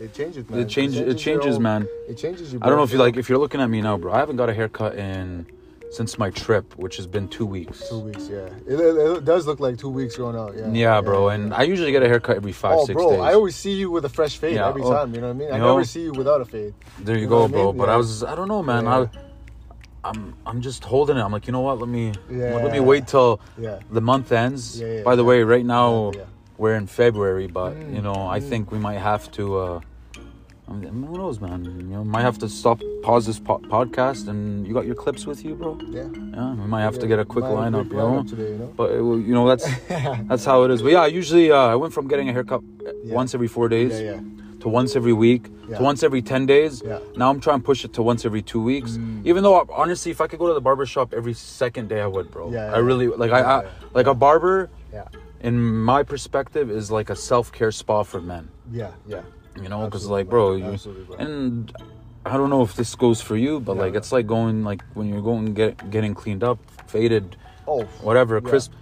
it 0.00 0.12
changes, 0.14 0.48
man. 0.48 0.60
it 0.60 0.68
changes. 0.68 1.00
It 1.00 1.18
changes, 1.18 1.54
whole- 1.54 1.60
man. 1.60 1.88
It 2.08 2.16
changes 2.16 2.52
you. 2.52 2.58
Bro. 2.58 2.66
I 2.66 2.68
don't 2.70 2.78
know 2.78 2.84
if 2.84 2.92
you 2.92 2.98
like 2.98 3.16
if 3.16 3.28
you're 3.28 3.38
looking 3.38 3.60
at 3.60 3.68
me 3.70 3.80
now, 3.80 3.96
bro. 3.96 4.12
I 4.12 4.18
haven't 4.18 4.36
got 4.36 4.48
a 4.48 4.54
haircut 4.54 4.96
in 4.96 5.46
since 5.90 6.18
my 6.18 6.28
trip, 6.30 6.76
which 6.76 6.96
has 6.96 7.06
been 7.06 7.28
two 7.28 7.46
weeks. 7.46 7.88
Two 7.88 8.00
weeks, 8.00 8.28
yeah. 8.28 8.46
It, 8.66 8.80
it, 8.80 8.96
it 9.18 9.24
does 9.24 9.46
look 9.46 9.60
like 9.60 9.78
two 9.78 9.88
weeks 9.88 10.16
going 10.16 10.34
out. 10.36 10.56
Yeah, 10.56 10.68
Yeah, 10.72 11.00
bro. 11.00 11.28
And 11.28 11.54
I 11.54 11.62
usually 11.62 11.92
get 11.92 12.02
a 12.02 12.08
haircut 12.08 12.36
every 12.36 12.50
five, 12.50 12.78
oh, 12.78 12.84
six 12.86 12.94
bro, 12.94 13.10
days. 13.10 13.20
I 13.20 13.34
always 13.34 13.54
see 13.54 13.72
you 13.74 13.92
with 13.92 14.04
a 14.04 14.08
fresh 14.08 14.36
fade 14.38 14.56
Yeah, 14.56 14.68
every 14.68 14.82
oh, 14.82 14.92
time. 14.92 15.14
You 15.14 15.20
know 15.20 15.28
what 15.28 15.36
I 15.36 15.38
mean? 15.38 15.52
I 15.52 15.58
know? 15.58 15.74
never 15.74 15.84
see 15.84 16.02
you 16.02 16.12
without 16.12 16.40
a 16.40 16.44
fade. 16.44 16.74
there 16.98 17.14
you, 17.14 17.22
you 17.22 17.28
go, 17.28 17.38
know 17.40 17.44
I 17.44 17.48
bro. 17.48 17.66
mean? 17.72 17.76
But 17.78 17.88
I 17.90 17.96
was, 17.96 18.24
I 18.24 18.34
don't 18.34 18.48
know, 18.48 18.62
man. 18.62 18.84
Yeah. 18.84 19.06
I, 19.06 20.08
I'm, 20.08 20.34
I'm 20.44 20.60
just 20.60 20.82
holding 20.84 21.16
it. 21.16 21.20
I'm 21.22 21.30
like, 21.30 21.46
you 21.46 21.52
know 21.52 21.60
what? 21.60 21.78
Let 21.78 21.88
me, 21.88 22.12
yeah. 22.28 22.56
let 22.56 22.72
me 22.72 22.80
wait 22.80 23.06
till 23.06 23.40
Yeah. 23.56 23.78
the 23.90 24.00
month 24.00 24.32
ends. 24.32 24.80
Yeah, 24.80 24.86
yeah, 24.94 25.02
By 25.04 25.14
the 25.14 25.24
way, 25.24 25.44
right 25.44 25.64
now 25.64 26.10
Yeah, 26.12 26.20
yeah. 26.20 26.24
We're 26.58 26.74
in 26.74 26.86
February, 26.86 27.46
but 27.46 27.72
Mm, 27.74 27.94
you 27.96 28.02
know, 28.02 28.28
I 28.36 28.40
mm. 28.40 28.48
think 28.48 28.70
we 28.72 28.78
might 28.78 28.98
have 29.10 29.30
to. 29.32 29.44
uh 29.58 29.80
I 30.66 30.72
mean, 30.72 31.02
who 31.02 31.18
knows, 31.18 31.40
man? 31.42 31.62
You 31.66 31.72
know, 31.96 32.04
might 32.04 32.22
have 32.22 32.38
to 32.38 32.48
stop, 32.48 32.80
pause 33.02 33.26
this 33.26 33.38
po- 33.38 33.58
podcast, 33.76 34.28
and 34.28 34.66
you 34.66 34.72
got 34.72 34.86
your 34.86 34.94
clips 34.94 35.26
with 35.26 35.44
you, 35.44 35.54
bro. 35.54 35.76
Yeah. 35.90 36.08
Yeah, 36.36 36.54
we 36.54 36.66
might 36.74 36.80
have 36.88 36.98
to 37.00 37.06
get 37.06 37.18
a 37.18 37.24
quick 37.26 37.44
Might 37.44 37.50
have 37.64 37.74
a 37.74 37.84
lineup, 37.84 37.90
you 37.90 37.96
know. 37.98 38.22
today, 38.26 38.50
you 38.52 38.58
know? 38.62 38.72
But 38.74 38.92
it, 38.92 39.00
will- 39.02 39.20
you 39.20 39.34
know, 39.34 39.46
that's 39.46 39.66
that's 40.30 40.46
how 40.46 40.62
it 40.64 40.70
is. 40.70 40.80
But 40.80 40.92
yeah, 40.92 41.04
usually 41.20 41.52
uh, 41.52 41.74
I 41.74 41.76
went 41.82 41.92
from 41.92 42.08
getting 42.08 42.30
a 42.30 42.32
haircut 42.32 42.62
Yeah. 42.62 43.14
once 43.20 43.34
every 43.34 43.46
four 43.56 43.68
days 43.68 43.92
Yeah, 44.00 44.12
yeah. 44.12 44.20
to 44.62 44.68
once 44.80 44.96
every 44.96 45.12
week 45.12 45.42
Yeah. 45.68 45.76
to 45.76 45.82
once 45.90 46.02
every 46.02 46.22
ten 46.22 46.46
days. 46.46 46.72
Yeah. 46.82 46.98
Now 47.20 47.28
I'm 47.28 47.40
trying 47.46 47.60
to 47.60 47.64
push 47.70 47.84
it 47.84 47.92
to 47.96 48.02
once 48.10 48.24
every 48.24 48.40
two 48.52 48.62
weeks. 48.72 48.92
Mm. 48.92 49.26
Even 49.30 49.42
though 49.44 49.56
honestly, 49.82 50.10
if 50.16 50.20
I 50.24 50.26
could 50.28 50.38
go 50.38 50.48
to 50.48 50.54
the 50.54 50.64
barber 50.68 50.86
shop 50.86 51.12
every 51.12 51.34
second 51.34 51.86
day, 51.92 52.00
I 52.00 52.06
would, 52.14 52.30
bro. 52.30 52.50
Yeah, 52.50 52.72
I 52.76 52.78
really 52.78 53.08
like. 53.08 53.32
I, 53.32 53.40
I 53.40 53.62
yeah. 53.64 53.68
like 53.98 54.06
a 54.06 54.14
barber. 54.14 54.70
Yeah. 54.94 55.04
In 55.44 55.60
my 55.84 56.02
perspective, 56.02 56.70
is 56.70 56.90
like 56.90 57.10
a 57.10 57.16
self 57.16 57.52
care 57.52 57.70
spa 57.70 58.02
for 58.02 58.18
men. 58.18 58.48
Yeah, 58.72 58.92
yeah. 59.06 59.20
You 59.60 59.68
know, 59.68 59.84
because 59.84 60.06
like, 60.06 60.26
bro, 60.26 60.54
you, 60.56 60.78
bro. 61.06 61.16
and 61.18 61.70
I 62.24 62.38
don't 62.38 62.48
know 62.48 62.62
if 62.62 62.74
this 62.74 62.94
goes 62.94 63.20
for 63.20 63.36
you, 63.36 63.60
but 63.60 63.74
Yeah, 63.76 63.82
like 63.82 63.94
it's 63.94 64.10
like 64.10 64.26
going 64.26 64.64
like 64.64 64.82
when 64.94 65.06
you're 65.06 65.20
going 65.20 65.52
get 65.52 65.90
getting 65.90 66.14
cleaned 66.14 66.42
up, 66.42 66.58
faded, 66.86 67.36
Oh, 67.68 67.82
whatever, 68.00 68.36
Yeah. 68.36 68.48
crisp. 68.48 68.72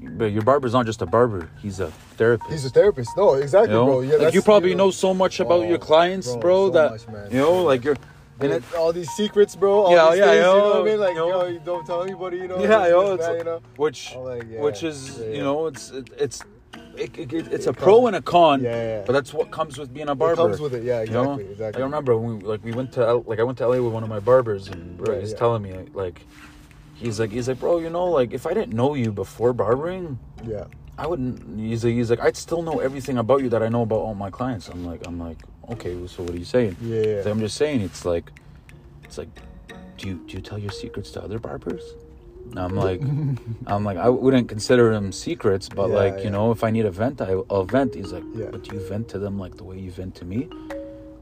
But 0.00 0.26
your 0.26 0.42
barber's 0.42 0.74
not 0.74 0.86
just 0.86 1.02
a 1.02 1.06
barber; 1.06 1.48
he's 1.60 1.80
a 1.80 1.90
therapist. 2.18 2.52
he's 2.52 2.64
a 2.66 2.70
therapist. 2.70 3.10
No, 3.16 3.34
exactly, 3.34 3.72
you 3.72 3.78
know, 3.80 3.86
bro. 3.86 4.00
Yeah, 4.02 4.16
like 4.26 4.34
you 4.34 4.42
probably 4.42 4.74
know, 4.76 4.86
know 4.86 4.90
so 4.92 5.12
much 5.12 5.40
about 5.40 5.62
Oh, 5.64 5.68
your 5.68 5.78
clients, 5.78 6.30
bro, 6.30 6.40
bro, 6.40 6.66
so 6.68 6.72
that 6.78 6.90
much, 6.90 7.32
you 7.32 7.40
know, 7.40 7.64
like 7.64 7.82
you're. 7.82 7.96
And 8.40 8.52
it, 8.52 8.74
all 8.74 8.92
these 8.92 9.10
secrets, 9.12 9.56
bro. 9.56 9.80
All 9.84 9.92
Yeah, 9.92 10.10
these 10.10 10.18
yeah, 10.18 10.30
things, 10.30 10.42
yo, 10.44 10.54
you 10.56 10.62
know 10.62 10.70
what 10.70 10.80
I 10.80 10.84
mean? 10.90 11.00
Like, 11.00 11.16
yo. 11.16 11.28
yo, 11.28 11.46
you 11.46 11.60
don't 11.64 11.86
tell 11.86 12.02
anybody, 12.02 12.36
you 12.38 12.48
know. 12.48 12.60
yeah, 12.62 12.86
yo, 12.88 13.02
this, 13.02 13.14
it's 13.18 13.26
that, 13.28 13.38
you 13.38 13.44
know. 13.44 13.60
which, 13.76 14.14
like, 14.16 14.44
yeah, 14.48 14.60
which 14.60 14.82
is, 14.82 15.18
yeah, 15.18 15.26
you 15.36 15.42
know, 15.42 15.66
it's 15.66 15.90
it, 15.90 16.10
it's 16.18 16.44
it, 16.96 17.18
it, 17.18 17.32
it- 17.32 17.52
it's 17.52 17.66
a 17.66 17.70
It 17.70 17.76
pro 17.78 18.06
and 18.06 18.16
a 18.16 18.22
con. 18.22 18.62
Yeah, 18.62 18.74
yeah. 18.74 19.02
But 19.06 19.12
that's 19.12 19.32
what 19.32 19.50
comes 19.50 19.78
with 19.78 19.92
being 19.94 20.08
a 20.08 20.12
It 20.12 20.18
barber. 20.18 20.48
comes 20.48 20.60
with 20.60 20.74
it, 20.74 20.82
yeah, 20.84 21.00
you 21.02 21.10
know? 21.12 21.32
exactly, 21.32 21.52
exactly. 21.52 21.82
I 21.82 21.84
remember 21.84 22.16
when 22.16 22.38
we 22.38 22.44
like 22.44 22.64
we 22.64 22.72
went 22.72 22.92
to 22.92 23.14
like 23.14 23.38
I 23.38 23.42
went 23.42 23.58
to 23.58 23.66
LA 23.66 23.80
with 23.80 23.92
one 23.92 24.02
of 24.02 24.08
my 24.08 24.20
barbers 24.20 24.68
and 24.68 24.96
bro, 24.98 25.12
Right, 25.12 25.20
he's 25.20 25.32
telling 25.34 25.62
me 25.62 25.72
like 25.94 26.20
he's 26.94 27.20
like 27.20 27.30
he's 27.30 27.48
like 27.48 27.58
bro 27.60 27.78
you 27.78 27.90
know 27.90 28.06
like 28.06 28.32
if 28.32 28.46
I 28.46 28.54
didn't 28.54 28.72
know 28.74 28.94
you 28.94 29.12
before 29.12 29.52
barbering 29.52 30.18
Yeah, 30.46 30.64
I 30.98 31.06
wouldn't 31.06 31.58
he's 31.60 31.84
like, 31.84 31.94
he's 31.94 32.08
like 32.10 32.20
I'd 32.20 32.36
still 32.36 32.62
know 32.62 32.78
everything 32.80 33.18
about 33.18 33.42
you 33.42 33.48
that 33.50 33.62
I 33.62 33.68
know 33.68 33.82
about 33.82 33.96
all 34.00 34.14
my 34.14 34.30
clients 34.30 34.68
I'm 34.68 34.86
like 34.86 35.06
I'm 35.06 35.18
like 35.18 35.38
okay 35.70 35.94
so 36.06 36.22
what 36.22 36.34
are 36.34 36.38
you 36.38 36.44
saying 36.44 36.76
yeah. 36.80 37.22
So 37.22 37.30
I'm 37.30 37.40
just 37.40 37.56
saying 37.56 37.80
it's 37.80 38.04
like 38.04 38.30
it's 39.04 39.18
like 39.18 39.28
do 39.96 40.08
you 40.08 40.14
do 40.26 40.36
you 40.36 40.40
tell 40.42 40.58
your 40.58 40.70
secrets 40.72 41.10
to 41.12 41.22
other 41.22 41.38
barbers 41.38 41.82
And 42.50 42.58
I'm 42.58 42.76
like 42.76 43.00
I'm 43.66 43.84
like 43.84 43.98
I 43.98 44.08
wouldn't 44.08 44.48
consider 44.48 44.92
them 44.92 45.10
secrets 45.12 45.68
but 45.68 45.88
Yeah, 45.88 45.96
like 46.02 46.16
you 46.18 46.24
yeah. 46.24 46.30
know 46.36 46.50
if 46.52 46.62
I 46.62 46.70
need 46.70 46.84
a 46.86 46.90
vent 46.90 47.20
I, 47.20 47.32
I'll 47.50 47.64
vent 47.64 47.94
he's 47.94 48.12
like 48.12 48.24
Yeah. 48.34 48.46
but 48.52 48.62
do 48.64 48.76
you 48.76 48.80
vent 48.88 49.08
to 49.10 49.18
them 49.18 49.38
like 49.38 49.56
the 49.56 49.64
way 49.64 49.78
you 49.78 49.90
vent 49.90 50.14
to 50.16 50.24
me 50.24 50.48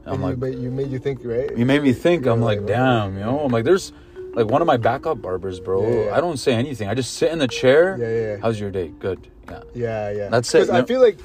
I'm 0.07 0.13
And 0.13 0.21
like 0.21 0.31
you, 0.35 0.37
made, 0.45 0.59
you 0.59 0.71
made 0.71 0.91
you 0.91 0.99
think, 0.99 1.21
right? 1.23 1.49
you 1.57 1.65
made 1.65 1.81
me 1.81 1.91
think. 1.91 2.25
Yeah, 2.25 2.33
I'm 2.33 2.39
like, 2.39 2.59
like, 2.59 2.67
damn, 2.67 3.17
you 3.17 3.23
know. 3.25 3.39
I'm 3.39 3.51
like, 3.51 3.65
there's 3.65 3.91
like 4.35 4.45
one 4.45 4.61
of 4.61 4.67
my 4.67 4.77
backup 4.77 5.19
barbers, 5.19 5.59
bro. 5.59 6.13
I 6.13 6.21
don't 6.21 6.37
say 6.37 6.53
anything. 6.53 6.87
I 6.87 6.93
just 6.93 7.15
sit 7.15 7.31
in 7.31 7.39
the 7.39 7.47
chair. 7.47 7.97
Yeah, 7.97 8.09
yeah. 8.21 8.37
How's 8.39 8.59
your 8.59 8.69
day? 8.69 8.89
Good. 8.99 9.19
Yeah. 9.49 9.63
Yeah, 9.73 10.11
yeah. 10.11 10.29
That's 10.29 10.53
it, 10.53 10.67
Because 10.67 10.69
I 10.69 10.85
feel 10.85 11.01
like 11.01 11.17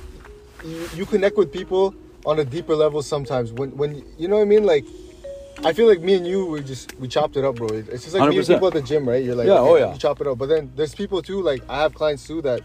you, 0.65 0.89
you 0.95 1.05
connect 1.05 1.37
with 1.37 1.53
people 1.53 1.95
on 2.27 2.39
a 2.39 2.45
deeper 2.45 2.75
level 2.75 3.03
sometimes. 3.03 3.53
When 3.53 3.77
when 3.77 4.05
you 4.19 4.29
know 4.29 4.37
what 4.37 4.43
I 4.43 4.47
mean, 4.47 4.65
like. 4.65 4.85
I 5.63 5.75
feel 5.75 5.87
like 5.89 6.01
me 6.01 6.15
and 6.15 6.27
you, 6.27 6.47
we 6.47 6.63
just 6.63 6.99
we 6.99 7.07
chopped 7.07 7.37
it 7.37 7.45
up, 7.45 7.57
bro. 7.57 7.69
It's 7.69 8.05
just 8.05 8.15
like 8.15 8.31
me 8.31 8.39
and 8.39 8.47
100%. 8.47 8.55
people 8.55 8.69
at 8.69 8.73
the 8.73 8.81
gym, 8.81 9.07
right? 9.07 9.23
You're 9.23 9.35
like, 9.35 9.47
Yeah, 9.47 9.59
okay, 9.59 9.71
oh, 9.71 9.77
yeah. 9.77 9.93
you 9.93 9.99
chop 9.99 10.19
it 10.23 10.27
up. 10.27 10.39
But 10.39 10.49
then 10.49 10.73
there's 10.75 10.95
people 10.95 11.21
too, 11.21 11.43
like 11.43 11.61
I 11.69 11.83
have 11.83 11.93
clients 11.93 12.27
too 12.27 12.41
that 12.43 12.63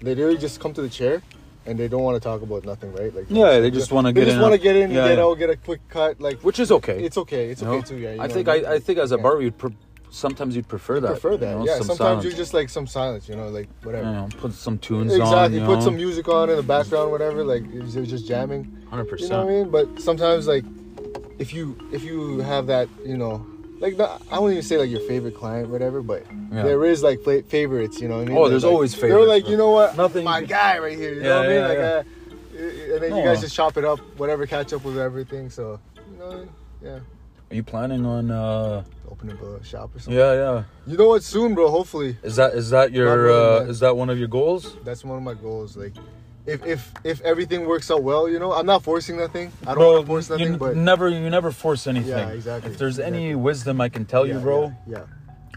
they 0.00 0.16
literally 0.16 0.36
just 0.38 0.58
come 0.58 0.74
to 0.74 0.82
the 0.82 0.88
chair 0.88 1.22
and 1.64 1.78
they 1.78 1.86
don't 1.86 2.02
want 2.02 2.16
to 2.16 2.20
talk 2.20 2.42
about 2.42 2.64
nothing, 2.64 2.92
right? 2.92 3.14
Like 3.14 3.26
Yeah, 3.28 3.60
they 3.60 3.70
just 3.70 3.92
wanna 3.92 4.08
they 4.12 4.22
get 4.22 4.24
just 4.24 4.36
in 4.36 4.42
want 4.42 4.52
to 4.52 4.58
get 4.58 4.74
in, 4.74 4.90
Yeah, 4.90 5.06
get 5.10 5.18
yeah. 5.18 5.24
out, 5.24 5.38
get 5.38 5.50
a 5.50 5.56
quick 5.56 5.86
cut. 5.88 6.20
Like 6.20 6.40
Which 6.40 6.58
is 6.58 6.72
okay. 6.72 7.04
it's 7.04 7.16
okay, 7.18 7.50
it's 7.50 7.62
you 7.62 7.68
okay 7.68 7.86
too. 7.86 7.98
Yeah, 7.98 8.16
I 8.18 8.26
think 8.26 8.48
what 8.48 8.56
mean? 8.56 8.66
I, 8.66 8.72
I 8.74 8.78
think 8.80 8.98
as 8.98 9.12
a 9.12 9.18
barber, 9.18 9.42
you'd 9.42 9.56
pre- 9.56 9.76
sometimes 10.14 10.54
you'd 10.56 10.68
prefer 10.68 11.00
that. 11.00 11.08
prefer 11.08 11.36
that. 11.36 11.50
you 11.50 11.58
know, 11.58 11.66
yeah, 11.66 11.74
some 11.78 11.86
sometimes 11.88 11.98
silence. 11.98 12.24
you're 12.24 12.32
just 12.32 12.54
like 12.54 12.68
some 12.68 12.86
silence, 12.86 13.28
you 13.28 13.36
know, 13.36 13.48
like 13.48 13.68
whatever. 13.82 14.06
you 14.06 14.12
know, 14.12 14.28
put 14.38 14.52
some 14.52 14.78
tunes 14.78 15.12
on. 15.14 15.20
Exactly. 15.20 15.60
Put 15.60 15.78
know? 15.78 15.80
some 15.80 15.96
music 15.96 16.28
on 16.28 16.50
in 16.50 16.56
the 16.56 16.62
background, 16.62 17.10
whatever. 17.10 17.44
Like 17.44 17.64
you're 17.72 18.04
just 18.04 18.26
jamming. 18.26 18.86
Hundred 18.90 19.06
percent. 19.06 19.30
You 19.30 19.36
know 19.36 19.44
what 19.44 19.50
I 19.50 19.54
mean? 19.56 19.70
But 19.70 20.00
sometimes, 20.00 20.46
like, 20.46 20.64
if 21.38 21.52
you 21.52 21.76
if 21.92 22.02
you 22.04 22.38
have 22.40 22.66
that, 22.68 22.88
you 23.04 23.16
know, 23.16 23.44
like 23.80 23.96
not, 23.96 24.22
I 24.30 24.38
won't 24.38 24.52
even 24.52 24.62
say 24.62 24.78
like 24.78 24.90
your 24.90 25.00
favorite 25.00 25.34
client, 25.36 25.68
whatever. 25.68 26.00
But 26.02 26.24
Yeah. 26.52 26.62
there 26.62 26.84
is 26.84 27.02
like 27.02 27.20
fa- 27.22 27.42
favorites. 27.42 28.00
You 28.00 28.08
know 28.08 28.18
what 28.18 28.22
I 28.22 28.28
mean? 28.28 28.36
Oh, 28.36 28.44
That, 28.44 28.50
there's 28.50 28.64
like, 28.64 28.72
always 28.72 28.94
favorites. 28.94 29.14
They're 29.14 29.28
like, 29.28 29.48
you 29.48 29.56
know 29.56 29.70
what? 29.70 29.96
Nothing 29.96 30.24
My 30.24 30.42
guy 30.42 30.78
right 30.78 30.96
here. 30.96 31.12
You 31.14 31.22
Yeah, 31.22 31.28
know 31.28 31.36
what 31.38 31.44
I 31.44 31.48
mean? 31.48 31.56
yeah, 31.58 31.68
Like, 31.68 31.78
yeah. 31.78 31.84
uh, 31.84 32.94
and 32.94 33.02
then 33.02 33.10
No, 33.10 33.18
you 33.18 33.24
guys 33.24 33.40
just 33.40 33.56
chop 33.56 33.76
it 33.76 33.84
up, 33.84 33.98
whatever, 34.16 34.46
catch 34.46 34.72
up 34.72 34.84
with 34.84 34.96
everything. 34.96 35.50
So, 35.50 35.80
you 36.12 36.18
know, 36.18 36.48
yeah, 36.80 37.00
Are 37.54 37.56
you 37.56 37.62
planning 37.62 38.04
on? 38.04 38.32
uh 38.32 38.82
open 39.08 39.30
up 39.30 39.40
a 39.40 39.62
shop 39.62 39.94
or 39.94 40.00
something. 40.00 40.18
Yeah, 40.18 40.32
yeah. 40.32 40.64
You 40.88 40.96
know 40.96 41.06
what? 41.06 41.22
Soon, 41.22 41.54
bro. 41.54 41.70
Hopefully, 41.70 42.16
Is 42.24 42.34
that 42.34 42.52
is 42.54 42.70
that 42.70 42.90
your 42.90 43.26
really, 43.26 43.58
uh, 43.66 43.70
is 43.70 43.78
that 43.78 43.96
one 43.96 44.10
of 44.10 44.18
your 44.18 44.26
goals? 44.26 44.76
that's 44.82 45.04
one 45.04 45.16
of 45.18 45.22
my 45.22 45.34
goals. 45.34 45.76
Like, 45.76 45.92
if 46.46 46.66
if 46.66 46.92
if 47.04 47.20
everything 47.20 47.64
works 47.64 47.92
out 47.92 48.02
well, 48.02 48.28
you 48.28 48.40
know, 48.40 48.52
I'm 48.52 48.66
not 48.66 48.82
forcing 48.82 49.18
nothing. 49.18 49.52
I 49.62 49.66
don't 49.66 49.74
Bro, 49.76 49.92
want 49.92 50.00
to 50.00 50.06
force 50.08 50.30
nothing, 50.30 50.52
you 50.54 50.58
but 50.58 50.74
never 50.76 51.08
you 51.08 51.30
never 51.30 51.52
force 51.52 51.86
anything. 51.86 52.08
Yeah, 52.10 52.30
exactly, 52.30 52.72
If 52.72 52.76
there's 52.78 52.98
any 52.98 53.36
wisdom 53.36 53.80
I 53.80 53.88
can 53.88 54.04
tell 54.04 54.26
you, 54.26 54.40
bro, 54.40 54.74
Yeah, 54.88 55.04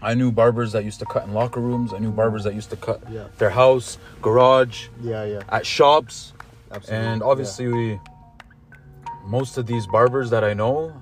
I 0.00 0.14
knew 0.14 0.30
barbers 0.30 0.70
that 0.74 0.84
used 0.84 1.00
to 1.00 1.06
cut 1.06 1.24
in 1.26 1.34
locker 1.34 1.58
rooms. 1.60 1.92
I 1.92 1.98
knew 1.98 2.12
barbers 2.12 2.44
that 2.44 2.54
used 2.54 2.70
to 2.70 2.76
cut 2.76 3.00
Yeah. 3.10 3.24
their 3.38 3.50
house, 3.50 3.98
garage, 4.22 4.86
yeah, 5.02 5.24
yeah, 5.24 5.32
yeah. 5.32 5.56
at 5.56 5.66
shops, 5.66 6.32
Absolutely. 6.70 7.06
and 7.06 7.22
obviously 7.24 7.66
we, 7.66 7.98
most 9.26 9.58
of 9.58 9.66
these 9.66 9.84
barbers 9.88 10.30
that 10.30 10.44
I 10.44 10.54
know, 10.54 10.92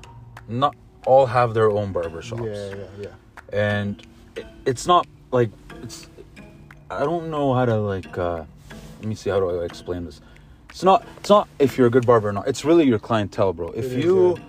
not 0.48 0.74
all 1.06 1.26
have 1.26 1.54
their 1.54 1.70
own 1.70 1.92
barber 1.92 2.20
shops. 2.20 2.42
yeah, 2.44 2.74
yeah, 2.74 2.84
yeah. 3.00 3.08
and 3.52 4.06
it, 4.36 4.46
it's 4.66 4.86
not 4.86 5.06
like 5.30 5.50
it's. 5.82 6.08
I 6.90 7.00
don't 7.00 7.30
know 7.30 7.54
how 7.54 7.64
to 7.64 7.76
like. 7.76 8.16
uh 8.18 8.44
Let 9.00 9.06
me 9.08 9.14
see 9.14 9.30
how 9.30 9.40
do 9.40 9.60
I 9.60 9.64
explain 9.64 10.04
this. 10.04 10.20
it's 10.70 10.82
not 10.84 11.06
it's 11.18 11.30
not 11.30 11.48
if 11.58 11.78
you're 11.78 11.86
a 11.86 11.90
good 11.90 12.06
barber 12.06 12.28
or 12.28 12.32
not. 12.32 12.46
It's 12.48 12.64
really 12.64 12.84
your 12.86 12.98
clientele, 12.98 13.52
bro. 13.52 13.68
If 13.70 13.86
is, 13.86 13.94
you 14.04 14.36
yeah. 14.36 14.44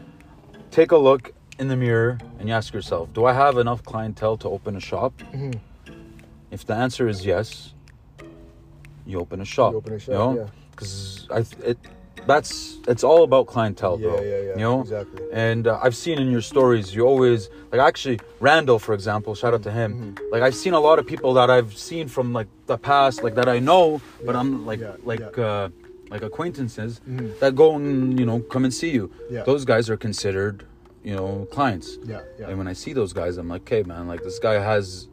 take 0.71 0.91
a 0.91 0.97
look 0.97 1.31
in 1.59 1.67
the 1.69 1.75
mirror 1.75 2.19
and 2.39 2.47
you 2.49 2.53
ask 2.53 2.73
yourself, 2.73 3.11
do 3.13 3.25
I 3.25 3.33
have 3.33 3.57
enough 3.57 3.83
clientele 3.83 4.37
to 4.37 4.49
open 4.49 4.75
a 4.75 4.79
shop? 4.79 5.13
Mhm. 5.33 5.59
If 6.51 6.65
the 6.65 6.75
answer 6.75 7.07
is 7.07 7.25
yes, 7.25 7.73
you 9.05 9.19
open 9.19 9.41
a 9.41 9.45
shop. 9.45 9.71
You 9.73 9.77
open 9.77 9.93
a 9.93 9.99
shop, 9.99 10.07
You 10.09 10.17
know? 10.19 10.35
yeah. 10.35 10.47
Because 10.71 11.27
I 11.31 11.39
it 11.65 11.77
that's 12.27 12.77
it's 12.87 13.03
all 13.03 13.23
about 13.23 13.47
clientele, 13.47 13.99
Yeah, 13.99 14.07
bro. 14.09 14.21
yeah, 14.21 14.29
yeah. 14.41 14.49
You 14.51 14.63
know, 14.67 14.81
Exactly. 14.81 15.23
and 15.33 15.67
uh, 15.67 15.79
I've 15.83 15.95
seen 15.95 16.19
in 16.19 16.29
your 16.31 16.41
stories, 16.41 16.93
you 16.95 17.05
always 17.05 17.49
like 17.71 17.81
actually 17.81 18.19
Randall, 18.39 18.79
for 18.79 18.93
example. 18.93 19.33
Shout 19.35 19.53
out 19.53 19.63
to 19.63 19.71
him. 19.71 19.91
Mm-hmm. 19.93 20.31
Like 20.33 20.41
I've 20.43 20.55
seen 20.55 20.73
a 20.73 20.79
lot 20.79 20.99
of 20.99 21.05
people 21.07 21.33
that 21.35 21.49
I've 21.49 21.77
seen 21.77 22.07
from 22.07 22.33
like 22.33 22.47
the 22.67 22.77
past, 22.77 23.23
like 23.23 23.35
that 23.35 23.49
I 23.49 23.59
know, 23.59 24.01
but 24.25 24.35
I'm 24.35 24.65
like 24.65 24.79
yeah, 24.81 24.95
like 25.03 25.19
yeah. 25.21 25.43
uh 25.43 25.69
like 26.09 26.21
acquaintances 26.21 27.01
Mhm. 27.09 27.37
that 27.39 27.55
go 27.55 27.75
and 27.75 28.17
you 28.19 28.25
know 28.25 28.39
come 28.53 28.63
and 28.63 28.73
see 28.73 28.91
you. 28.91 29.11
Yeah. 29.29 29.43
Those 29.43 29.65
guys 29.65 29.89
are 29.89 29.97
considered 29.97 30.65
you 31.03 31.15
know 31.15 31.47
clients. 31.51 31.97
Yeah, 32.05 32.21
yeah. 32.39 32.49
And 32.49 32.57
when 32.57 32.67
I 32.67 32.73
see 32.73 32.93
those 32.93 33.13
guys, 33.13 33.37
I'm 33.37 33.47
like, 33.49 33.61
okay, 33.61 33.83
man, 33.83 34.07
like 34.07 34.23
this 34.23 34.39
guy 34.39 34.55
has. 34.71 35.07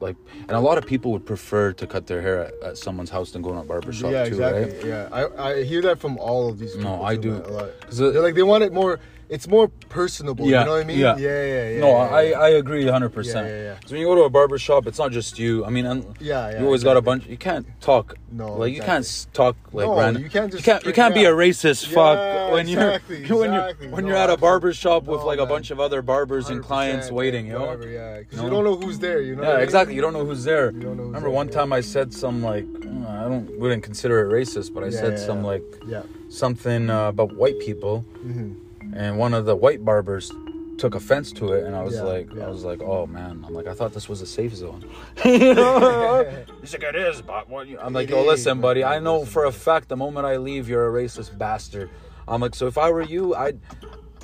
Like, 0.00 0.16
and 0.42 0.52
a 0.52 0.60
lot 0.60 0.78
of 0.78 0.86
people 0.86 1.12
would 1.12 1.26
prefer 1.26 1.72
to 1.72 1.86
cut 1.86 2.06
their 2.06 2.22
hair 2.22 2.44
at, 2.46 2.54
at 2.62 2.78
someone's 2.78 3.10
house 3.10 3.32
than 3.32 3.42
going 3.42 3.56
to 3.56 3.62
a 3.62 3.64
barber 3.64 3.92
shop 3.92 4.12
yeah, 4.12 4.24
too, 4.24 4.34
exactly. 4.34 4.62
right? 4.76 4.84
Yeah, 4.86 5.08
I, 5.10 5.50
I 5.50 5.62
hear 5.64 5.82
that 5.82 5.98
from 5.98 6.18
all 6.18 6.48
of 6.48 6.58
these. 6.58 6.76
No, 6.76 7.02
I 7.02 7.16
too, 7.16 7.22
do. 7.22 7.34
a 7.36 7.50
lot. 7.50 7.80
'Cause, 7.80 7.98
They're 7.98 8.22
like 8.22 8.34
they 8.34 8.42
want 8.42 8.62
it 8.64 8.72
more. 8.72 9.00
It's 9.28 9.46
more 9.46 9.68
personable. 9.90 10.46
Yeah, 10.46 10.60
you 10.60 10.64
know 10.66 10.72
what 10.72 10.80
I 10.80 10.84
mean? 10.84 10.98
yeah. 10.98 11.16
yeah, 11.18 11.28
yeah. 11.28 11.68
yeah 11.70 11.80
no, 11.80 11.88
yeah, 11.88 11.94
I, 11.96 12.22
yeah. 12.22 12.40
I 12.40 12.48
agree 12.50 12.84
100%. 12.84 13.24
Yeah, 13.26 13.32
yeah, 13.46 13.62
yeah. 13.62 13.74
Because 13.74 13.92
when 13.92 14.00
you 14.00 14.06
go 14.06 14.14
to 14.14 14.22
a 14.22 14.30
barber 14.30 14.58
shop, 14.58 14.86
it's 14.86 14.98
not 14.98 15.12
just 15.12 15.38
you. 15.38 15.66
I 15.66 15.70
mean, 15.70 15.84
and 15.84 16.14
Yeah, 16.18 16.50
yeah, 16.50 16.60
you 16.60 16.64
always 16.64 16.82
got 16.82 16.96
a 16.96 17.02
bunch. 17.02 17.26
You 17.26 17.36
can't 17.36 17.66
talk. 17.80 18.14
No, 18.30 18.54
like 18.56 18.72
you 18.74 18.80
can't 18.80 19.26
talk 19.34 19.56
like 19.72 19.86
No, 19.86 19.98
random. 19.98 20.22
you 20.22 20.30
can't 20.30 20.50
just 20.50 20.66
You 20.66 20.72
can't, 20.72 20.84
you 20.86 20.92
can't 20.92 21.14
be 21.14 21.24
a 21.26 21.32
racist 21.32 21.88
Yeah, 21.88 21.94
fuck 21.94 22.52
when 22.52 22.68
exactly, 22.68 23.26
you're 23.26 23.38
when 23.40 23.52
you're 23.52 23.74
when 23.90 24.04
No, 24.04 24.08
you're 24.08 24.16
at 24.18 24.30
a 24.30 24.36
barber 24.36 24.72
shop 24.72 25.04
with 25.04 25.20
No, 25.20 25.26
like 25.26 25.38
a 25.38 25.46
bunch 25.46 25.70
of 25.70 25.78
other 25.80 26.00
barbers 26.00 26.48
and 26.48 26.62
clients 26.62 27.10
waiting. 27.10 27.46
You 27.46 27.54
know. 27.54 27.60
whatever, 27.66 27.88
yeah, 27.88 28.18
because 28.20 28.38
No. 28.38 28.44
you 28.44 28.50
don't 28.50 28.64
know 28.64 28.76
who's 28.76 28.98
there. 28.98 29.20
You 29.20 29.36
know. 29.36 29.42
Yeah, 29.42 29.58
exactly. 29.58 29.94
You 29.94 30.00
don't 30.00 30.12
know 30.14 30.24
who's 30.24 30.44
there. 30.44 30.72
You 30.72 30.80
don't 30.80 30.96
know 30.96 31.04
Remember 31.04 31.30
one 31.30 31.48
time 31.48 31.72
I 31.72 31.82
said 31.82 32.14
some 32.14 32.42
like 32.42 32.64
I 33.06 33.24
don't 33.28 33.58
wouldn't 33.58 33.82
consider 33.82 34.20
it 34.24 34.32
racist, 34.32 34.72
but 34.72 34.84
I 34.84 34.90
said 34.90 35.18
some 35.18 35.42
like 35.42 35.64
Yeah. 35.86 36.02
something 36.30 36.88
uh, 36.88 37.08
about 37.08 37.34
white 37.34 37.58
people, 37.60 38.00
hmm 38.22 38.52
and 38.94 39.18
one 39.18 39.34
of 39.34 39.44
the 39.46 39.56
white 39.56 39.84
barbers 39.84 40.32
took 40.78 40.94
offense 40.94 41.32
to 41.32 41.52
it, 41.54 41.64
and 41.64 41.74
I 41.74 41.82
was 41.82 41.94
Yeah, 41.94 42.02
like, 42.02 42.32
yeah. 42.32 42.46
I 42.46 42.48
was 42.48 42.64
like, 42.64 42.80
oh 42.82 43.06
man, 43.06 43.44
I'm 43.46 43.52
like, 43.52 43.66
I 43.66 43.74
thought 43.74 43.92
this 43.92 44.08
was 44.08 44.22
a 44.22 44.26
safe 44.26 44.54
zone. 44.54 44.88
you 45.24 45.54
know? 45.54 46.44
He's 46.60 46.72
like, 46.72 46.84
it 46.84 46.94
is, 46.96 47.20
but 47.20 47.48
what? 47.48 47.66
You-" 47.66 47.80
I'm 47.80 47.92
like, 47.92 48.08
It 48.08 48.14
yo, 48.14 48.24
listen, 48.24 48.60
buddy, 48.60 48.84
I 48.84 49.00
know 49.00 49.24
for 49.24 49.44
a 49.44 49.52
fact 49.52 49.88
the 49.88 49.96
moment 49.96 50.24
I 50.26 50.36
leave, 50.36 50.68
you're 50.68 50.86
a 50.88 51.02
racist 51.02 51.36
bastard. 51.36 51.90
I'm 52.28 52.40
like, 52.40 52.54
so 52.54 52.66
if 52.66 52.78
I 52.78 52.90
were 52.90 53.02
you, 53.02 53.34
I'd. 53.34 53.58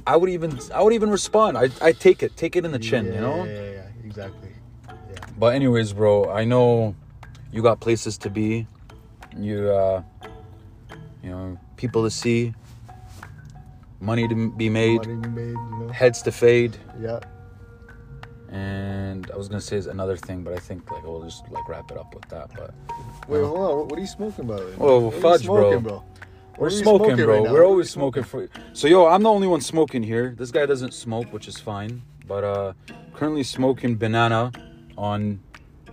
I 0.06 0.16
would 0.16 0.28
even 0.28 0.58
I 0.74 0.82
would 0.82 0.92
even 0.92 1.08
respond. 1.08 1.56
I 1.56 1.70
I 1.80 1.92
take 1.92 2.22
it, 2.22 2.36
take 2.36 2.56
it 2.56 2.64
in 2.66 2.72
the 2.72 2.78
chin, 2.78 3.06
yeah, 3.06 3.14
you 3.14 3.20
know. 3.22 3.44
Yeah, 3.46 3.52
yeah, 3.52 3.70
yeah, 3.70 3.86
exactly. 4.04 4.50
Yeah. 4.86 5.16
But 5.38 5.54
anyways, 5.54 5.94
bro, 5.94 6.30
I 6.30 6.44
know 6.44 6.94
you 7.50 7.62
got 7.62 7.80
places 7.80 8.18
to 8.18 8.28
be. 8.28 8.66
You 9.34 9.70
uh 9.70 10.02
you 11.22 11.30
know, 11.30 11.58
people 11.78 12.04
to 12.04 12.10
see, 12.10 12.52
money 14.04 14.28
to 14.28 14.34
be 14.50 14.68
made, 14.68 15.06
made, 15.06 15.48
you 15.48 15.76
know. 15.80 15.88
heads 15.88 16.22
to 16.22 16.32
fade, 16.32 16.76
Yeah. 17.00 17.20
and 18.50 19.30
I 19.32 19.36
was 19.36 19.48
gonna 19.48 19.60
say 19.60 19.76
is 19.76 19.86
another 19.86 20.16
thing, 20.16 20.42
but 20.42 20.52
I 20.52 20.58
think 20.58 20.90
like 20.90 21.02
we'll 21.04 21.22
just 21.22 21.48
like 21.50 21.66
wrap 21.68 21.90
it 21.90 21.96
up 21.96 22.14
with 22.14 22.26
that. 22.28 22.50
But 22.54 22.74
Wait, 23.28 23.40
No. 23.40 23.46
hold 23.48 23.60
on. 23.82 23.88
What, 23.88 23.98
are 23.98 24.00
you 24.02 24.06
smoking, 24.06 24.46
by 24.46 24.56
the 24.56 24.66
way? 24.66 24.74
Oh, 24.78 24.98
What 25.00 25.12
are 25.12 25.16
you 25.16 25.22
fudge, 25.22 25.42
smoking, 25.44 25.80
bro. 25.80 25.94
What 26.56 26.58
we're 26.58 26.70
you 26.70 26.76
smoking, 26.82 27.16
bro. 27.16 27.42
right 27.42 27.50
we're 27.52 27.64
always 27.66 27.90
smoking 27.90 28.22
for. 28.22 28.48
So 28.74 28.86
yo, 28.86 29.06
I'm 29.06 29.22
the 29.22 29.30
only 29.30 29.48
one 29.48 29.60
smoking 29.60 30.02
here. 30.02 30.34
This 30.38 30.50
guy 30.52 30.66
doesn't 30.66 30.92
smoke, 30.94 31.32
which 31.32 31.48
is 31.48 31.58
fine. 31.58 32.02
But 32.28 32.44
uh 32.44 32.72
currently 33.14 33.42
smoking 33.42 33.96
banana 33.96 34.52
on 34.96 35.40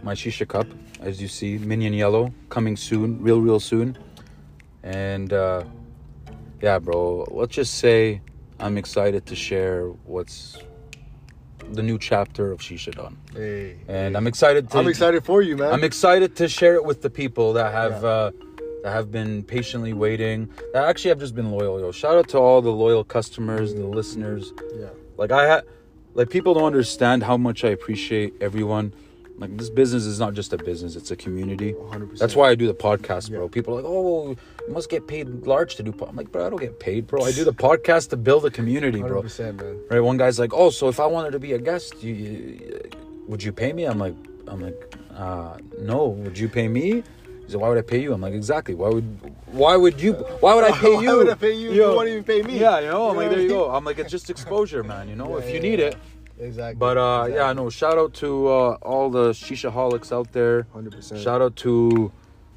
my 0.03 0.13
shisha 0.13 0.47
cup, 0.47 0.67
as 0.99 1.21
you 1.21 1.27
see, 1.27 1.57
minion 1.57 1.93
yellow, 1.93 2.33
coming 2.49 2.75
soon, 2.77 3.21
real 3.23 3.41
real 3.41 3.59
soon. 3.59 3.97
And 4.83 5.31
uh 5.33 5.63
yeah, 6.61 6.79
bro, 6.79 7.25
let's 7.31 7.55
just 7.55 7.75
say 7.75 8.21
I'm 8.59 8.77
excited 8.77 9.25
to 9.27 9.35
share 9.35 9.87
what's 10.05 10.57
the 11.71 11.81
new 11.83 11.97
chapter 11.97 12.51
of 12.51 12.59
Shisha 12.59 12.93
Don. 12.93 13.17
Hey, 13.33 13.77
And 13.87 14.13
hey. 14.13 14.17
I'm 14.17 14.27
excited 14.27 14.69
to 14.71 14.77
I'm 14.77 14.87
excited 14.87 15.23
for 15.23 15.41
you, 15.41 15.57
man. 15.57 15.71
I'm 15.73 15.83
excited 15.83 16.35
to 16.37 16.47
share 16.49 16.75
it 16.75 16.83
with 16.85 17.01
the 17.01 17.09
people 17.09 17.53
that 17.53 17.71
have 17.71 18.03
Yeah. 18.03 18.09
uh, 18.09 18.31
that 18.83 18.91
have 18.93 19.11
been 19.11 19.43
patiently 19.43 19.93
waiting. 19.93 20.49
That 20.73 20.85
actually 20.85 21.09
have 21.09 21.19
just 21.19 21.35
been 21.35 21.51
loyal. 21.51 21.79
Yo, 21.79 21.91
shout 21.91 22.17
out 22.17 22.27
to 22.29 22.39
all 22.39 22.61
the 22.63 22.71
loyal 22.71 23.03
customers, 23.03 23.75
the 23.75 23.85
listeners. 23.85 24.53
yeah. 24.75 24.87
Like 25.17 25.31
I 25.31 25.45
had, 25.47 25.63
like 26.15 26.29
people 26.31 26.55
don't 26.55 26.63
understand 26.65 27.21
how 27.23 27.37
much 27.37 27.63
I 27.63 27.69
appreciate 27.69 28.33
everyone. 28.41 28.91
Like 29.41 29.57
this 29.57 29.71
business 29.71 30.05
is 30.05 30.19
not 30.19 30.35
just 30.35 30.53
a 30.53 30.57
business; 30.57 30.95
it's 30.95 31.09
a 31.09 31.15
community. 31.15 31.73
100%. 31.73 32.19
That's 32.19 32.35
why 32.35 32.49
I 32.51 32.55
do 32.55 32.67
the 32.67 32.75
podcast, 32.75 33.31
bro. 33.31 33.41
Yeah. 33.45 33.49
People 33.49 33.73
are 33.73 33.81
like, 33.81 33.85
"Oh, 33.87 34.29
you 34.67 34.73
must 34.73 34.89
get 34.89 35.07
paid 35.07 35.27
large 35.47 35.75
to 35.77 35.83
do." 35.83 35.91
Po-. 35.91 36.05
I'm 36.05 36.15
like, 36.15 36.31
bro, 36.31 36.45
I 36.45 36.49
don't 36.51 36.59
get 36.61 36.79
paid, 36.79 37.07
bro. 37.07 37.23
I 37.23 37.31
do 37.31 37.43
the 37.43 37.51
podcast 37.53 38.09
to 38.11 38.17
build 38.17 38.45
a 38.45 38.51
community, 38.51 39.01
bro. 39.01 39.23
100%, 39.23 39.55
man. 39.61 39.79
Right? 39.89 39.99
One 39.99 40.17
guy's 40.17 40.37
like, 40.37 40.53
"Oh, 40.53 40.69
so 40.69 40.89
if 40.89 40.99
I 40.99 41.07
wanted 41.07 41.31
to 41.31 41.39
be 41.39 41.53
a 41.53 41.59
guest, 41.59 42.03
you, 42.03 42.13
you 42.13 42.81
would 43.27 43.41
you 43.43 43.51
pay 43.51 43.73
me?" 43.73 43.85
I'm 43.85 43.97
like, 43.97 44.15
"I'm 44.47 44.61
like, 44.61 44.79
uh, 45.15 45.57
no. 45.79 46.07
Would 46.09 46.37
you 46.37 46.47
pay 46.47 46.67
me?" 46.67 47.03
He's 47.45 47.55
like, 47.55 47.63
"Why 47.63 47.69
would 47.69 47.79
I 47.79 47.81
pay 47.81 47.99
you?" 47.99 48.13
I'm 48.13 48.21
like, 48.21 48.35
"Exactly. 48.35 48.75
Why 48.75 48.89
would 48.89 49.05
why 49.47 49.75
would 49.75 49.99
you 49.99 50.13
why 50.43 50.53
would 50.53 50.65
I 50.65 50.71
pay 50.85 50.91
you? 51.01 51.07
Why 51.07 51.15
would 51.15 51.29
I 51.29 51.33
pay 51.33 51.53
you 51.53 51.71
if 51.71 51.75
you 51.77 51.81
won't 51.87 52.09
even 52.09 52.23
pay 52.23 52.43
me? 52.43 52.59
Yeah, 52.59 52.79
you 52.79 52.87
know. 52.91 53.09
I'm 53.09 53.15
You 53.15 53.21
like, 53.21 53.31
know 53.31 53.37
there 53.37 53.45
you 53.47 53.55
what 53.57 53.63
I 53.63 53.67
go. 53.71 53.75
I'm 53.75 53.85
like, 53.85 53.97
it's 53.97 54.11
just 54.11 54.29
exposure, 54.29 54.83
man. 54.83 55.09
You 55.09 55.15
know, 55.15 55.29
Yeah, 55.39 55.43
if 55.43 55.53
you 55.53 55.59
need 55.59 55.79
yeah. 55.79 55.87
it. 55.87 55.97
Exactly. 56.41 56.79
But 56.79 56.97
uh, 56.97 57.23
exactly. 57.25 57.35
yeah, 57.35 57.53
no. 57.53 57.69
Shout 57.69 57.97
out 57.97 58.13
to 58.15 58.47
uh, 58.47 58.77
all 58.81 59.09
the 59.09 59.29
shisha 59.29 59.71
holics 59.71 60.11
out 60.11 60.31
there. 60.33 60.63
100%. 60.75 61.23
Shout 61.23 61.41
out 61.41 61.55
to 61.57 62.11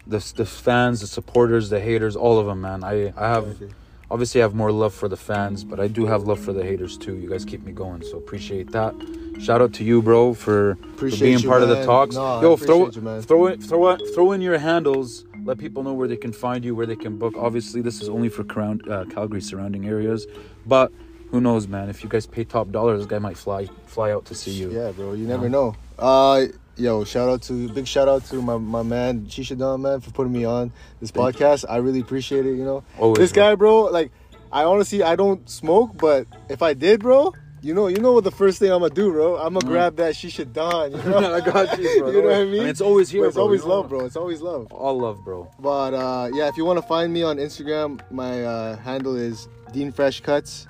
the 0.06 0.18
the 0.36 0.46
fans, 0.46 1.00
the 1.00 1.06
supporters, 1.06 1.70
the 1.70 1.80
haters, 1.80 2.16
all 2.16 2.38
of 2.38 2.46
them, 2.46 2.62
man. 2.62 2.82
I 2.82 3.12
I 3.16 3.28
have 3.28 3.62
obviously 4.10 4.40
I 4.40 4.44
have 4.44 4.54
more 4.54 4.72
love 4.72 4.94
for 4.94 5.08
the 5.08 5.16
fans, 5.16 5.64
but 5.64 5.80
I 5.80 5.88
do 5.88 6.06
have 6.06 6.24
love 6.24 6.40
for 6.40 6.52
the 6.52 6.64
haters 6.64 6.96
too. 6.96 7.16
You 7.16 7.28
guys 7.28 7.44
keep 7.44 7.62
me 7.64 7.72
going, 7.72 8.02
so 8.02 8.16
appreciate 8.16 8.72
that. 8.72 8.94
Shout 9.40 9.60
out 9.60 9.72
to 9.74 9.84
you, 9.84 10.00
bro, 10.00 10.32
for, 10.32 10.76
for 10.96 11.10
being 11.10 11.40
you, 11.40 11.48
part 11.48 11.62
of 11.62 11.68
the 11.68 11.84
talks. 11.84 12.14
No, 12.14 12.40
Yo, 12.40 12.56
throw 12.56 12.88
you, 12.88 13.00
man. 13.00 13.20
throw 13.20 13.46
it, 13.46 13.62
throw 13.62 13.88
it, 13.90 14.00
throw 14.14 14.32
in 14.32 14.40
your 14.40 14.58
handles. 14.58 15.24
Let 15.44 15.58
people 15.58 15.82
know 15.82 15.92
where 15.92 16.08
they 16.08 16.16
can 16.16 16.32
find 16.32 16.64
you, 16.64 16.74
where 16.74 16.86
they 16.86 16.96
can 16.96 17.18
book. 17.18 17.34
Obviously, 17.36 17.82
this 17.82 18.00
is 18.00 18.08
only 18.08 18.28
for 18.28 18.44
Crown, 18.44 18.80
uh, 18.88 19.04
Calgary 19.10 19.42
surrounding 19.42 19.86
areas, 19.86 20.26
but 20.64 20.92
who 21.30 21.40
knows, 21.40 21.66
man? 21.68 21.88
If 21.88 22.02
you 22.02 22.08
guys 22.08 22.26
pay 22.26 22.44
top 22.44 22.70
dollar, 22.70 22.96
this 22.96 23.06
guy 23.06 23.18
might 23.18 23.36
fly 23.36 23.66
fly 23.86 24.12
out 24.12 24.24
to 24.26 24.34
see 24.34 24.52
you. 24.52 24.70
Yeah, 24.70 24.90
bro. 24.92 25.12
You 25.12 25.26
never 25.26 25.48
know. 25.48 25.74
Uh, 25.98 26.46
yo, 26.76 27.04
shout 27.04 27.28
out 27.28 27.42
to 27.42 27.68
big 27.70 27.86
shout 27.86 28.08
out 28.08 28.24
to 28.26 28.40
my, 28.42 28.56
my 28.56 28.82
man 28.82 29.26
Shisha 29.26 29.56
Don 29.56 29.82
man 29.82 30.00
for 30.00 30.10
putting 30.10 30.32
me 30.32 30.44
on 30.44 30.72
this 31.00 31.10
Thank 31.10 31.36
podcast. 31.36 31.64
I 31.68 31.76
really 31.78 32.00
appreciate 32.00 32.46
it. 32.46 32.56
You 32.56 32.64
know, 32.64 32.84
Always, 32.98 33.18
this 33.18 33.32
guy, 33.32 33.54
bro. 33.54 33.82
Like, 33.84 34.10
I 34.52 34.64
honestly 34.64 35.02
I 35.02 35.16
don't 35.16 35.48
smoke, 35.48 35.96
but 35.96 36.26
if 36.48 36.62
I 36.62 36.74
did, 36.74 37.00
bro. 37.00 37.32
You 37.62 37.72
know, 37.72 37.86
you 37.86 37.96
know 37.96 38.12
what 38.12 38.24
the 38.24 38.30
first 38.30 38.58
thing 38.58 38.70
I'm 38.70 38.80
gonna 38.80 38.92
do, 38.94 39.10
bro. 39.10 39.36
I'm 39.38 39.54
gonna 39.54 39.64
grab 39.66 39.96
that 39.96 40.12
shisha 40.14 40.52
Don. 40.52 40.92
You 40.92 40.98
know? 40.98 41.34
I 41.34 41.40
got 41.40 41.80
you, 41.80 41.98
bro. 41.98 42.10
you 42.12 42.20
know 42.20 42.28
what 42.28 42.36
I 42.36 42.44
mean? 42.44 42.66
it's 42.66 42.82
always 42.82 43.08
here, 43.08 43.22
But 43.22 43.28
it's 43.28 43.36
bro. 43.36 43.44
always 43.44 43.62
You 43.62 43.68
know? 43.68 43.74
love, 43.76 43.88
bro. 43.88 44.04
It's 44.04 44.16
always 44.16 44.42
love. 44.42 44.70
All 44.70 44.98
love, 45.00 45.24
bro. 45.24 45.50
But 45.58 45.94
uh, 45.94 46.28
yeah, 46.34 46.48
if 46.48 46.58
you 46.58 46.66
want 46.66 46.78
to 46.78 46.86
find 46.86 47.10
me 47.10 47.22
on 47.22 47.38
Instagram, 47.38 48.02
my 48.10 48.44
uh, 48.44 48.76
handle 48.76 49.16
is 49.16 49.48
Dean 49.72 49.92
Fresh 49.92 50.20
Cuts. 50.20 50.66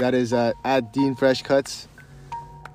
That 0.00 0.14
is 0.14 0.32
uh, 0.32 0.52
at 0.64 0.92
Dean 0.94 1.14
Fresh 1.14 1.42
Cuts. 1.42 1.86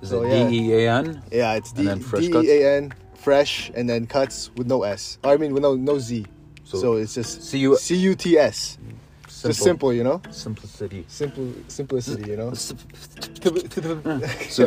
Is 0.00 0.10
So, 0.10 0.22
it 0.22 0.28
yeah. 0.30 0.48
D 0.48 0.70
E 0.70 0.74
A 0.84 0.92
N? 0.92 1.22
Yeah, 1.32 1.54
it's 1.54 1.72
D 1.72 1.88
And 1.88 2.04
Fresh 2.04 2.22
D 2.22 2.30
Cuts? 2.30 2.46
E 2.46 2.62
A 2.62 2.76
N 2.76 2.92
Fresh 3.14 3.72
and 3.74 3.88
then 3.90 4.06
Cuts 4.06 4.50
with 4.56 4.68
no 4.68 4.84
S. 4.84 5.18
I 5.24 5.36
mean 5.36 5.52
with 5.52 5.62
no 5.64 5.74
no 5.74 5.98
Z. 5.98 6.24
So- 6.64 6.78
So, 6.78 6.94
it's 6.94 7.14
just 7.14 7.42
See 7.42 7.58
you. 7.58 7.76
C 7.76 7.96
U 7.96 8.14
T 8.14 8.38
S. 8.38 8.78
Just 9.42 9.62
simple, 9.62 9.92
you 9.92 10.02
know. 10.02 10.20
Simplicity. 10.30 11.04
Simple 11.08 11.52
simplicity, 11.68 12.30
you 12.30 12.36
know. 12.36 12.54
so 12.54 12.74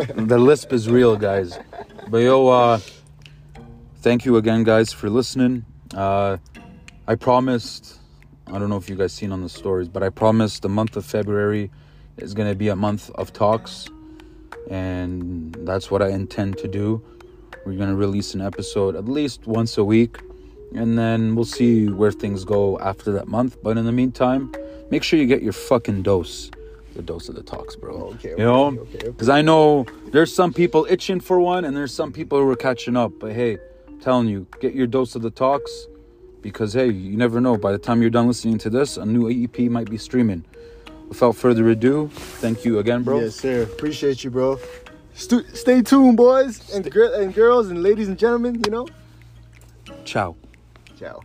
the 0.33 0.37
lisp 0.37 0.71
is 0.73 0.89
real, 0.89 1.15
guys. 1.17 1.57
But 2.09 2.19
yo, 2.19 2.47
uh, 2.47 2.79
thank 4.01 4.25
you 4.25 4.37
again, 4.37 4.63
guys, 4.63 4.93
for 4.93 5.09
listening. 5.09 5.65
Uh, 5.95 6.37
I 7.07 7.15
promised. 7.15 7.99
I 8.47 8.59
don't 8.59 8.69
know 8.69 8.77
if 8.77 8.89
you 8.89 8.95
guys 8.95 9.11
seen 9.13 9.31
on 9.31 9.41
the 9.41 9.49
stories, 9.49 9.87
but 9.87 10.03
I 10.03 10.09
promised 10.09 10.61
the 10.61 10.69
month 10.69 10.95
of 10.95 11.05
February 11.05 11.71
is 12.21 12.33
gonna 12.33 12.55
be 12.55 12.67
a 12.69 12.75
month 12.75 13.09
of 13.15 13.33
talks, 13.33 13.87
and 14.69 15.55
that's 15.61 15.89
what 15.91 16.01
I 16.01 16.09
intend 16.09 16.57
to 16.59 16.67
do. 16.67 17.01
We're 17.65 17.77
gonna 17.77 17.95
release 17.95 18.33
an 18.33 18.41
episode 18.41 18.95
at 18.95 19.05
least 19.05 19.47
once 19.47 19.77
a 19.77 19.83
week, 19.83 20.17
and 20.73 20.97
then 20.97 21.35
we'll 21.35 21.45
see 21.45 21.87
where 21.87 22.11
things 22.11 22.45
go 22.45 22.79
after 22.79 23.11
that 23.13 23.27
month. 23.27 23.57
But 23.63 23.77
in 23.77 23.85
the 23.85 23.91
meantime, 23.91 24.51
make 24.91 25.03
sure 25.03 25.19
you 25.19 25.25
get 25.25 25.41
your 25.43 25.53
fucking 25.53 26.03
dose, 26.03 26.49
the 26.95 27.01
dose 27.01 27.29
of 27.29 27.35
the 27.35 27.43
talks, 27.43 27.75
bro. 27.75 27.93
Oh, 27.95 28.13
okay, 28.15 28.31
you 28.31 28.37
know, 28.37 28.67
okay, 28.67 28.79
okay, 28.79 28.97
okay. 28.97 29.07
because 29.09 29.29
I 29.29 29.41
know 29.41 29.85
there's 30.11 30.33
some 30.33 30.53
people 30.53 30.85
itching 30.89 31.19
for 31.19 31.39
one, 31.39 31.65
and 31.65 31.75
there's 31.75 31.93
some 31.93 32.11
people 32.11 32.39
who 32.39 32.49
are 32.49 32.55
catching 32.55 32.95
up. 32.97 33.11
But 33.19 33.33
hey, 33.33 33.57
I'm 33.87 33.99
telling 33.99 34.27
you, 34.27 34.47
get 34.59 34.73
your 34.73 34.87
dose 34.87 35.15
of 35.15 35.21
the 35.21 35.31
talks. 35.31 35.71
because 36.41 36.73
hey, 36.73 36.89
you 36.89 37.17
never 37.17 37.41
know. 37.41 37.57
By 37.57 37.71
the 37.71 37.77
time 37.77 38.01
you're 38.01 38.09
done 38.09 38.27
listening 38.27 38.57
to 38.59 38.69
this, 38.69 38.97
a 38.97 39.05
new 39.05 39.29
EP 39.29 39.59
might 39.69 39.89
be 39.89 39.97
streaming. 39.97 40.45
Without 41.09 41.35
further 41.35 41.67
ado, 41.69 42.09
thank 42.13 42.63
you 42.63 42.79
again, 42.79 43.03
bro. 43.03 43.19
Yes, 43.19 43.35
sir. 43.35 43.63
Appreciate 43.63 44.23
you, 44.23 44.29
bro. 44.29 44.59
Stu- 45.15 45.43
stay 45.53 45.81
tuned, 45.81 46.15
boys 46.15 46.69
and, 46.73 46.89
gir- 46.89 47.13
and 47.19 47.33
girls 47.33 47.69
and 47.69 47.83
ladies 47.83 48.07
and 48.07 48.17
gentlemen. 48.17 48.61
You 48.65 48.71
know. 48.71 48.87
Ciao. 50.05 50.35
Ciao. 50.97 51.21